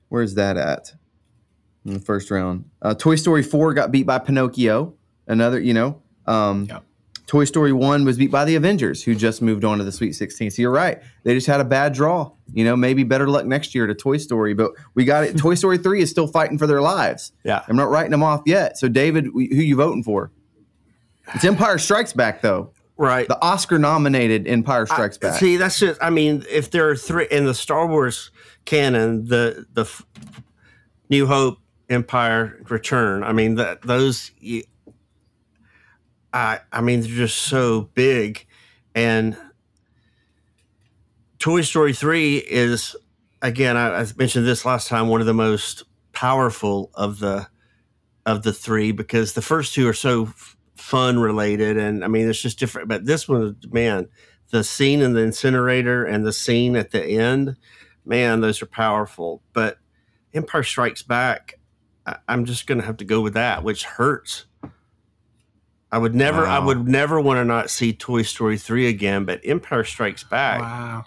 [0.10, 0.94] Where's that at?
[1.86, 2.66] In the first round.
[2.82, 4.94] Uh, Toy Story 4 got beat by Pinocchio.
[5.28, 6.02] Another, you know.
[6.26, 6.84] Um, Yep.
[7.28, 10.14] Toy Story 1 was beat by the Avengers, who just moved on to the Sweet
[10.14, 10.52] 16.
[10.52, 11.02] So you're right.
[11.24, 12.32] They just had a bad draw.
[12.54, 14.54] You know, maybe better luck next year to Toy Story.
[14.54, 15.38] But we got it.
[15.38, 17.34] Toy Story 3 is still fighting for their lives.
[17.44, 17.64] Yeah.
[17.68, 18.78] I'm not writing them off yet.
[18.78, 20.32] So, David, who you voting for?
[21.36, 22.72] It's Empire Strikes Back, though.
[22.98, 23.28] Right.
[23.28, 25.40] The Oscar nominated Empire Strikes Back.
[25.40, 26.02] See, that's just.
[26.02, 28.32] I mean, if there are three in the Star Wars
[28.66, 30.04] canon, the the f-
[31.10, 33.24] New Hope, Empire, Return.
[33.24, 34.32] I mean, that those.
[34.40, 34.64] you-
[36.34, 38.46] I I mean, they're just so big,
[38.96, 39.38] and
[41.40, 42.96] Toy Story 3 is,
[43.42, 45.84] again, I, I mentioned this last time, one of the most
[46.14, 47.48] powerful of the
[48.26, 50.26] of the three because the first two are so
[50.88, 52.88] fun related and I mean it's just different.
[52.88, 54.08] But this one, man,
[54.52, 57.58] the scene in the incinerator and the scene at the end,
[58.06, 59.42] man, those are powerful.
[59.52, 59.80] But
[60.34, 61.60] Empire Strikes Back,
[62.06, 64.46] I, I'm just gonna have to go with that, which hurts.
[65.92, 69.26] I would never, I would never want to not see Toy Story three again.
[69.26, 71.04] But Empire Strikes Back, Wow.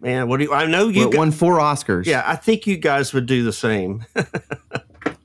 [0.00, 0.52] man, what do you?
[0.52, 1.00] I know you.
[1.06, 2.06] Well, it won four Oscars.
[2.06, 4.04] yeah, I think you guys would do the same.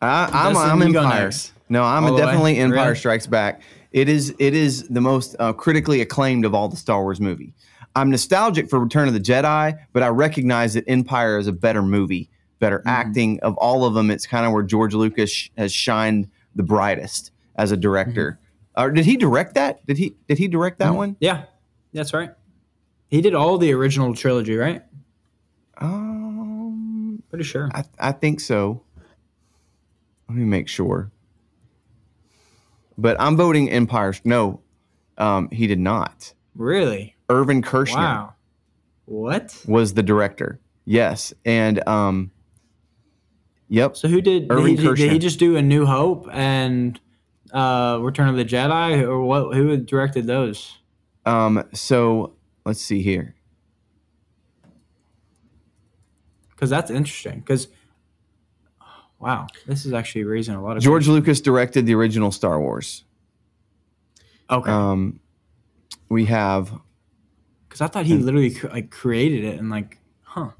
[0.01, 1.31] I, I'm, Dustin, I'm Empire.
[1.67, 2.21] No, I'm All way?
[2.21, 2.95] definitely Empire Really?
[2.95, 3.61] Strikes Back.
[3.95, 7.53] It is it is the most uh, critically acclaimed of all the Star Wars movie.
[7.95, 11.81] I'm nostalgic for Return of the Jedi, but I recognize that Empire is a better
[11.81, 12.29] movie,
[12.59, 12.89] better Mm-hmm.
[12.89, 14.11] acting of all of them.
[14.11, 18.37] It's kind of where George Lucas sh- has shined the brightest as a director.
[18.77, 18.83] Mm-hmm.
[18.83, 19.85] Or did he direct that?
[19.87, 21.15] Did he did he direct that one?
[21.21, 21.45] Yeah,
[21.93, 22.31] that's right.
[23.07, 24.83] He did all the original trilogy, right?
[25.77, 27.69] Um, Pretty sure.
[27.73, 28.81] I, I think so.
[30.27, 31.11] Let me make sure.
[32.97, 34.13] But I'm voting Empire.
[34.23, 34.61] No,
[35.17, 36.33] um, he did not.
[36.55, 37.15] Really?
[37.29, 38.33] Irvin Kershner Wow.
[39.05, 39.61] What?
[39.67, 40.59] was the director.
[40.85, 42.31] Yes, and um,
[43.67, 43.97] yep.
[43.97, 44.47] So who did?
[44.47, 46.99] Did Irvin he, did he just do A New Hope and
[47.51, 49.55] uh, Return of the Jedi, or what?
[49.55, 50.77] Who directed those?
[51.25, 52.33] Um, so
[52.65, 53.35] let's see here.
[56.51, 57.39] Because that's interesting.
[57.39, 57.67] Because
[59.25, 63.03] wow, this is actually raising a lot of George Lucas directed the original Star Wars.
[64.51, 64.69] Okay.
[64.69, 65.19] Um,
[66.09, 66.71] we have
[67.67, 70.51] Because I thought he literally like created it and like, huh?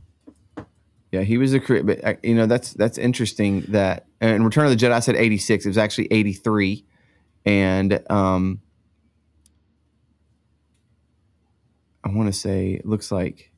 [1.12, 4.66] Yeah, he was a creator, but uh, you know that's that's interesting that and Return
[4.66, 6.84] of the Jedi I said 86 it was actually 83
[7.46, 8.62] and um
[12.04, 13.52] I want to say it looks like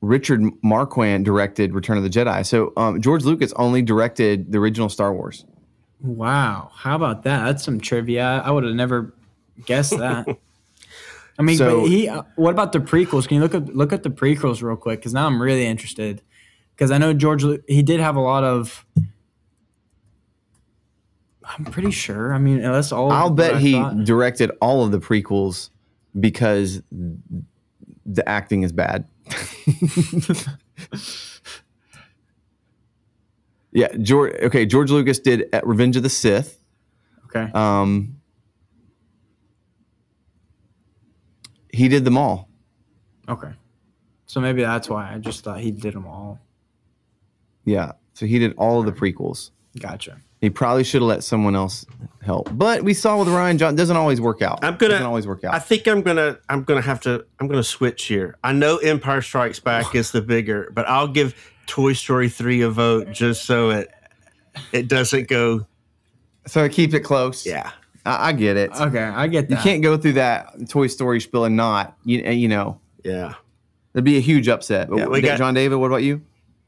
[0.00, 2.46] Richard Marquand directed Return of the Jedi.
[2.46, 5.44] So um, George Lucas only directed the original Star Wars.
[6.00, 6.70] Wow.
[6.74, 7.44] How about that?
[7.44, 8.40] That's some trivia.
[8.44, 9.12] I would have never
[9.66, 10.26] guessed that.
[11.38, 12.08] I mean, So- but he.
[12.08, 13.26] Uh, what about the prequels?
[13.26, 15.00] Can you look at look at the prequels real quick?
[15.00, 16.22] Because now I'm really interested.
[16.74, 17.44] Because I know George.
[17.66, 18.84] He did have a lot of.
[21.44, 22.32] I'm pretty sure.
[22.34, 23.10] I mean, unless all.
[23.10, 25.70] I'll bet I he thought- directed all of the prequels
[26.18, 29.04] because the acting is bad.
[33.72, 34.34] yeah, George.
[34.42, 36.60] Okay, George Lucas did uh, Revenge of the Sith.
[37.26, 37.50] Okay.
[37.52, 38.20] Um,
[41.72, 42.48] he did them all.
[43.28, 43.52] Okay.
[44.26, 46.38] So maybe that's why I just thought he did them all.
[47.64, 49.50] Yeah, so he did all of the prequels.
[49.78, 50.18] Gotcha.
[50.40, 51.84] He probably should have let someone else
[52.22, 54.62] help, but we saw with Ryan John doesn't always work out.
[54.64, 55.54] I'm gonna- doesn't always work out.
[55.54, 58.36] I think I'm gonna I'm gonna have to I'm gonna switch here.
[58.44, 61.34] I know Empire Strikes Back is the bigger, but I'll give
[61.66, 63.90] Toy Story three a vote just so it
[64.72, 65.66] it doesn't go.
[66.46, 67.44] so keep it close.
[67.46, 67.70] Yeah,
[68.06, 68.70] I, I get it.
[68.78, 72.48] Okay, I get You can't go through that Toy Story spiel and not, you, you
[72.48, 73.34] know, yeah.
[73.94, 74.88] it'd be a huge upset.
[74.88, 76.22] But Yeah, we got- John David, what about you?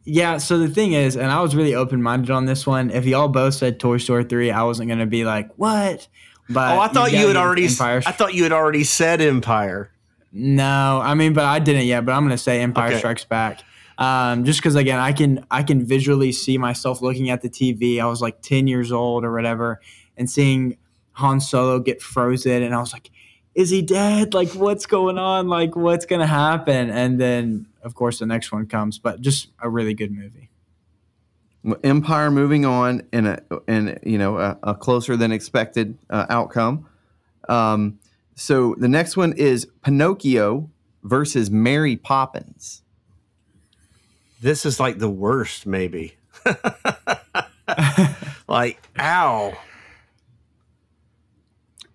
[0.04, 2.90] Yeah, so the thing is, and I was really open minded on this one.
[2.90, 6.08] If y'all both said Toy Story three, I wasn't gonna be like, "What?"
[6.48, 7.66] But Oh, I thought you had already.
[7.66, 8.02] Empire.
[8.06, 9.90] I thought you had already said Empire.
[10.32, 12.04] no, I mean, but I didn't yet.
[12.06, 12.98] But I'm gonna say Empire Okay.
[12.98, 13.60] Strikes Back,
[13.98, 18.00] um, just because again, I can I can visually see myself looking at the TV.
[18.00, 19.80] I was like 10 years old or whatever,
[20.16, 20.76] and seeing
[21.12, 23.10] Han Solo get frozen, and I was like,
[23.54, 24.34] "Is he dead?
[24.34, 25.48] Like, what's going on?
[25.48, 28.98] Like, what's gonna happen?" And then, of course, the next one comes.
[28.98, 30.50] But just a really good movie.
[31.84, 33.38] Empire moving on in a
[33.68, 36.86] in you know a, a closer than expected uh, outcome.
[37.48, 37.98] Um,
[38.34, 40.70] so the next one is Pinocchio
[41.02, 42.82] versus Mary Poppins.
[44.40, 46.14] This is like the worst, maybe.
[48.48, 49.52] like, ow.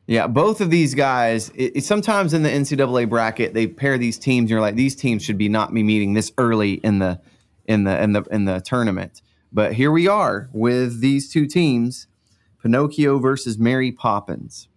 [0.07, 1.49] Yeah, both of these guys.
[1.55, 4.43] It, it- sometimes in the NCAA bracket, they pair these teams.
[4.43, 7.19] And you're like, these teams should be not be meeting this early in the
[7.65, 9.21] in the in the in the tournament.
[9.51, 12.07] But here we are with these two teams:
[12.61, 14.67] Pinocchio versus Mary Poppins.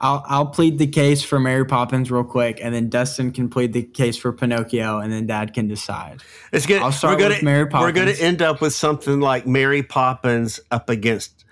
[0.00, 3.72] I'll I'll plead the case for Mary Poppins real quick, and then Dustin can plead
[3.72, 6.22] the case for Pinocchio, and then Dad can decide.
[6.52, 6.80] It's good.
[6.82, 7.82] I'll start we're gonna, with Mary Poppins.
[7.88, 8.18] We're going Poppins.
[8.18, 11.44] to end up with something like Mary Poppins up against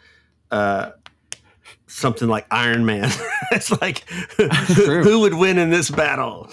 [0.51, 0.91] uh,
[1.97, 3.11] something like Iron Man.
[3.53, 6.51] it's like, who would win in this battle?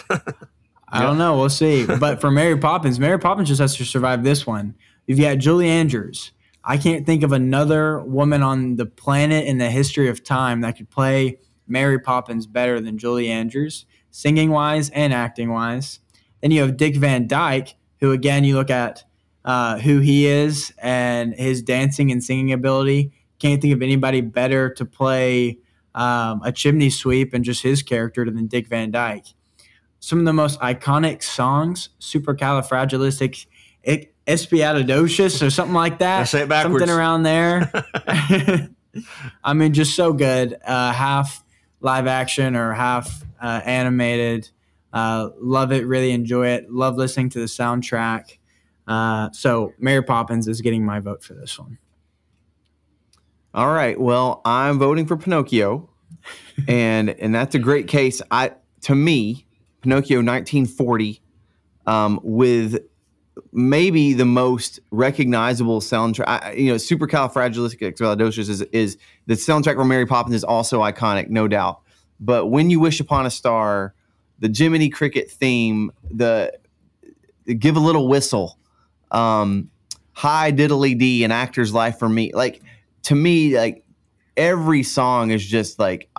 [0.87, 1.37] I don't know.
[1.37, 1.85] We'll see.
[1.85, 4.75] But for Mary Poppins, Mary Poppins just has to survive this one.
[5.05, 6.31] You've got Julie Andrews.
[6.63, 10.77] I can't think of another woman on the planet in the history of time that
[10.77, 15.99] could play Mary Poppins better than Julie Andrews, singing wise and acting wise.
[16.41, 19.03] Then you have Dick Van Dyke, who again you look at
[19.43, 23.11] uh, who he is and his dancing and singing ability.
[23.43, 25.57] Can't think of anybody better to play
[25.93, 29.25] um, a chimney sweep and just his character than Dick Van Dyke.
[29.99, 33.47] Some of the most iconic songs, supercalifragilistic
[34.25, 36.21] espialidocious or something like that.
[36.21, 36.85] I say it backwards.
[36.85, 37.69] Something around there.
[39.43, 40.55] I mean, just so good.
[40.65, 41.43] Uh, half
[41.81, 44.49] live action or half uh, animated.
[44.93, 45.85] Uh, love it.
[45.85, 46.71] Really enjoy it.
[46.71, 48.37] Love listening to the soundtrack.
[48.87, 51.77] Uh, so Mary Poppins is getting my vote for this one.
[53.53, 53.99] All right.
[53.99, 55.87] Well, I'm voting for Pinocchio,
[56.67, 58.19] and and that's a great case.
[58.31, 59.45] I to me,
[59.81, 61.21] Pinocchio 1940,
[61.85, 62.79] um, with
[63.51, 66.23] maybe the most recognizable soundtrack.
[66.25, 68.97] I, you know, Supercalifragilisticexpialidocious is is
[69.27, 71.81] the soundtrack for Mary Poppins is also iconic, no doubt.
[72.19, 73.93] But when you wish upon a star,
[74.39, 76.51] the Jiminy Cricket theme, the
[77.59, 78.57] give a little whistle,
[79.11, 79.69] um,
[80.13, 82.63] high diddly d, an actor's life for me, like
[83.03, 83.83] to me, like
[84.35, 86.09] every song is just like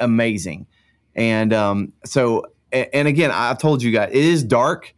[0.00, 0.66] amazing,
[1.14, 4.94] and um, so and again, I've told you guys, it is dark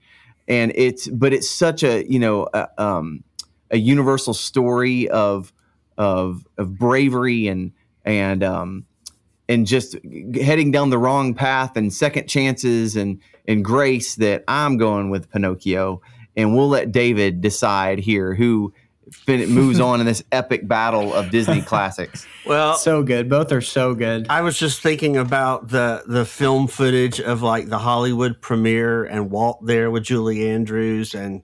[0.49, 3.25] and it's but it's such a you know a, um,
[3.71, 5.53] a universal story of
[5.99, 7.73] of of bravery and
[8.05, 8.87] and um,
[9.49, 9.97] and just
[10.35, 15.31] heading down the wrong path and second chances and and grace that I'm going with
[15.31, 16.01] Pinocchio.
[16.39, 18.75] And we'll let David decide here who
[19.29, 22.27] moves on in this epic battle of Disney classics.
[22.45, 23.29] Well, so good.
[23.29, 24.27] Both are so good.
[24.29, 29.31] I was just thinking about the the film footage of like the Hollywood premiere and
[29.31, 31.43] Walt there with Julie Andrews and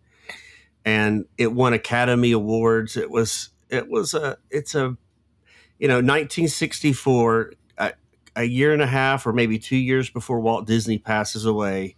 [0.84, 2.96] and it won Academy Awards.
[2.96, 4.96] It was it was a it's a
[5.78, 7.92] you know 1964 a,
[8.36, 11.96] a year and a half or maybe 2 years before Walt Disney passes away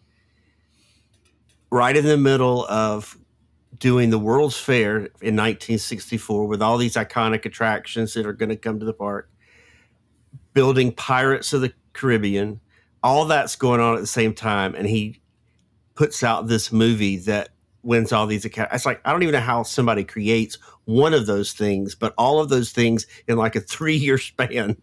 [1.71, 3.19] right in the middle of
[3.79, 8.57] doing the World's Fair in 1964 with all these iconic attractions that are going to
[8.57, 9.31] come to the park,
[10.53, 12.61] building Pirates of the Caribbean.
[13.03, 15.21] All that's going on at the same time, and he
[15.95, 17.51] puts out this movie that
[17.83, 18.75] wins all these accounts.
[18.75, 20.57] It's like I don't even know how somebody creates
[20.87, 24.77] one of those things, but all of those things in like a three-year span.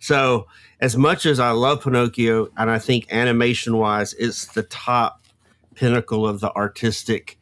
[0.00, 0.46] So,
[0.80, 5.24] as much as I love Pinocchio, and I think animation-wise, it's the top
[5.74, 7.38] pinnacle of the artistic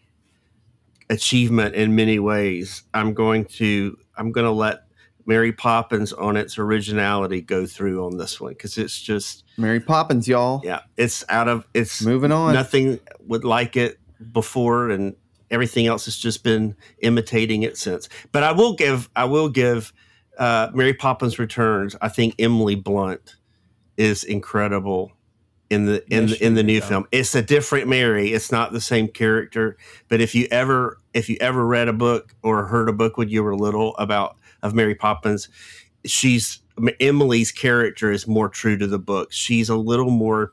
[1.12, 2.82] achievement in many ways.
[2.94, 4.84] I'm going to I'm going to let
[5.26, 10.26] Mary Poppins on its originality go through on this one because it's just Mary Poppins,
[10.26, 10.62] y'all.
[10.64, 12.54] Yeah, it's out of it's moving on.
[12.54, 13.98] Nothing would like it
[14.32, 15.14] before, and
[15.50, 18.08] everything else has just been imitating it since.
[18.32, 19.92] But I will give I will give
[20.38, 21.94] uh, Mary Poppins Returns.
[22.00, 23.36] I think Emily Blunt
[23.96, 25.12] is incredible
[25.72, 27.06] in the in the, in the new film.
[27.12, 28.34] It's a different Mary.
[28.34, 29.78] It's not the same character.
[30.08, 33.30] But if you ever if you ever read a book or heard a book when
[33.30, 35.48] you were little about of Mary Poppins,
[36.04, 36.60] she's
[37.00, 39.32] Emily's character is more true to the book.
[39.32, 40.52] She's a little more.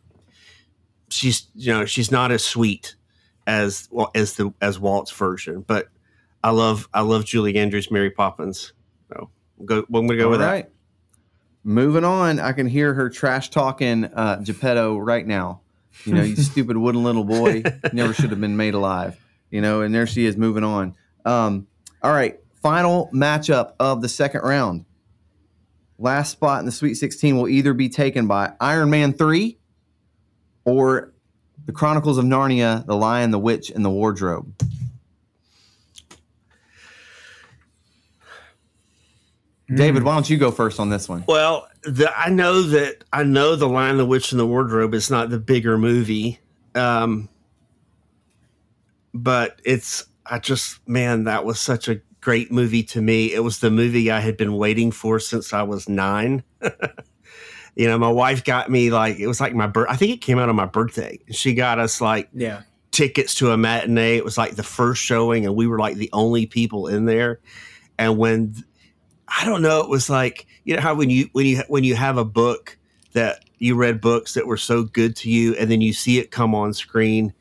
[1.10, 2.96] She's you know she's not as sweet
[3.46, 5.90] as well as the as Walt's version, but
[6.46, 8.72] I love I love Julie Andrews Mary Poppins.
[9.10, 9.30] So
[9.66, 9.80] go.
[9.94, 10.66] I'm gonna go All with right.
[10.66, 10.79] that.
[11.64, 15.62] Moving on, I can hear her trash talking uh, Geppetto right now.
[16.06, 19.20] You know, you stupid wooden little boy, never should have been made alive.
[19.52, 20.96] You know, and there she is moving on.
[21.26, 21.68] Um,
[22.02, 24.86] all right, final matchup of the second round.
[25.98, 29.58] Last spot in the Sweet 16 will either be taken by Iron Man 3
[30.64, 31.14] or
[31.66, 34.54] The Chronicles of Narnia, The Lion, the Witch, and the Wardrobe.
[39.76, 41.24] David, why don't you go first on this one?
[41.28, 45.12] Well, the, I know that I know the Lion, the Witch, and the Wardrobe is
[45.12, 46.40] not the bigger movie,
[46.76, 47.30] um,
[49.14, 53.34] but it's I just man, that was such a great movie to me.
[53.34, 56.44] It was the movie I had been waiting for since I was nine.
[57.76, 59.88] you know, my wife got me like it was like my birth.
[59.90, 61.20] I think it came out on my birthday.
[61.32, 62.62] She got us like yeah
[62.92, 64.18] tickets to a matinee.
[64.18, 67.40] It was like the first showing, and we were like the only people in there.
[67.98, 68.56] And when
[69.38, 69.82] I don't know.
[69.82, 72.78] It was like you know how when you when you when you have a book
[73.14, 76.32] that you read books that were so good to you, and then you see it
[76.32, 77.34] come on screen,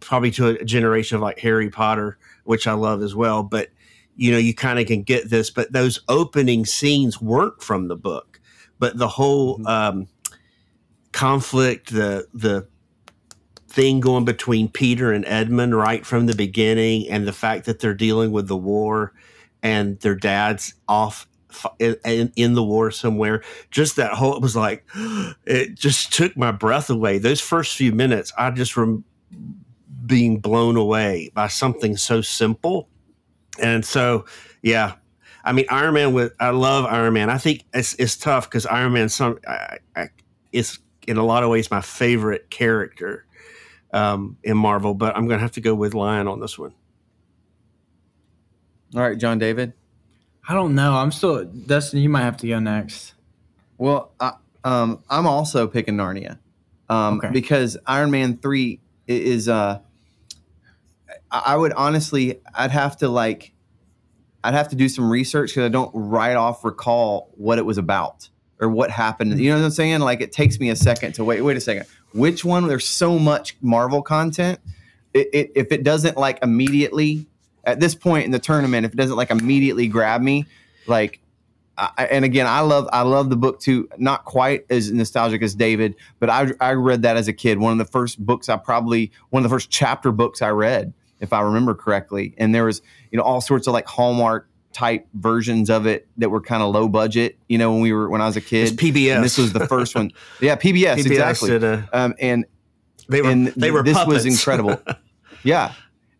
[0.00, 3.42] probably to a generation of like Harry Potter, which I love as well.
[3.42, 3.70] But
[4.16, 5.50] you know, you kind of can get this.
[5.50, 8.40] But those opening scenes weren't from the book,
[8.78, 9.66] but the whole mm-hmm.
[9.66, 10.08] um,
[11.12, 12.66] conflict, the the
[13.68, 17.94] thing going between Peter and Edmund right from the beginning, and the fact that they're
[17.94, 19.12] dealing with the war
[19.62, 21.26] and their dad's off
[21.78, 23.42] in, in, the war somewhere.
[23.70, 24.84] Just that whole it was like
[25.44, 27.18] it just took my breath away.
[27.18, 29.04] Those first few minutes, I just rem-
[30.06, 32.88] being blown away by something so simple,
[33.60, 34.24] and so
[34.62, 34.94] yeah.
[35.44, 36.12] I mean, Iron Man.
[36.12, 37.30] With I love Iron Man.
[37.30, 39.08] I think it's it's tough because Iron Man.
[39.08, 40.08] Some I, I,
[41.08, 43.24] in a lot of ways my favorite character
[43.92, 46.74] um, in Marvel, but I'm to have to go with Lion on this one.
[48.94, 49.72] All right, John David.
[50.48, 50.94] I don't know.
[50.94, 52.00] I'm still Dustin.
[52.00, 53.14] You might have to go next.
[53.76, 54.32] Well, I,
[54.64, 56.38] um, I'm also picking Narnia
[56.88, 57.30] um, Okay.
[57.30, 59.48] because Iron Man three is.
[59.48, 59.80] Uh,
[61.30, 63.52] I would honestly, I'd have to like,
[64.42, 67.76] I'd have to do some research because I don't right off recall what it was
[67.76, 68.30] about
[68.60, 69.38] or what happened.
[69.38, 70.00] You know what I'm saying?
[70.00, 71.42] Like, it takes me a second to wait.
[71.42, 71.84] Wait a second.
[72.14, 72.66] Which one?
[72.66, 74.58] There's so much Marvel content.
[75.12, 77.26] It, it, if it doesn't like immediately
[77.68, 80.46] at this point in the tournament, if it doesn't like immediately grab me,
[80.86, 81.20] like
[81.76, 83.88] I, and again, I love I love the book too.
[83.98, 87.58] Not quite as nostalgic as David, but I I read that as a kid.
[87.58, 90.92] One of the first books I probably one of the first chapter books I read,
[91.20, 92.34] if I remember correctly.
[92.38, 96.30] And there was you know all sorts of like Hallmark type versions of it that
[96.30, 97.38] were kind of low budget.
[97.48, 98.76] You know when we were when I was a It's kid.
[98.76, 99.14] PBS.
[99.14, 100.10] And this was the first one.
[100.40, 101.50] Yeah, PBS, PBS exactly.
[101.50, 102.44] did a- um, and
[103.08, 104.24] they were and they were this puppets.
[104.24, 104.82] was incredible.
[105.44, 105.72] yeah,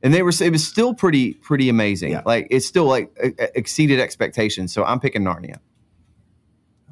[0.02, 2.12] and they were it was still pretty pretty amazing.
[2.12, 2.22] Yeah.
[2.24, 3.10] Like it's still like
[3.54, 4.72] exceeded expectations.
[4.72, 5.58] So I'm picking Narnia.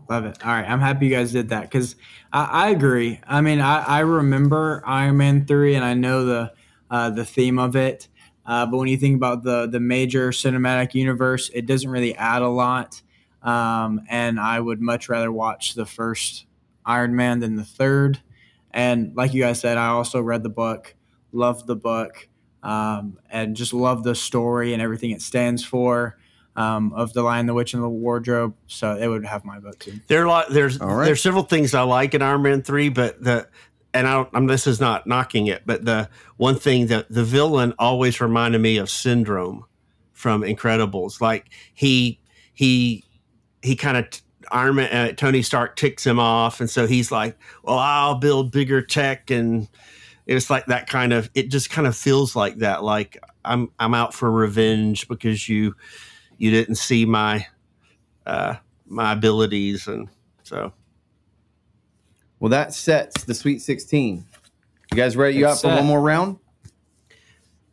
[0.09, 0.45] Love it.
[0.45, 1.97] All right, I'm happy you guys did that because
[2.33, 3.21] I, I agree.
[3.27, 6.53] I mean, I, I remember Iron Man three, and I know the
[6.91, 8.09] uh, the theme of it.
[8.45, 12.43] Uh, but when you think about the the major cinematic universe, it doesn't really add
[12.43, 13.03] a lot.
[13.43, 16.47] Um, and I would much rather watch the first
[16.85, 18.21] Iron Man than the third.
[18.71, 20.95] And like you guys said, I also read the book,
[21.33, 22.29] loved the book,
[22.67, 26.19] um, and just love the story and everything it stands for.
[26.57, 29.79] Um, of the Lion, the Witch, and the Wardrobe, so it would have my vote
[29.79, 30.01] too.
[30.07, 30.47] There are a lot.
[30.49, 31.05] There's All right.
[31.05, 33.47] there's several things I like in Iron Man three, but the
[33.93, 34.31] and I don't.
[34.33, 36.09] I'm, this is not knocking it, but the
[36.39, 39.67] one thing that the villain always reminded me of Syndrome
[40.15, 41.21] from Incredibles.
[41.21, 42.21] Like he
[42.55, 43.05] he
[43.61, 44.07] he kind of
[44.51, 48.51] Iron Man, uh, Tony Stark ticks him off, and so he's like, "Well, I'll build
[48.51, 49.69] bigger tech," and
[50.27, 51.31] it's like that kind of.
[51.35, 52.83] It just kind of feels like that.
[52.85, 55.75] Like I'm I'm out for revenge because you
[56.39, 57.47] you didn't see my
[58.27, 58.57] uh,
[58.87, 60.09] my abilities, and
[60.43, 60.73] so
[62.41, 64.25] Well, that sets the Sweet 16.
[64.93, 65.37] You guys ready?
[65.37, 66.39] You It's up for one more round?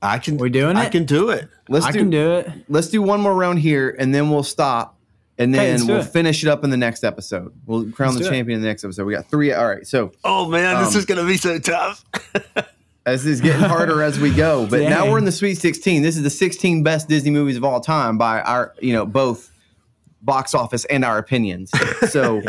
[0.01, 0.91] I can We doing I it?
[0.91, 1.47] can do it.
[1.69, 2.49] Let's I do, can do it.
[2.67, 4.97] Let's do one more round here, and then we'll stop,
[5.37, 6.03] and then let's we'll it.
[6.05, 7.53] finish it up in the next episode.
[7.65, 8.37] We'll crown Let's the do it.
[8.37, 9.05] champion in the next episode.
[9.05, 9.51] We got three.
[9.53, 9.85] All right.
[9.87, 12.05] So Oh man, this Um, is gonna be so tough.
[13.05, 16.01] as is getting harder as we go, but now we're in the Sweet 16.
[16.03, 19.49] This is the 16 best Disney movies of all time by our, you know, both
[20.21, 21.69] box office and our opinions.
[22.09, 22.41] So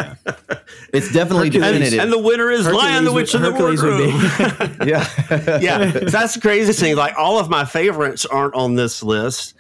[0.92, 1.98] it's definitely and, definitive.
[1.98, 4.76] and the winner is Lion the Witch would- and the Hercules would Wardrobe.
[4.86, 5.58] yeah.
[5.60, 6.94] yeah, that's the craziest thing.
[6.94, 9.54] Like all of my favorites aren't on this list,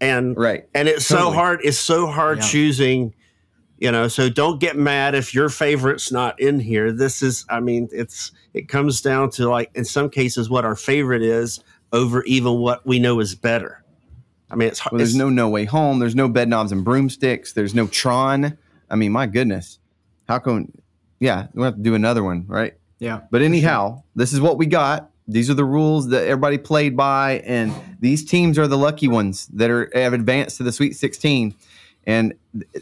[0.00, 0.66] and Right.
[0.74, 1.60] and it's so hard.
[1.64, 2.44] It's so hard Yeah.
[2.44, 3.14] choosing.
[3.78, 6.92] You know, so don't get mad if your favorite's not in here.
[6.92, 10.74] This is, I mean, it's it comes down to like in some cases what our
[10.76, 11.60] favorite is
[11.92, 13.82] over even what we know is better.
[14.50, 15.98] I mean, it's, Well, there's it's no No Way Home.
[15.98, 17.52] There's no Bedknobs and Broomsticks.
[17.52, 18.56] There's no Tron.
[18.88, 19.78] I mean, my goodness.
[20.26, 20.72] How come?
[21.20, 22.74] Yeah, we'll have to do another one, right?
[22.98, 23.20] yeah.
[23.30, 25.10] But anyhow, this is what we got.
[25.28, 29.46] These are the rules that everybody played by, and these teams are the lucky ones
[29.48, 31.54] that are have advanced to the Sweet 16.
[32.06, 32.34] And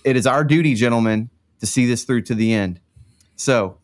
[0.04, 1.30] it is our duty, gentlemen,
[1.60, 2.80] to see this through to the end.
[3.36, 3.78] So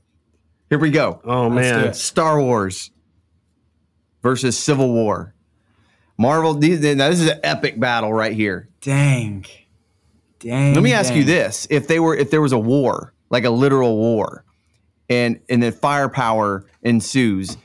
[0.69, 1.21] here we go.
[1.25, 1.95] oh Let's man.
[1.95, 2.91] Star Wars
[4.23, 5.35] versus Civil War.
[6.19, 6.53] Marvel.
[6.53, 8.69] These, now this is an epic battle right here.
[8.83, 9.47] Dang.
[10.39, 10.75] Dang.
[10.75, 13.51] Let me ask you this: if they were, if there was a war, like a
[13.51, 14.45] literal war,
[15.09, 17.57] and and then firepower ensues,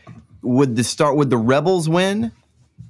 [0.46, 1.16] would the start?
[1.18, 2.32] Would the rebels win?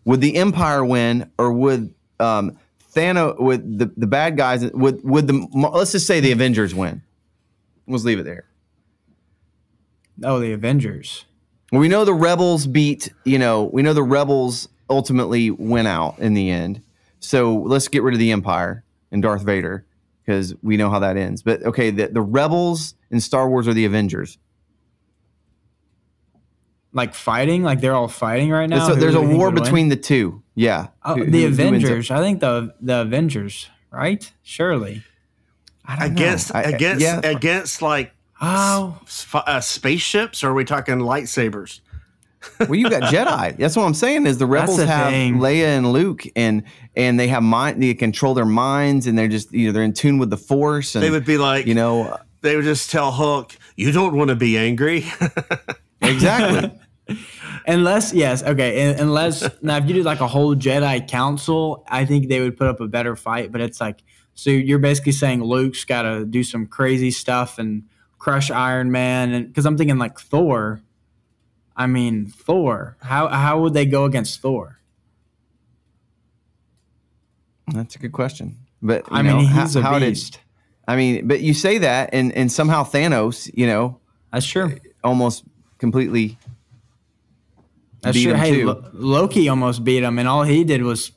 [0.06, 2.58] Would the Empire win, or would um,
[2.94, 3.40] Thanos?
[3.40, 4.70] Would the, the bad guys?
[4.72, 7.02] Would would the let's just say the Avengers win?
[7.88, 8.46] Let's leave it there.
[10.24, 11.26] Oh, the Avengers.
[11.72, 13.12] We know the rebels beat.
[13.26, 16.82] You know, we know the rebels ultimately went out in the end.
[17.20, 19.86] So let's get rid of the Empire and Darth Vader
[20.24, 21.42] because we know how that ends.
[21.42, 24.38] But okay, the, the rebels in Star Wars are the Avengers.
[26.96, 27.62] Like fighting?
[27.62, 28.88] Like they're all fighting right now?
[28.88, 29.64] so there's a you think war would win?
[29.64, 30.42] between the two.
[30.56, 32.10] Yeah, Oh, Who- the who- who Avengers.
[32.10, 34.32] I think the the Avengers, right?
[34.42, 35.04] Surely.
[35.86, 36.16] I don't know.
[36.16, 37.20] against I- I- against yeah.
[37.24, 41.82] against like Oh, s- uh, spaceships, or are we talking lightsabers?
[42.60, 43.58] Well, you got Jedi.
[43.58, 44.28] That's what I'm saying.
[44.28, 45.38] Is the rebels the have thing.
[45.40, 46.64] Leia and Luke, and
[46.96, 47.82] and they have mind.
[47.82, 50.94] They control their minds, and they're just you know they're in tune with the Force.
[50.96, 54.30] And They would be like, you know they would just tell Hulk, "You don't want
[54.30, 55.06] to be angry."
[56.02, 56.72] exactly.
[57.68, 58.94] Unless, yes, okay.
[58.98, 62.68] Unless now, if you did like a whole Jedi council, I think they would put
[62.68, 63.52] up a better fight.
[63.52, 64.02] But it's like,
[64.34, 67.84] so you're basically saying Luke's got to do some crazy stuff and
[68.18, 70.82] crush Iron Man, and because I'm thinking like Thor.
[71.78, 72.98] I mean, Thor.
[73.02, 74.80] How how would they go against Thor?
[77.68, 78.58] That's a good question.
[78.82, 80.38] But I know, mean, how- he's a how did-
[80.88, 84.00] I mean, but you say that, and and somehow Thanos, you know,
[84.32, 84.78] That's true.
[85.04, 85.44] almost
[85.80, 86.38] completely
[88.06, 88.34] That's true.
[88.34, 88.64] Hey.
[88.64, 91.12] Lo- Loki almost beat him, and all he did was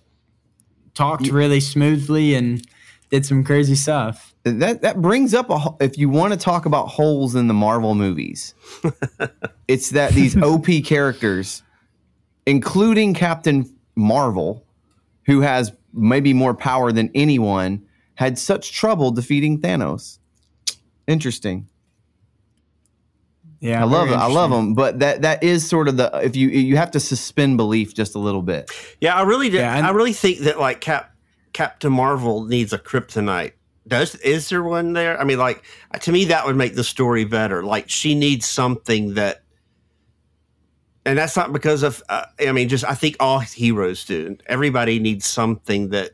[0.94, 2.66] talked really smoothly and
[3.10, 4.34] did some crazy stuff.
[4.44, 7.94] that that brings up a if you want to talk about holes in the Marvel
[7.94, 8.54] movies,
[9.68, 11.62] it's that these OP characters,
[12.46, 14.64] including Captain Marvel,
[15.26, 17.84] who has maybe more power than anyone,
[18.14, 20.18] had such trouble defeating Thanos.
[21.06, 21.68] Interesting.
[23.60, 24.14] Yeah, I love it.
[24.14, 27.00] I love them, but that that is sort of the if you you have to
[27.00, 28.70] suspend belief just a little bit.
[29.00, 29.60] yeah, I really did.
[29.60, 31.12] Yeah, I really think that like Cap
[31.52, 33.52] Captain Marvel needs a kryptonite.
[33.88, 35.20] Does is there one there?
[35.20, 35.64] I mean, like
[36.02, 37.64] to me, that would make the story better.
[37.64, 39.42] Like she needs something that,
[41.04, 42.02] and that's not because of.
[42.08, 44.36] Uh, I mean, just I think all heroes do.
[44.46, 46.12] Everybody needs something that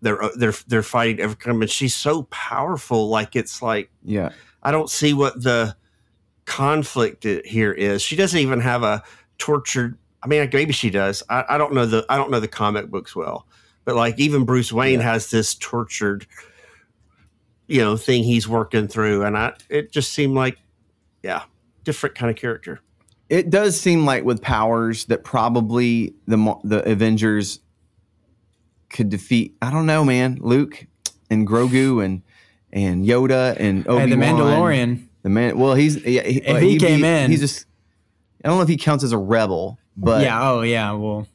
[0.00, 1.18] they're uh, they're they're fighting.
[1.18, 3.08] Every time, and she's so powerful.
[3.08, 4.30] Like it's like Yeah.
[4.62, 5.74] I don't see what the
[6.44, 8.02] conflict here is.
[8.02, 9.02] She doesn't even have a
[9.38, 9.96] tortured.
[10.22, 11.22] I mean, maybe she does.
[11.30, 13.46] I, I don't know the I don't know the comic books well,
[13.84, 16.26] but like even Bruce Wayne has this tortured,
[17.66, 20.58] you know, thing he's working through, and I it just seemed like,
[21.22, 21.44] yeah,
[21.84, 22.80] different kind of character.
[23.28, 27.60] It does seem like with powers that probably the the Avengers
[28.90, 29.56] could defeat.
[29.62, 30.38] I don't know, man.
[30.40, 30.86] Luke
[31.30, 32.22] and Grogu and
[32.72, 34.36] and Yoda and Obi Hey, the Wan.
[34.36, 35.06] Mandalorian.
[35.22, 35.58] The man.
[35.58, 37.66] Well, he's yeah, he, If he came in- he's just.
[38.44, 40.48] I don't know if he counts as a rebel, but yeah.
[40.50, 40.92] Oh, yeah.
[40.92, 41.28] Well,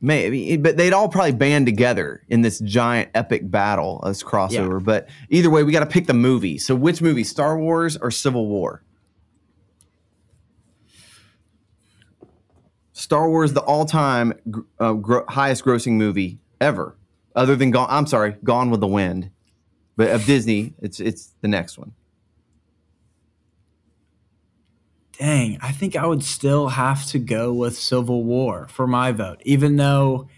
[0.00, 0.56] maybe.
[0.56, 4.82] But they'd all probably band together in this giant epic battle, this crossover.
[4.82, 6.58] But either way, we got to pick the movie.
[6.58, 8.84] So, which movie, Star Wars or Civil War?
[12.92, 14.32] Star Wars, the all-time
[14.78, 16.96] uh, gro- highest-grossing movie ever,
[17.34, 17.88] other than Gone.
[17.90, 19.30] I'm sorry, Gone with the Wind,
[19.96, 21.92] but of Disney, it's it's the next one.
[25.22, 29.40] Dang, I think I would still have to go with Civil War for my vote,
[29.44, 30.28] even though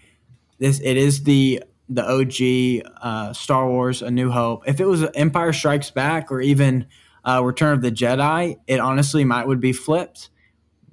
[0.59, 4.65] this it is the the OG uh, Star Wars: A New Hope.
[4.67, 6.87] If it was Empire Strikes Back or even
[7.25, 10.29] uh, Return of the Jedi, it honestly might would be flipped.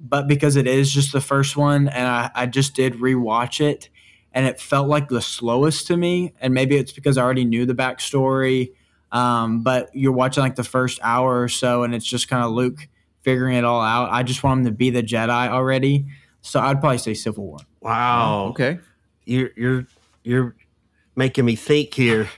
[0.00, 3.90] But because it is just the first one, and I, I just did rewatch it,
[4.32, 6.32] and it felt like the slowest to me.
[6.40, 8.72] And maybe it's because I already knew the backstory.
[9.12, 12.52] Um, but you're watching like the first hour or so, and it's just kind of
[12.52, 12.88] Luke
[13.22, 14.10] figuring it all out.
[14.10, 16.06] I just want him to be the Jedi already.
[16.42, 17.58] So I'd probably say Civil War.
[17.80, 18.48] Wow.
[18.50, 18.78] Okay.
[19.24, 19.86] You're you're
[20.24, 20.56] you're
[21.16, 22.28] making me think here.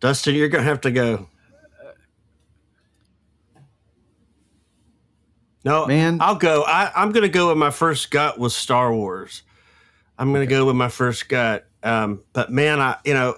[0.00, 1.28] Dustin, you're gonna have to go.
[5.64, 6.18] No, Man.
[6.20, 6.64] I'll go.
[6.66, 9.42] I, I'm gonna go with my first gut was Star Wars.
[10.18, 11.68] I'm gonna go with my first gut.
[11.84, 13.36] Um, but man, I you know,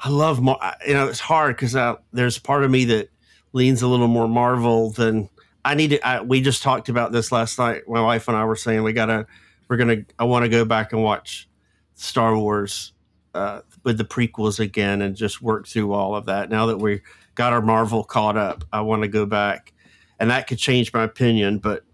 [0.00, 1.76] I love Mar- you know it's hard because
[2.12, 3.10] there's part of me that
[3.52, 5.28] leans a little more Marvel than
[5.64, 6.06] I need to.
[6.06, 7.88] I, we just talked about this last night.
[7.88, 9.26] My wife and I were saying we gotta
[9.68, 11.48] we're gonna I want to go back and watch
[11.94, 12.92] Star Wars
[13.34, 16.50] uh, with the prequels again and just work through all of that.
[16.50, 17.00] Now that we
[17.34, 19.72] got our Marvel caught up, I want to go back,
[20.18, 21.58] and that could change my opinion.
[21.58, 21.84] But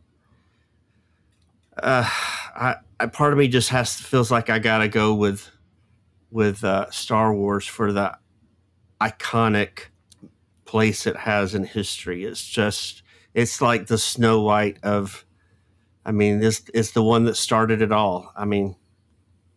[1.81, 5.49] uh, I, I part of me just has feels like I gotta go with
[6.31, 8.17] with uh, Star Wars for the
[9.01, 9.87] iconic
[10.65, 12.25] place it has in history.
[12.25, 13.03] It's just
[13.35, 15.25] it's like the Snow White of.
[16.05, 18.33] I mean, this it's the one that started it all.
[18.37, 18.75] I mean,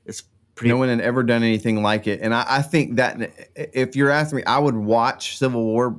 [0.06, 0.24] it's
[0.56, 0.70] pretty.
[0.70, 2.20] no one had ever done anything like it.
[2.22, 5.96] And I, I think that if you're asking me, I would watch Civil War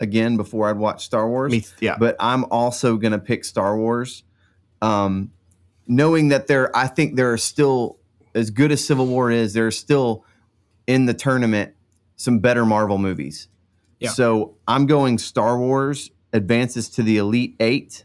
[0.00, 1.52] again before I'd watch Star Wars.
[1.52, 4.22] me, yeah, But I'm also going to pick Star Wars,
[4.80, 5.32] um,
[5.86, 7.98] knowing that there, I think there are still,
[8.34, 10.24] as good as Civil War is, there are still
[10.86, 11.74] in the tournament
[12.16, 13.48] some better Marvel movies.
[14.00, 14.10] Yeah.
[14.10, 18.04] So I'm going Star Wars advances to the Elite Eight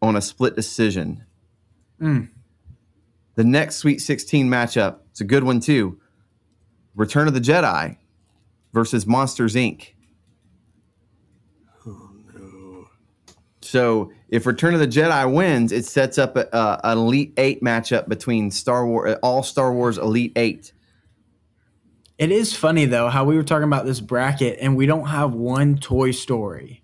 [0.00, 1.24] on a split decision.
[2.00, 2.28] Mm.
[3.34, 5.98] The next Sweet 16 matchup, it's a good one too.
[6.94, 7.96] Return of the Jedi
[8.72, 9.92] versus Monsters Inc.
[13.60, 17.62] So If Return of the Jedi wins, it sets up a, a, an Elite Eight
[17.62, 20.72] matchup between Star Wars, all Star Wars Elite Eight.
[22.18, 25.34] It is funny though how we were talking about this bracket and we don't have
[25.34, 26.82] one Toy Story,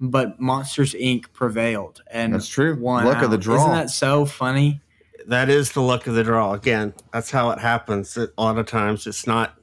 [0.00, 1.32] but Monsters Inc.
[1.32, 2.76] prevailed and That's true.
[2.78, 3.42] Won Luck of the out.
[3.42, 3.56] draw.
[3.56, 4.80] Isn't that so funny?
[5.26, 6.52] That is the luck of the draw.
[6.52, 8.16] Again, that's how it happens.
[8.16, 9.56] A lot of times, it's not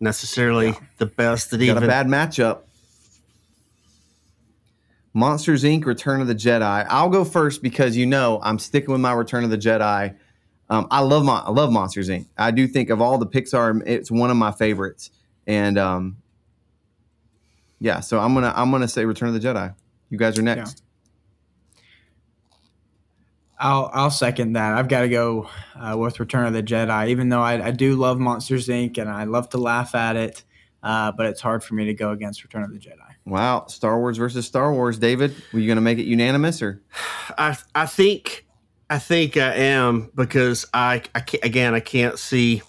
[0.00, 2.62] necessarily the best that Got even a bad matchup.
[5.14, 5.84] Monsters Inc.
[5.86, 6.86] Return of the Jedi.
[6.90, 10.14] I'll go first because you know I'm sticking with my Return of the Jedi.
[10.68, 12.26] Um, I love my I love Monsters Inc.
[12.36, 15.10] I do think of all the Pixar, it's one of my favorites.
[15.46, 16.16] And um,
[17.78, 19.74] yeah, so I'm gonna I'm gonna say Return of the Jedi.
[20.10, 20.82] You guys are next.
[23.58, 24.74] I'll I'll second that.
[24.74, 27.96] I've got to go uh, with Return of the Jedi, even though I, I do
[27.96, 28.98] love Monsters Inc.
[28.98, 30.44] and I love to laugh at it,
[30.82, 32.98] uh, but it's hard for me to go against Return of the Jedi.
[33.24, 34.98] Wow, Star Wars versus Star Wars.
[34.98, 36.82] David, were you gonna make it unanimous or?
[37.38, 38.45] I I think
[38.88, 42.62] I think I am because I I can't, again I can't see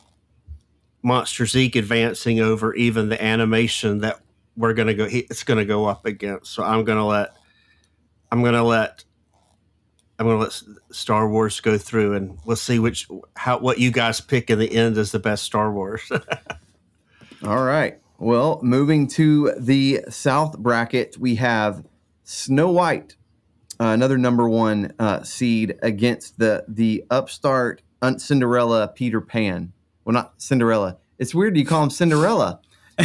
[1.03, 1.76] Monster Inc.
[1.76, 4.19] advancing over even the animation that
[4.56, 5.07] we're gonna go.
[5.10, 6.52] It's gonna go up against.
[6.53, 7.35] So I'm gonna let
[8.31, 9.03] I'm gonna let
[10.19, 10.61] I'm gonna let
[10.91, 14.72] Star Wars go through, and we'll see which how what you guys pick in the
[14.72, 16.02] end is the best Star Wars.
[17.44, 17.99] All right.
[18.18, 21.85] Well, moving to the South bracket, we have
[22.23, 23.15] Snow White,
[23.80, 27.82] uh, another number one uh, seed against the the upstart
[28.18, 29.74] Cinderella Peter Pan.
[30.06, 30.98] Well, not Cinderella.
[31.20, 32.60] It's weird you call him Cinderella.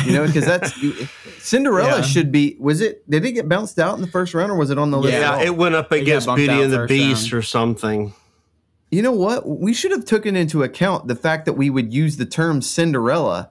[0.07, 0.73] You know, because that's
[1.39, 2.03] Cinderella Yeah.
[2.03, 2.57] should be.
[2.59, 3.09] Was it?
[3.11, 5.13] Did it get bounced out in the first round, or was it on the list?
[5.19, 5.41] yeah, at all?
[5.43, 7.39] it went up against Beauty and the Beast round.
[7.39, 8.15] or something.
[8.91, 9.47] You know what?
[9.49, 13.51] We should have taken into account the fact that we would use the term Cinderella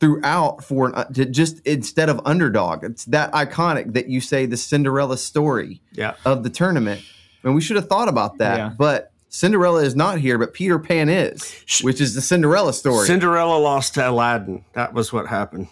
[0.00, 2.84] throughout for an, uh, to just instead of underdog.
[2.84, 6.14] It's that iconic that you say the Cinderella story Yeah.
[6.24, 7.02] of the tournament,
[7.42, 8.56] and we should have thought about that.
[8.58, 8.72] Yeah.
[8.78, 13.06] But Cinderella is not here, but Peter Pan is, which is the Cinderella story.
[13.06, 14.64] Cinderella lost to Aladdin.
[14.74, 15.68] That was what happened.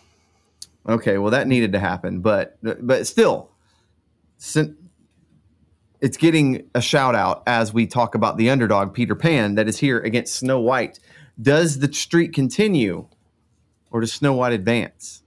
[0.88, 3.50] okay, well that needed to happen, but but still,
[6.00, 9.78] it's getting a shout out as we talk about the underdog Peter Pan that is
[9.78, 10.98] here against Snow White.
[11.40, 13.06] Does the streak continue,
[13.96, 15.22] or does Snow White advance?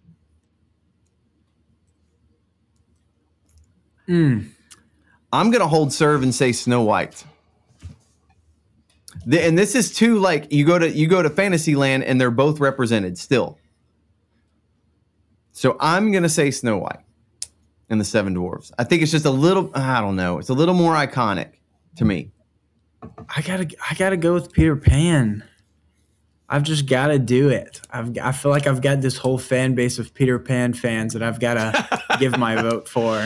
[4.08, 4.50] Mm.
[5.34, 7.24] I'm gonna hold serve and say Snow White.
[9.26, 12.30] The- and this is too like you go to you go to Fantasyland and they're
[12.30, 13.58] both represented still.
[15.52, 17.00] So I'm gonna say Snow White
[17.90, 18.72] and the Seven Dwarfs.
[18.78, 20.38] I think it's just a little I don't know.
[20.38, 21.54] It's a little more iconic
[21.96, 22.30] to me.
[23.36, 25.44] I gotta I gotta go with Peter Pan.
[26.50, 27.80] I've just got to do it.
[27.92, 31.22] I've I feel like I've got this whole fan base of Peter Pan fans that
[31.22, 33.18] I've got to give my vote for,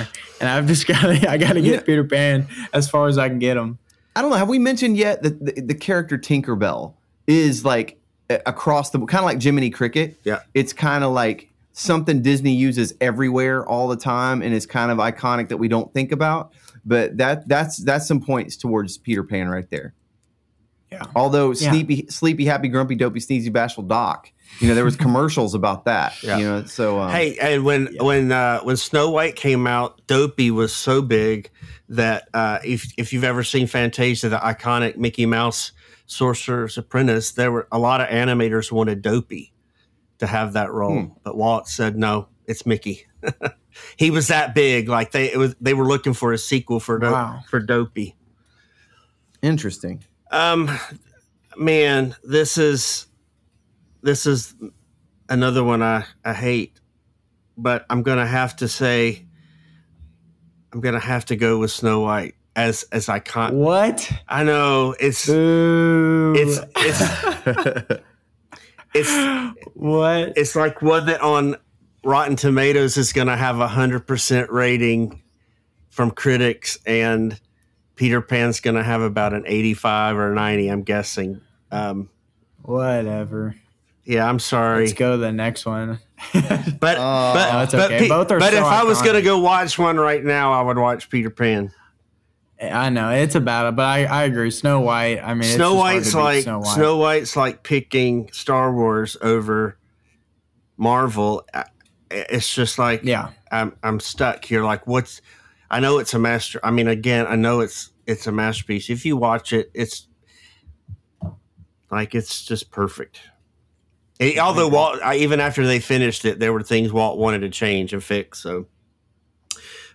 [0.42, 1.86] and I've just got to I got to get.
[1.86, 3.80] Peter Pan as far as I can get him.
[4.16, 4.36] I don't know.
[4.38, 6.94] Have we mentioned yet that the, the character Tinkerbell
[7.26, 7.98] is like
[8.30, 10.20] across the kind of like Jiminy Cricket?
[10.24, 10.42] Yeah.
[10.54, 14.98] It's kind of like something Disney uses everywhere all the time, and it's kind of
[14.98, 16.52] iconic that we don't think about.
[16.86, 19.94] But that that's that's some points towards Peter Pan right there.
[20.94, 21.04] Yeah.
[21.16, 21.72] Although Yeah.
[21.72, 24.32] sleepy, sleepy, happy, grumpy, dopey, sneezy, bashful, doc.
[24.60, 26.22] You know, there was commercials about that.
[26.24, 26.38] Yeah.
[26.38, 30.52] You know, so um, Hey, and when when uh, when Snow White came out, Dopey
[30.52, 31.50] was so big
[31.90, 35.72] that uh, if if you've ever seen Fantasia, the iconic Mickey Mouse
[36.06, 39.52] Sorcerer's Apprentice, there were a lot of animators wanted Dopey
[40.20, 41.14] to have that role, Hmm.
[41.24, 43.08] but Walt said no, it's Mickey.
[43.98, 47.00] he was that big, like they it was they were looking for a sequel for
[47.00, 47.42] Do- Wow.
[47.50, 48.16] for Dopey.
[49.42, 50.04] interesting.
[50.34, 50.68] Um,
[51.56, 53.06] man, this is
[54.02, 54.56] this is
[55.30, 56.80] another one I I hate,
[57.56, 59.28] but I'm gonna have to say
[60.74, 63.54] I'm gonna have to go with Snow White as as iconic.
[63.54, 64.12] What?
[64.28, 66.34] I know it's Boo.
[66.36, 68.02] it's it's
[68.96, 70.34] it's what?
[70.36, 71.58] it's like one that on
[72.04, 75.22] Rotten Tomatoes is gonna have a hundred percent rating
[75.90, 77.40] from critics and.
[77.96, 81.42] Peter Pan's going to have about an 85 or 90, I'm guessing.
[81.72, 82.10] Um,
[82.62, 83.56] Whatever.
[84.06, 86.00] Yeah, I'm sorry, Let's go to the next one.
[86.34, 88.00] but Oh, but, it's but, okay.
[88.00, 90.62] Pe- Both are but so if I was gonna go watch one right now, I
[90.62, 91.72] would watch Peter Pan.
[92.62, 94.52] I know it's about it, but I, I agree.
[94.52, 95.20] Snow White.
[95.20, 99.78] I mean, Snow just White's like Snow Snow, White's like picking Star Wars over
[100.78, 101.46] Marvel.
[102.12, 103.30] It's just like Yeah.
[103.52, 104.64] I'm I'm stuck here.
[104.64, 105.22] Like, what's?
[105.74, 106.60] I know it's a master.
[106.64, 108.90] I mean, again, I know it's it's a masterpiece.
[108.90, 110.08] If you watch it, it's
[111.92, 113.20] like it's just perfect.
[114.20, 117.50] And although Walt, I, even after they finished it, there were things Walt wanted to
[117.50, 118.40] change and fix.
[118.40, 118.68] So,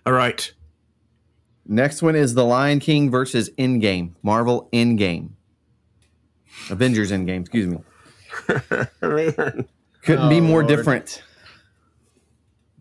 [0.05, 0.51] all right,
[1.71, 4.13] Next one is The Lion King versus Endgame.
[4.23, 5.29] Marvel Endgame.
[6.71, 7.77] Avengers Endgame, excuse me.
[10.01, 10.67] Couldn't be Oh, more Lord.
[10.67, 11.21] different.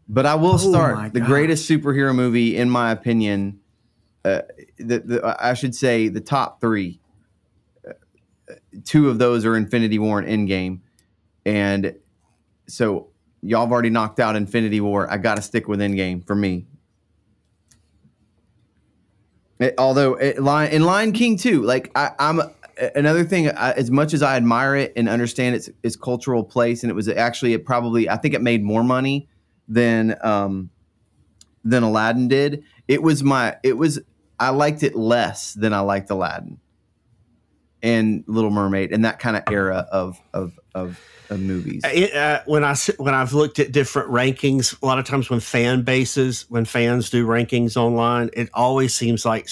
[0.09, 3.61] But I will my start the greatest superhero movie, in my opinion.
[4.25, 4.41] Uh,
[4.79, 7.01] the, the, I should say the top three.
[7.87, 7.93] Uh,
[8.85, 10.81] two of those are Infinity War and Endgame,
[11.45, 11.95] and
[12.67, 13.09] so
[13.43, 15.11] y'all have already knocked out Infinity War.
[15.11, 16.67] I got to stick with Endgame for me.
[19.59, 22.41] It- although it, Lion, in Lion King too, like I, I'm
[22.95, 23.51] another thing.
[23.51, 26.95] I, as much as I admire it and understand its its cultural place, and it
[26.95, 29.29] was actually it probably I think it made more money
[29.69, 30.70] than um,
[31.65, 32.65] than Aladdin did.
[32.89, 34.01] It was my it was
[34.40, 36.59] I liked it less than I liked Aladdin
[37.82, 41.01] and Little Mermaid and that kind of era of of of,
[41.31, 41.82] of movies.
[41.85, 45.40] It, uh, when I when I've looked at different rankings, a lot of times when
[45.40, 49.49] fan bases, when fans do rankings online, it always seems like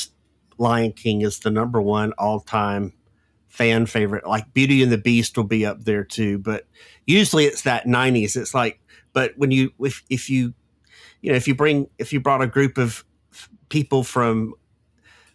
[0.59, 2.93] Lion King is the number one all time
[3.49, 4.27] fan favorite.
[4.27, 6.67] Like Beauty and the Beast will be up there too, but
[7.07, 8.37] usually it's that '90s.
[8.37, 8.81] It's like,
[9.17, 10.53] but when you if if you
[11.23, 13.03] you know if you bring if you brought a group of
[13.71, 14.53] people from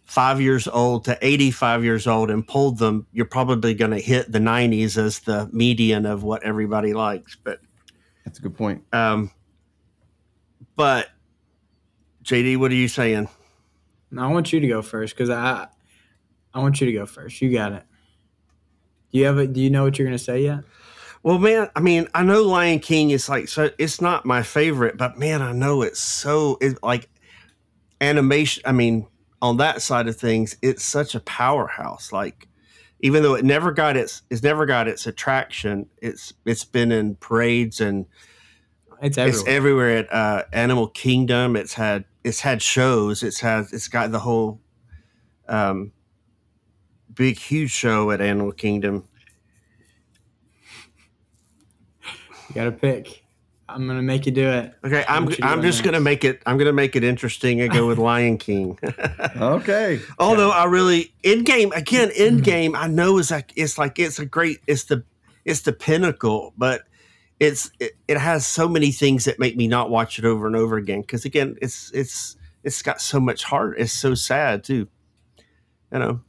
[0.04, 4.30] five years old to 85 years old and pulled them, you're probably going to hit
[4.30, 7.36] the 90s as the median of what everybody likes.
[7.42, 7.60] But,
[8.24, 8.84] That's a good point.
[8.92, 9.30] um,
[10.76, 11.08] but
[12.22, 13.28] JD, what are you saying?
[14.12, 15.66] No, I want you to go first because I,
[16.54, 17.42] I want you to go first.
[17.42, 17.82] You got it.
[19.12, 19.46] Do you have a?
[19.46, 20.64] Do you know what you're gonna say yet?
[21.22, 23.70] Well, man, I mean, I know Lion King is like so.
[23.78, 27.08] It's not my favorite, but man, I know it's so it like
[28.00, 28.62] animation.
[28.66, 29.06] I mean,
[29.40, 32.12] on that side of things, it's such a powerhouse.
[32.12, 32.48] Like,
[33.00, 35.86] even though it never got its, it's never got its attraction.
[35.98, 38.06] It's it's been in parades and
[39.00, 39.40] It's everywhere.
[39.40, 41.54] it's everywhere at uh, Animal Kingdom.
[41.54, 43.22] It's had it's had shows.
[43.22, 44.60] It's had it's got the whole
[45.48, 45.92] um,
[47.14, 49.06] big huge show at Animal Kingdom.
[52.52, 53.24] You got to pick.
[53.68, 54.74] I'm gonna make you do it.
[54.84, 57.62] Okay, I'm What you I'm doing just gonna make it I'm gonna make it interesting
[57.62, 58.78] and go with Lion King.
[59.36, 59.98] Okay.
[60.18, 64.58] Although I really Endgame again Endgame I know is like it's like it's a great
[64.66, 65.04] it's the
[65.46, 66.82] it's the pinnacle, but
[67.40, 70.54] it's it, it has so many things that make me not watch it over and
[70.54, 73.76] over again because again it's it's it's got so much heart.
[73.78, 74.86] It's so sad too.
[75.92, 76.20] You know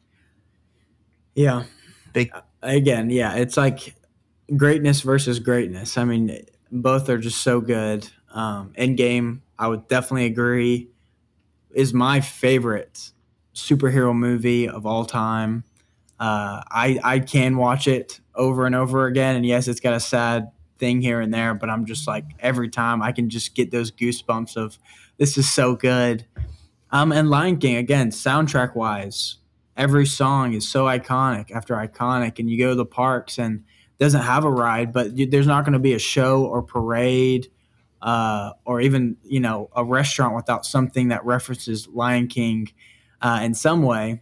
[1.36, 1.64] Yeah.
[2.14, 2.32] they
[2.62, 3.36] Again, yeah.
[3.36, 3.96] It's like
[4.56, 5.98] greatness versus greatness.
[5.98, 8.08] I mean, both are just so good.
[8.34, 10.90] Um, Endgame, I would definitely agree,
[11.74, 13.12] is my favorite
[13.54, 15.64] superhero movie of all time.
[16.20, 20.00] Uh, I I can watch it over and over again, and yes, it's got a
[20.00, 23.72] sad thing here and there, but I'm just like every time I can just get
[23.72, 24.78] those goosebumps of
[25.18, 26.26] this is so good.
[26.92, 29.38] Um, and Lion King again, soundtrack wise,
[29.76, 33.64] every song is so iconic after iconic, and you go to the parks and
[34.00, 37.50] doesn't have a ride, but there's not going to be a show or parade.
[38.02, 42.68] Uh, or even you know a restaurant without something that references Lion King
[43.22, 44.22] uh, in some way.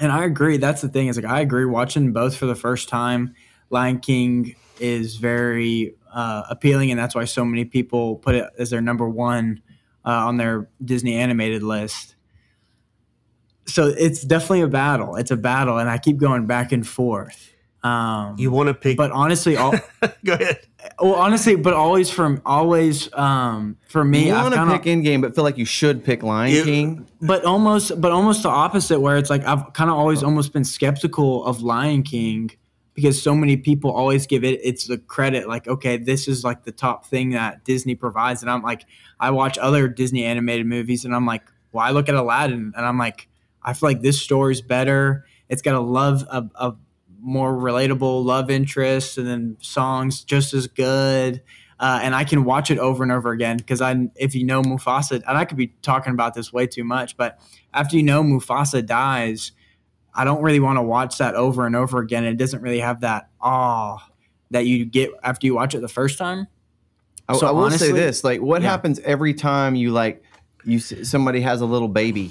[0.00, 0.56] And I agree.
[0.56, 1.64] That's the thing is like I agree.
[1.64, 3.34] Watching both for the first time,
[3.70, 8.70] Lion King is very uh, appealing, and that's why so many people put it as
[8.70, 9.62] their number one
[10.04, 12.16] uh, on their Disney animated list.
[13.66, 15.16] So it's definitely a battle.
[15.16, 17.51] It's a battle, and I keep going back and forth.
[17.84, 19.72] Um, you want to pick but honestly, all
[20.24, 20.60] go ahead.
[21.00, 25.20] well, honestly, but always from always um, for me, you I've want to pick Endgame,
[25.20, 27.06] but feel like you should pick Lion You- King.
[27.20, 30.64] but almost but almost the opposite where it's like i've kind of always almost been
[30.64, 32.50] skeptical of lion king
[32.94, 36.62] because so many people always give it it's the credit like okay this is like
[36.64, 38.84] the top thing that disney provides and i'm like
[39.20, 41.42] i watch other disney animated movies and i'm like
[41.72, 43.28] well i look at aladdin and i'm like
[43.62, 46.74] i feel like this story's better it's got a love a, a
[47.24, 51.40] more relatable love interest and then songs just as good
[51.80, 54.62] uh, and I can watch it over and over again because I, if you know
[54.62, 57.40] Mufasa, and I could be talking about this way too much, but
[57.74, 59.50] after you know Mufasa dies,
[60.14, 62.24] I don't really want to watch that over and over again.
[62.24, 63.98] It doesn't really have that awe
[64.52, 66.46] that you get after you watch it the first time.
[67.28, 68.70] I, So I will honestly- say this: like, what Yeah.
[68.70, 70.22] happens every time you like
[70.64, 72.30] you somebody has a little baby?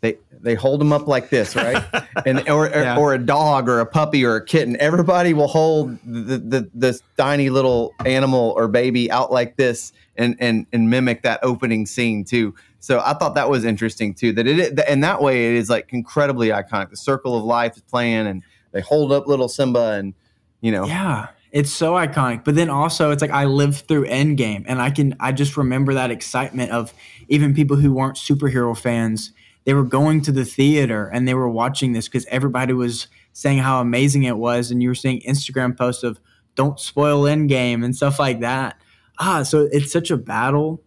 [0.00, 1.84] They they hold them up like this, right?
[2.26, 2.96] and or, or Yeah.
[2.96, 4.76] or a dog or a puppy or a kitten.
[4.80, 10.36] Everybody will hold the, the this tiny little animal or baby out like this and
[10.40, 12.54] and and mimic that opening scene too.
[12.78, 14.32] So I thought that was interesting too.
[14.32, 16.88] That it and that way it is like incredibly iconic.
[16.88, 20.14] The circle of life is playing, and they hold up little Simba, and
[20.62, 22.44] you know, Yeah, it's so iconic.
[22.44, 25.92] But then also, it's like I lived through Endgame, and I can I just remember
[25.92, 26.94] that excitement of
[27.28, 29.32] even people who weren't superhero fans
[29.64, 33.58] they were going to the theater and they were watching this because everybody was saying
[33.58, 36.20] how amazing it was, and you were seeing Instagram posts of
[36.54, 38.76] "Don't spoil Endgame" and stuff like that.
[39.18, 40.82] Ah, so it's such a battle.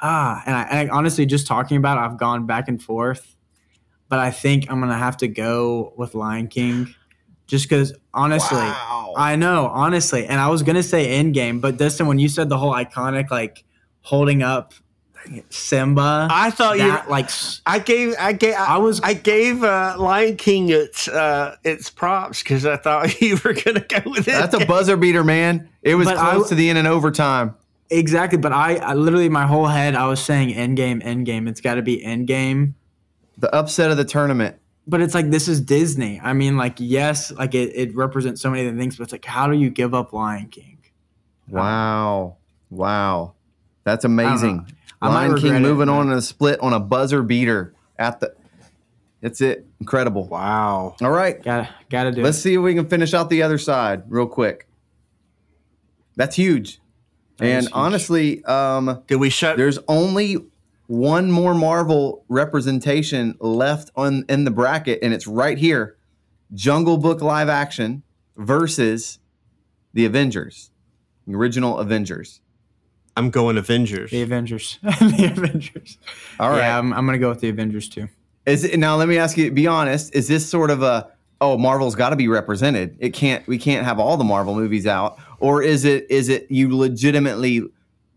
[0.00, 3.36] Ah, and I, and I honestly just talking about, it, I've gone back and forth,
[4.08, 6.94] but I think I'm gonna have to go with Lion King,
[7.46, 8.58] just because honestly.
[8.58, 9.14] Wow.
[9.16, 10.24] I know, honestly.
[10.26, 13.64] And I was gonna say Endgame, but Dustin, when you said the whole iconic like
[14.02, 14.72] holding up
[15.50, 16.96] Simba, I thought you.
[17.08, 17.30] like
[17.66, 18.14] I gave.
[18.18, 18.54] I gave.
[18.54, 23.20] I, I was I gave uh, Lion King its uh, its props because I thought
[23.22, 24.32] you were gonna go with it.
[24.32, 25.68] That's a buzzer beater, man.
[25.82, 27.54] It was But I- close to the end in overtime.
[27.90, 28.38] exactly.
[28.38, 31.48] But I, I literally my whole head I was saying Endgame, Endgame.
[31.48, 32.74] It's got to be Endgame.
[33.38, 34.56] The upset of the tournament.
[34.86, 36.20] But it's like this is Disney.
[36.22, 39.24] I mean, like yes, like it, it represents so many other things, but it's like
[39.24, 40.78] how do you give up Lion King?
[41.48, 42.36] Wow.
[42.70, 43.34] Wow.
[43.84, 44.66] That's amazing.
[45.02, 48.34] I Lion King it, moving on in a split on a buzzer beater at the.
[49.20, 49.66] That's it.
[49.80, 50.26] Incredible.
[50.28, 50.96] wow.
[51.02, 51.42] All right.
[51.42, 52.42] Gotta gotta do Let's it.
[52.42, 54.66] see if we can finish out the other side real quick.
[56.16, 56.80] That's huge.
[57.38, 57.72] That and huge.
[57.74, 59.56] honestly, um, Did we shut?
[59.56, 60.36] there's only
[60.86, 65.96] one more Marvel representation left on in the bracket, and it's right here:
[66.54, 68.02] Jungle Book live action
[68.36, 69.18] versus
[69.92, 70.70] the Avengers,
[71.26, 72.40] the original Avengers.
[73.16, 74.10] I'm going Avengers.
[74.10, 74.78] The Avengers.
[74.82, 75.98] the Avengers.
[76.38, 76.58] All right.
[76.58, 78.08] Yeah, I'm, I'm gonna go with the Avengers too.
[78.46, 79.50] Is it, now let me ask you.
[79.50, 80.14] Be honest.
[80.14, 81.10] Is this sort of a
[81.40, 82.96] oh Marvel's got to be represented?
[83.00, 83.46] It can't.
[83.46, 85.18] We can't have all the Marvel movies out.
[85.40, 87.62] Or is it is it you legitimately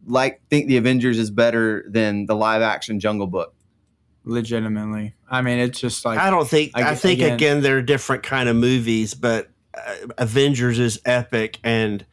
[0.05, 3.53] like think the Avengers is better than the live action Jungle Book?
[4.25, 5.13] Legitimately.
[5.29, 6.71] I mean, it's just like I don't think.
[6.75, 11.59] I, Ag- think again- again, they're different kind of movies, but uh, Avengers is epic,
[11.63, 12.05] and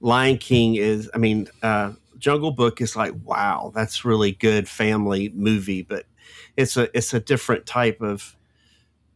[0.00, 1.10] Lion King is.
[1.14, 1.92] I mean, uh,
[2.24, 6.06] Jungle Book is like wow, that's really good family movie, but
[6.56, 8.34] it's a it's a different type of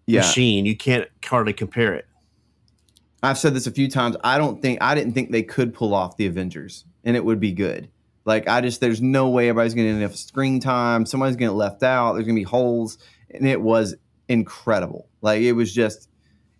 [0.05, 0.67] Yeah, machine.
[0.67, 2.05] You can't hardly compare it.
[3.23, 4.15] I've said this a few times.
[4.23, 7.41] I don't think I didn't think they could pull off the Avengers, and it would
[7.41, 7.89] be good.
[8.27, 11.07] Like I just there's no way everybody's going to get enough screen time.
[11.07, 12.13] Somebody's going to get left out.
[12.13, 12.99] There's going to be holes,
[13.31, 13.95] and it was
[14.29, 15.09] incredible.
[15.23, 16.11] Like it was just,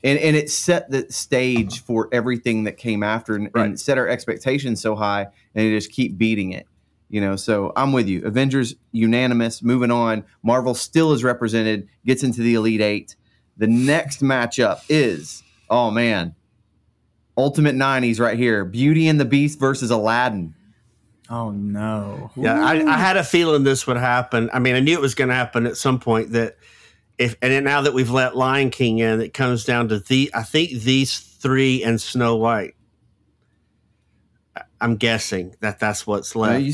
[0.05, 4.09] and and it set the stage for everything that came after, and, and set our
[4.09, 6.67] expectations so high, and they just keep beating it.
[7.11, 8.23] You know, so I'm with you.
[8.25, 9.63] Avengers unanimous.
[9.63, 10.25] Moving on.
[10.43, 11.89] Marvel still is represented.
[12.05, 13.17] Gets into the Elite Eight.
[13.57, 16.35] The next matchup is oh man,
[17.37, 18.65] Ultimate 90s right here.
[18.65, 20.55] Beauty and the Beast versus Aladdin.
[21.31, 22.31] oh no.
[22.37, 24.51] Yeah, I, I had a feeling this would happen.
[24.53, 26.33] I mean, I knew it was going to happen at some point.
[26.33, 26.57] That
[27.19, 30.31] if and then now that we've let Lion King in, it comes down to the.
[30.35, 32.75] I think these three and Snow White.
[34.81, 36.63] I'm guessing that that's what's You know, left.
[36.65, 36.73] you,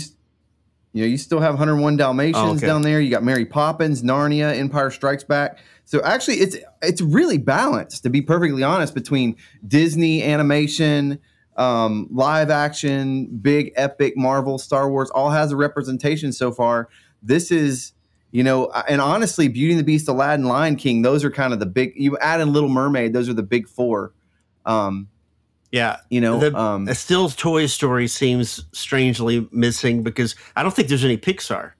[0.92, 2.66] you know, you still have 101 Dalmatians Oh, okay.
[2.66, 3.00] down there.
[3.00, 5.58] You got Mary Poppins, Narnia, Empire Strikes Back.
[5.86, 11.18] So actually, it's it's really balanced, to be perfectly honest, between Disney animation,
[11.56, 16.88] um, live action, big epic Marvel, Star Wars, all has a representation so far.
[17.22, 17.92] This is,
[18.34, 21.60] you know, and honestly, Beauty and the Beast, Aladdin, Lion King, those are kind of
[21.60, 21.92] the big.
[21.94, 24.12] You add in Little Mermaid, those are the big four.
[24.66, 25.06] Um,
[25.70, 30.74] yeah, you know, The- um, Uh, still Toy Story seems strangely missing because I don't
[30.74, 31.72] think there's any Pixar.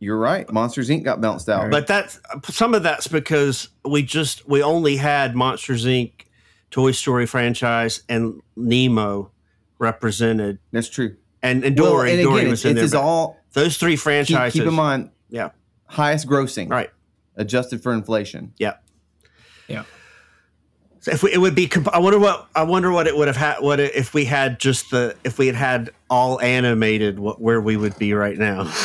[0.00, 0.52] you're right.
[0.52, 1.04] Monsters Inc.
[1.04, 1.70] got bounced out.
[1.70, 2.18] But that's
[2.50, 6.10] some of that's because we just we only had Monsters Inc.,
[6.72, 9.30] Toy Story franchise, and Nemo
[9.78, 11.14] represented, That's true.
[11.42, 12.12] and and Well, Dory.
[12.14, 12.84] and Dory was it, in it there.
[12.84, 14.58] is all those three franchises.
[14.58, 15.10] keep in mind.
[15.28, 15.50] Yeah.
[15.86, 16.90] highest grossing, Right.
[17.36, 18.52] Adjusted for inflation.
[18.58, 18.74] Yeah.
[19.68, 19.84] Yeah.
[21.00, 23.26] So if we, it would be, comp- I wonder what I wonder what it would
[23.26, 23.56] have had.
[23.60, 27.60] What it, if we had just the if we had had all animated, what where
[27.60, 28.70] we would be right now.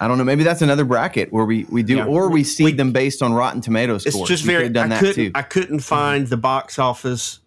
[0.00, 0.24] I don't know.
[0.24, 2.04] Maybe that's another bracket where we we do, Yeah.
[2.06, 4.28] or we seed We- them based on Rotten Tomatoes it's scores.
[4.28, 4.64] just We very.
[4.64, 5.14] could've done I that couldn't.
[5.14, 5.30] too.
[5.34, 6.30] I couldn't find mm-hmm.
[6.30, 7.40] the box office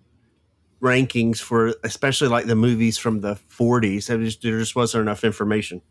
[0.82, 4.08] rankings for especially like the movies from the 40s.
[4.08, 5.82] There just, there just wasn't enough information.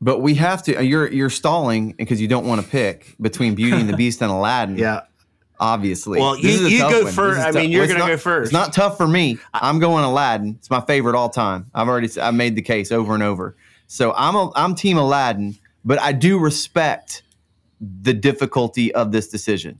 [0.00, 0.76] but we have to.
[0.76, 4.22] Uh, you're you're stalling because you don't want to pick between Beauty and the Beast
[4.22, 4.76] and Aladdin.
[4.78, 5.02] Yeah.
[5.58, 6.18] obviously.
[6.20, 7.12] Well, you- you go one.
[7.12, 7.40] first.
[7.40, 8.46] I mean, you're it's gonna not- go first.
[8.48, 9.38] It's not tough for me.
[9.52, 10.56] I'm going Aladdin.
[10.58, 11.66] It's my favorite all time.
[11.74, 13.56] I've already I made the case over and over.
[13.86, 17.22] So I'm a, I'm Team Aladdin, but I do respect
[17.80, 19.78] the difficulty of this decision.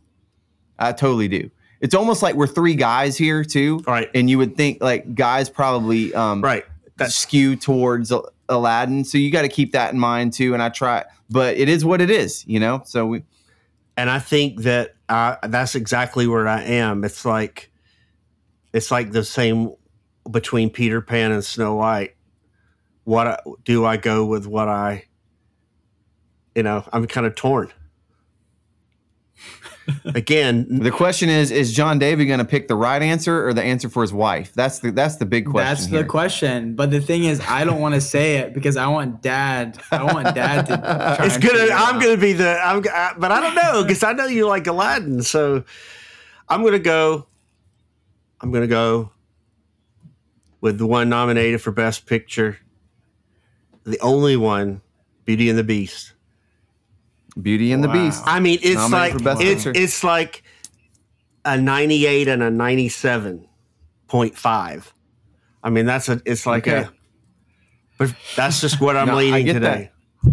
[0.79, 1.51] I totally do.
[1.81, 4.11] It's almost like we're three guys here too, Right.
[4.15, 6.65] and you would think like guys probably um, Right.
[6.97, 8.13] That's skew towards
[8.51, 9.05] Aladdin.
[9.05, 10.53] So you got to keep that in mind too.
[10.53, 12.83] And I try, but it is what it is, you know.
[12.85, 13.25] So we
[13.97, 17.03] and I think that uh, that's exactly where I am.
[17.05, 17.71] It's like
[18.75, 19.75] it's like the same
[20.31, 22.15] between Peter Pan and Snow White.
[23.05, 24.47] What I, do I go with?
[24.47, 25.05] What I
[26.55, 27.73] you know, I'm kind of torn.
[30.05, 33.63] Again, The question is: Is John David going to pick the right answer or the
[33.63, 34.53] answer for his wife?
[34.55, 35.69] That's the that's the big question.
[35.69, 36.75] That's the question.
[36.75, 39.79] But the thing is, I don't want to say it because I want dad.
[39.91, 41.17] I want dad to.
[41.25, 41.65] it's gonna.
[41.65, 42.59] it I'm gonna be the.
[42.63, 42.85] I'm.
[42.93, 45.65] I, but I don't know because I know you like Aladdin, so
[46.49, 47.27] I'm gonna go.
[48.41, 49.11] I'm gonna go
[50.61, 52.59] with the one nominated for Best Picture,
[53.85, 54.83] the only one,
[55.25, 56.13] Beauty and the Beast.
[57.41, 58.23] Beauty and the Beast.
[58.27, 59.73] I mean, it's Nominated like it's Picture.
[59.83, 60.43] it's like
[61.45, 64.93] a 98 and a 97.5.
[65.63, 66.21] I mean, that's a.
[66.25, 66.83] It's like Okay.
[66.89, 66.93] a.
[67.99, 69.91] But that's just what I'm No, I leaning today.
[70.25, 70.31] Uh,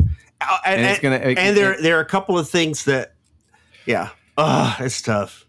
[0.65, 3.13] And, And it's gonna- it- and there there are a couple of things that,
[3.85, 5.45] yeah, oh, it's tough.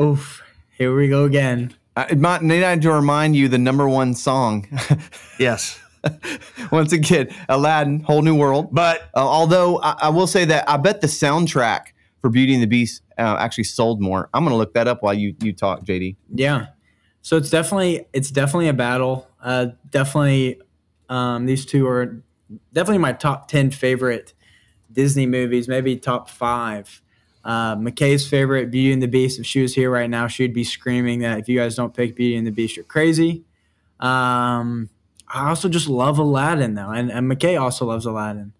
[0.00, 0.42] Oof.
[0.76, 1.74] Here we go again.
[1.96, 4.66] I might need I to remind you the number one song.
[5.38, 5.78] Yes,
[6.72, 8.68] Once again, Aladdin, Whole New World.
[8.72, 12.62] but Uh, although I, I will say that I bet the soundtrack for Beauty and
[12.62, 14.28] the Beast uh, actually sold more.
[14.34, 16.16] I'm going to look that up while you you talk, JD.
[16.34, 16.66] Yeah.
[17.22, 19.28] So it's definitely it's definitely a battle.
[19.42, 20.60] Uh, definitely,
[21.08, 22.22] um, these two are
[22.72, 24.34] definitely my top ten favorite
[24.90, 25.68] Disney movies.
[25.68, 27.02] Maybe top five.
[27.44, 29.38] Uh, McKay's favorite, Beauty and the Beast.
[29.38, 32.14] If she was here right now, she'd be screaming that if you guys don't pick
[32.16, 33.44] Beauty and the Beast, you're crazy.
[34.00, 34.90] Um,
[35.30, 38.52] I also just love Aladdin though, and, and McKay also loves Aladdin.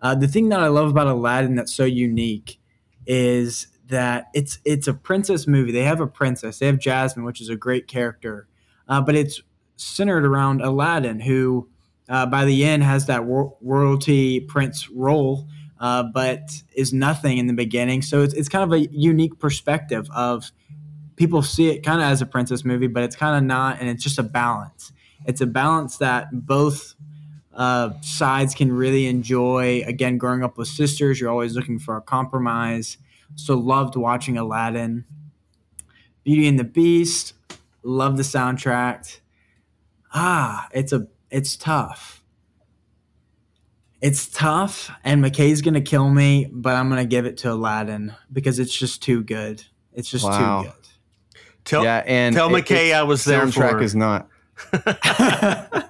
[0.00, 2.58] Uh, the thing that I love about Aladdin that's so unique
[3.06, 5.72] is that it's it's a princess movie.
[5.72, 6.58] They have a princess.
[6.58, 8.48] They have Jasmine, which is a great character,
[8.88, 9.40] uh, but it's
[9.76, 11.68] centered around Aladdin, who
[12.08, 15.46] uh, by the end has that ro- royalty prince role,
[15.80, 18.02] uh, but is nothing in the beginning.
[18.02, 20.50] So it's it's kind of a unique perspective of
[21.16, 23.88] people see it kind of as a princess movie, but it's kind of not, and
[23.88, 24.92] it's just a balance.
[25.26, 26.94] It's a balance that both
[27.52, 29.82] uh, sides can really enjoy.
[29.86, 32.98] Again, growing up with sisters, you're always looking for a compromise.
[33.34, 35.04] So loved watching Aladdin,
[36.24, 37.32] Beauty and the Beast.
[37.82, 39.20] Love the soundtrack.
[40.14, 42.22] Ah, it's a it's tough.
[44.00, 48.58] It's tough, and McKay's gonna kill me, but I'm gonna give it to Aladdin because
[48.58, 49.64] it's just too good.
[49.94, 50.62] It's just Wow.
[50.62, 50.74] too good.
[51.64, 53.82] tell yeah, and tell it- McKay it's- I was there soundtrack for her.
[53.82, 54.28] is not.
[54.72, 55.84] Good.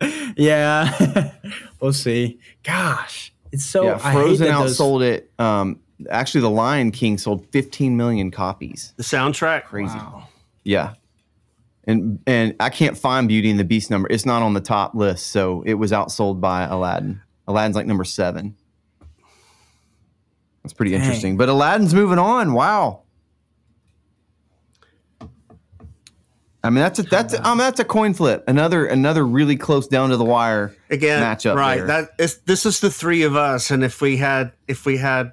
[0.36, 1.32] yeah,
[1.80, 2.38] we'll see.
[2.62, 5.30] Gosh, it's so yeah, I hate Frozen that those- it.
[5.38, 5.80] Um,
[6.10, 8.92] actually, The Lion King sold 15 million copies.
[8.96, 9.64] the soundtrack.
[9.64, 9.96] Crazy.
[9.96, 10.28] Wow.
[10.64, 10.94] Yeah.
[11.84, 14.08] And and I can't find Beauty and the Beast number.
[14.10, 17.22] It's not on the top list, so it was outsold by Aladdin.
[17.46, 18.54] Aladdin's like number seven.
[20.62, 21.00] That's pretty Dang.
[21.00, 21.36] interesting.
[21.38, 22.52] But Aladdin's moving on.
[22.52, 23.04] Wow.
[26.68, 28.44] I mean that's a that's I mean that's a coin flip.
[28.46, 30.76] Another another really close down to the wire.
[30.90, 31.86] again matchup right there.
[31.86, 35.32] that is this is the three of us and if we had if we had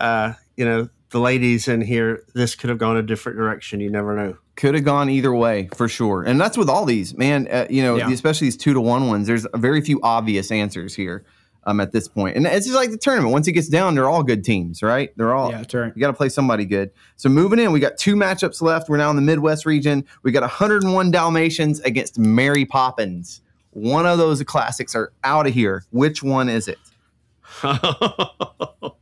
[0.00, 3.90] uh you know the ladies in here this could have gone a different direction you
[3.90, 7.46] never know Could have gone either way for sure, and that's with all these, man.
[7.50, 8.10] Uh, you know, Yeah.
[8.10, 9.26] especially these two to one ones.
[9.26, 11.24] There's very few obvious answers here
[11.64, 13.32] um, at this point, and it's just like the tournament.
[13.32, 15.12] Once it gets down, they're all good teams, right?
[15.16, 15.50] They're all.
[15.50, 15.92] Yeah, that's right.
[15.94, 16.90] You got to play somebody good.
[17.16, 18.88] So moving in, we got two matchups left.
[18.88, 20.04] We're now in the Midwest region.
[20.22, 23.42] We got 101 Dalmatians against Mary Poppins.
[23.70, 25.84] One of those classics are out of here.
[25.90, 26.78] Which one is it?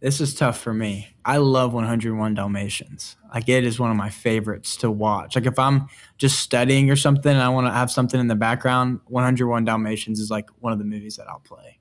[0.00, 1.08] this is tough for me.
[1.24, 3.16] I love 101 Dalmatians.
[3.34, 5.34] Like it is one of my favorites to watch.
[5.34, 5.88] Like if I'm
[6.18, 10.20] just studying or something and I want to have something in the background, 101 Dalmatians
[10.20, 11.78] is like one of the movies that I'll play.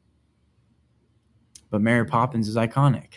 [1.70, 3.14] But Mary Poppins is iconic.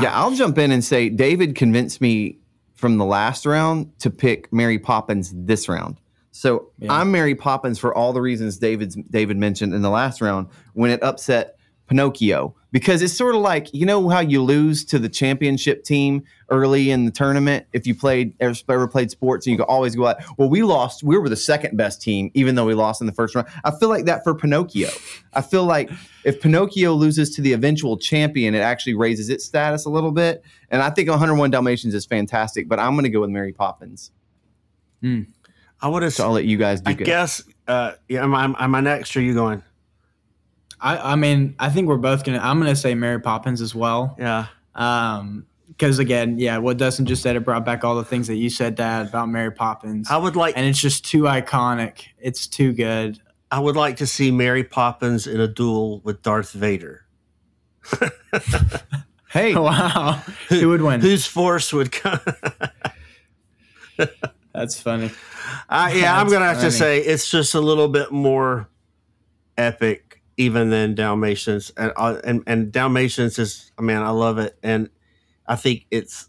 [0.00, 2.38] Yeah, I'll jump in and say David convinced me
[2.74, 5.96] from the last round to pick Mary Poppins this round.
[6.38, 6.92] So Yeah.
[6.92, 10.92] I'm Mary Poppins for all the reasons David's David mentioned in the last round when
[10.92, 11.56] it upset
[11.88, 16.22] Pinocchio because it's sort of like you know how you lose to the championship team
[16.48, 17.66] early in the tournament?
[17.72, 20.18] If you played ever, played sports and you could always go out.
[20.38, 23.12] Well we lost we were the second best team even though we lost in the
[23.12, 23.48] first round.
[23.64, 24.90] I feel like that for Pinocchio.
[25.32, 25.90] I feel like
[26.22, 30.44] if Pinocchio loses to the eventual champion it actually raises its status a little bit.
[30.70, 34.12] And I think 101 Dalmatians is fantastic but I'm going to go with Mary Poppins
[35.00, 35.22] hmm.
[35.80, 37.04] I would have so I'll let you guys do i good.
[37.04, 39.62] guess uh yeah am I, am I next or are you going
[40.80, 42.38] I, I mean, I think we're both gonna.
[42.38, 44.14] I'm gonna say Mary Poppins as well.
[44.16, 44.46] yeah
[44.76, 48.36] Um, because again, yeah, what Dustin just said, it brought back all the things that
[48.36, 52.04] you said, Dad, about Mary Poppins, i would like and it's just too iconic.
[52.20, 53.18] It's too good.
[53.50, 57.04] i would like to see mary poppins in a duel with darth vader
[59.30, 61.00] hey Wow, who would win?
[61.00, 62.20] whose force would come
[64.58, 65.12] That's funny.
[65.68, 68.68] Uh, yeah, I'm gonna have to say it's just a little bit more
[69.56, 74.58] epic even than Dalmatians, and uh, and and Dalmatians is, I mean, I love it,
[74.64, 74.90] and
[75.46, 76.28] I think it's.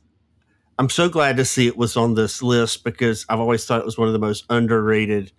[0.78, 3.86] I'm so glad to see it was on this list because I've always thought it
[3.86, 5.32] was one of the most underrated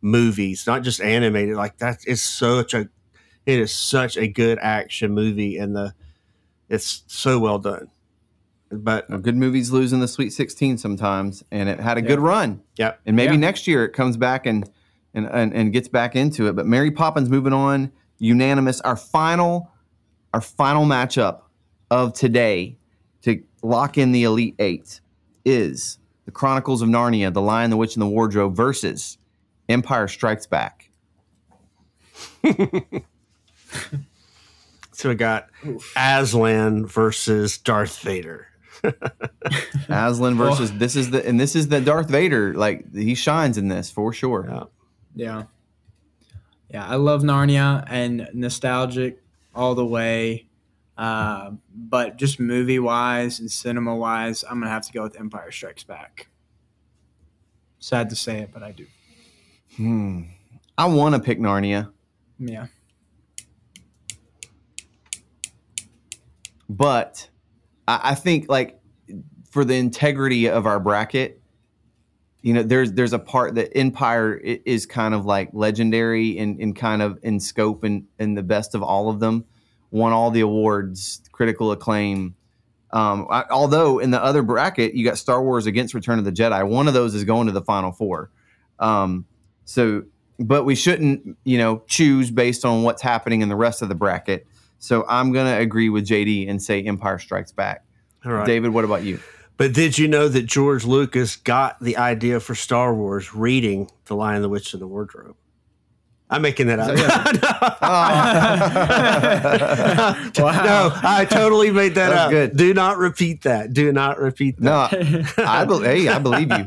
[0.00, 1.54] movies, not just animated.
[1.54, 2.88] Like that is It's such a,
[3.46, 5.94] it is such a good action movie, and the,
[6.68, 7.88] it's so well done.
[8.72, 12.18] But a good movies lose in the Sweet 16 sometimes, and it had a good
[12.20, 12.62] run.
[12.76, 13.40] yeah, And maybe Yeah.
[13.40, 14.68] next year it comes back and,
[15.14, 16.56] and and and gets back into it.
[16.56, 18.80] But Mary Poppins moving on, unanimous.
[18.80, 19.70] Our final,
[20.32, 21.42] our final matchup
[21.90, 22.78] of today
[23.22, 25.00] to lock in the Elite Eight
[25.44, 29.18] is the Chronicles of Narnia, The Lion, the Witch, and the Wardrobe versus
[29.68, 30.90] Empire Strikes Back.
[34.92, 35.48] so we got
[35.96, 38.46] Aslan versus Darth Vader.
[39.88, 42.54] Aslan versus this is the and this is the Darth Vader.
[42.54, 44.46] Like he shines in this for sure.
[44.48, 44.64] Yeah.
[45.14, 45.42] Yeah.
[46.70, 49.22] Yeah, I love Narnia and nostalgic
[49.54, 50.46] all the way.
[50.96, 55.50] Uh, but just movie wise and cinema wise, I'm gonna have to go with Empire
[55.50, 56.28] Strikes Back.
[57.78, 58.86] Sad to say it, but I do.
[59.76, 60.22] Hmm.
[60.78, 61.92] I want to pick Narnia.
[62.38, 62.66] Yeah.
[66.76, 67.28] but
[67.88, 68.80] I, think like
[69.50, 71.40] for the integrity of our bracket,
[72.42, 76.74] you know, there's there's a part that Empire is kind of like legendary in, in
[76.74, 79.44] kind of in scope and and the best of all of them,
[79.90, 82.34] won all the awards, critical acclaim.
[82.92, 86.32] Um, I, although in the other bracket you got Star Wars against Return of the
[86.32, 88.30] Jedi, one of those is going to the Final Four.
[88.78, 89.26] Um,
[89.64, 90.02] so,
[90.38, 93.94] but we shouldn't, you know, choose based on what's happening in the rest of the
[93.94, 94.46] bracket.
[94.84, 97.84] So I'm going to agree with JD and say Empire Strikes Back.
[98.26, 98.44] All right.
[98.44, 99.20] David, what about you?
[99.56, 104.16] But did you know that George Lucas got the idea for Star Wars reading The
[104.16, 105.36] Lion, the Witch, and the Wardrobe?
[106.28, 106.96] I'm making that up.
[107.84, 107.88] Oh.
[110.44, 110.64] Wow.
[110.64, 112.30] No, I totally made that That up.
[112.30, 112.56] good.
[112.56, 113.72] Do not repeat that.
[113.72, 114.64] Do not repeat that.
[114.64, 114.88] no,
[115.44, 116.66] I be- hey, I believe you.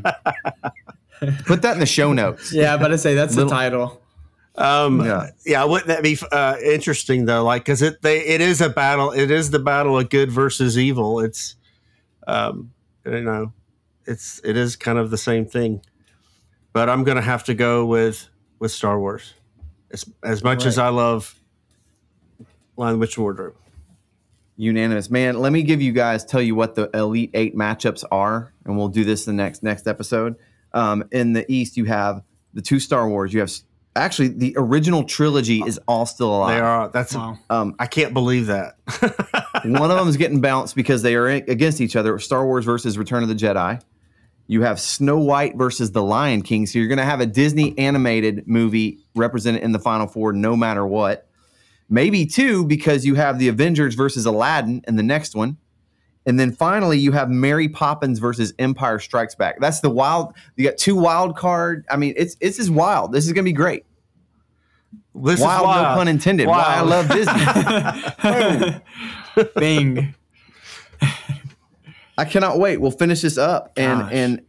[1.46, 2.52] Put that in the show notes.
[2.52, 4.00] yeah, but I say that's Little- the title.
[4.58, 5.30] Um, Yeah.
[5.44, 5.64] yeah.
[5.64, 7.44] wouldn't that be uh, interesting though?
[7.44, 9.12] Like, because it they it is a battle.
[9.12, 11.20] It is the battle of good versus evil.
[11.20, 11.56] It's,
[12.26, 12.72] um,
[13.04, 13.52] you know,
[14.06, 15.82] it's it is kind of the same thing.
[16.72, 18.28] But I'm gonna have to go with
[18.58, 19.34] with Star Wars,
[19.90, 21.34] as as much as I love
[22.76, 23.54] Lion Witch Wardrobe.
[24.58, 25.38] Unanimous, man.
[25.38, 28.88] Let me give you guys tell you what the Elite Eight matchups are, and we'll
[28.88, 30.36] do this in the next next episode.
[30.72, 32.22] Um, in the East, you have
[32.54, 33.34] the two Star Wars.
[33.34, 33.50] You have
[33.96, 36.56] actually the original trilogy is all still alive.
[36.56, 36.88] They are.
[36.88, 37.14] That's.
[37.14, 37.38] Wow.
[37.50, 38.76] Um, I can't believe that.
[39.64, 42.18] One of them is getting bounced because they are against each other.
[42.18, 43.80] Star Wars versus Return of the Jedi.
[44.48, 46.66] You have Snow White versus The Lion King.
[46.66, 50.54] So you're going to have a Disney animated movie represented in the Final Four no
[50.54, 51.28] matter what.
[51.88, 55.56] Maybe two because you have the Avengers versus Aladdin in the next one.
[56.26, 59.60] And then finally, you have Mary Poppins versus Empire Strikes Back.
[59.60, 60.34] That's the wild.
[60.56, 61.84] You got two wild card.
[61.88, 63.12] I mean, it's it's is wild.
[63.12, 63.84] This is going to be great.
[65.14, 65.82] This wild, is wild.
[65.82, 66.46] no pun intended.
[66.48, 68.82] Why I love Disney.
[69.60, 70.14] Bing.
[72.18, 72.78] I cannot wait.
[72.78, 74.12] We'll finish this up and Gosh.
[74.12, 74.42] and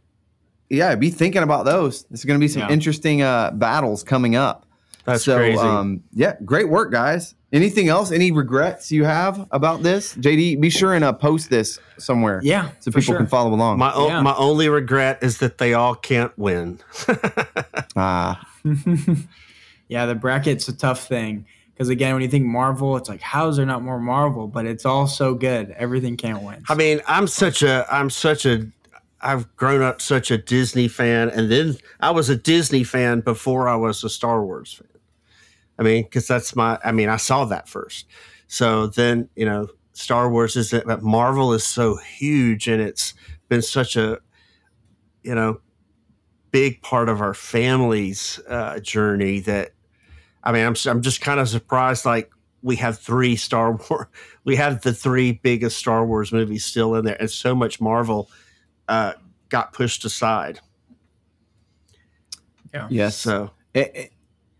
[0.70, 2.04] yeah, be thinking about those.
[2.04, 2.70] There's going to be some Yeah.
[2.70, 4.66] interesting uh, battles coming up.
[5.08, 5.58] That's so, crazy.
[5.58, 7.34] Um, yeah, great work, guys.
[7.50, 8.12] Anything else?
[8.12, 10.60] Any regrets you have about this, JD?
[10.60, 12.40] Be sure and uh, post this somewhere.
[12.44, 13.16] Yeah, so people sure.
[13.16, 13.78] can follow along.
[13.78, 14.20] my o- Yeah.
[14.20, 16.80] my only regret is that they all can't win.
[17.96, 18.46] Ah,
[19.88, 23.48] yeah, the bracket's a tough thing because again, when you think Marvel, it's like how
[23.48, 24.46] is there not more Marvel?
[24.46, 25.70] But it's all so good.
[25.72, 26.62] Everything can't win.
[26.68, 28.66] I mean, I'm such a I'm such a
[29.20, 33.68] I've grown up such a Disney fan, and then I was a Disney fan before
[33.68, 34.87] I was a Star Wars fan.
[35.78, 38.06] I mean, because that's my I mean, I saw that first.
[38.46, 43.14] So then you know, Star Wars is that Marvel is so huge, and it's
[43.48, 44.18] been such a
[45.22, 45.60] you know
[46.50, 49.72] big part of our family's uh, journey that
[50.42, 52.30] I mean, I'm I'm just kind of surprised like
[52.62, 54.06] we have three Star Wars
[54.44, 58.30] we have the three biggest Star Wars movies still in there, and so much Marvel
[58.88, 59.12] uh,
[59.48, 60.60] got pushed aside.
[62.74, 62.86] Yeah.
[62.90, 63.16] Yes.
[63.16, 64.06] So Eh, eh,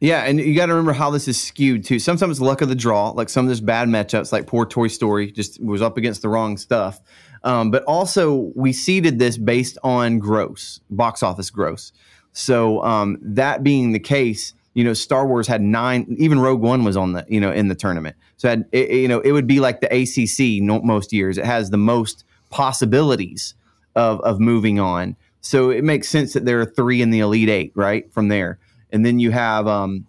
[0.01, 1.99] yeah, and you got to remember how this is skewed too.
[1.99, 4.89] Sometimes it's luck of the draw, like some of this bad matchups, like poor Toy
[4.89, 7.01] Story, just was up against the wrong stuff.
[7.43, 11.93] Um, but also, we seeded this based on gross, box office gross.
[12.33, 16.15] So um, that being the case, you know, Star Wars had nine.
[16.19, 18.17] Even Rogue One was on the, you know, in the tournament.
[18.37, 21.39] So had, it, you know, it would be like the ACC most years.
[21.39, 23.55] It has the most possibilities
[23.97, 25.17] of of moving on.
[25.41, 28.13] So it makes sense that there are three in the Elite Eight, right?
[28.13, 28.59] From there,
[28.93, 30.07] and then you have, um,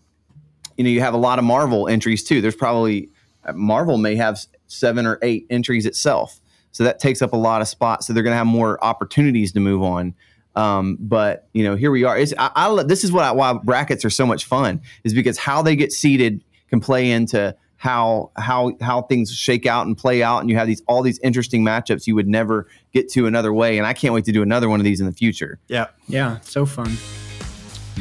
[0.77, 2.41] you know, you have a lot of Marvel entries too.
[2.41, 3.10] There's probably
[3.53, 6.39] Marvel may have seven or eight entries itself,
[6.72, 8.07] so that takes up a lot of spots.
[8.07, 10.14] So they're going to have more opportunities to move on.
[10.56, 12.18] Um, but you know, here we are.
[12.18, 15.38] It's, I, I, this is what I, why brackets are so much fun is because
[15.38, 20.22] how they get seeded can play into how how how things shake out and play
[20.22, 23.53] out, and you have these all these interesting matchups you would never get to another
[23.53, 23.77] way.
[23.77, 25.60] And I can't wait to do another one of these in the future.
[25.69, 26.97] Yeah, yeah, so fun.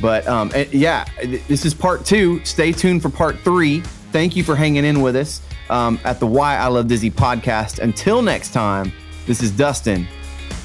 [0.01, 2.45] But um, yeah, this is part two.
[2.45, 3.81] Stay tuned for part three.
[4.13, 7.79] Thank you for hanging in with us um, at the Why I Love Disney podcast.
[7.81, 8.93] Until next time,
[9.27, 10.07] this is Dustin,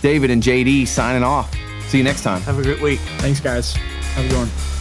[0.01, 1.53] David, and JD signing off.
[1.87, 2.41] See you next time.
[2.41, 2.99] Have a great week.
[3.17, 3.73] Thanks, guys.
[3.73, 4.72] Have a good one.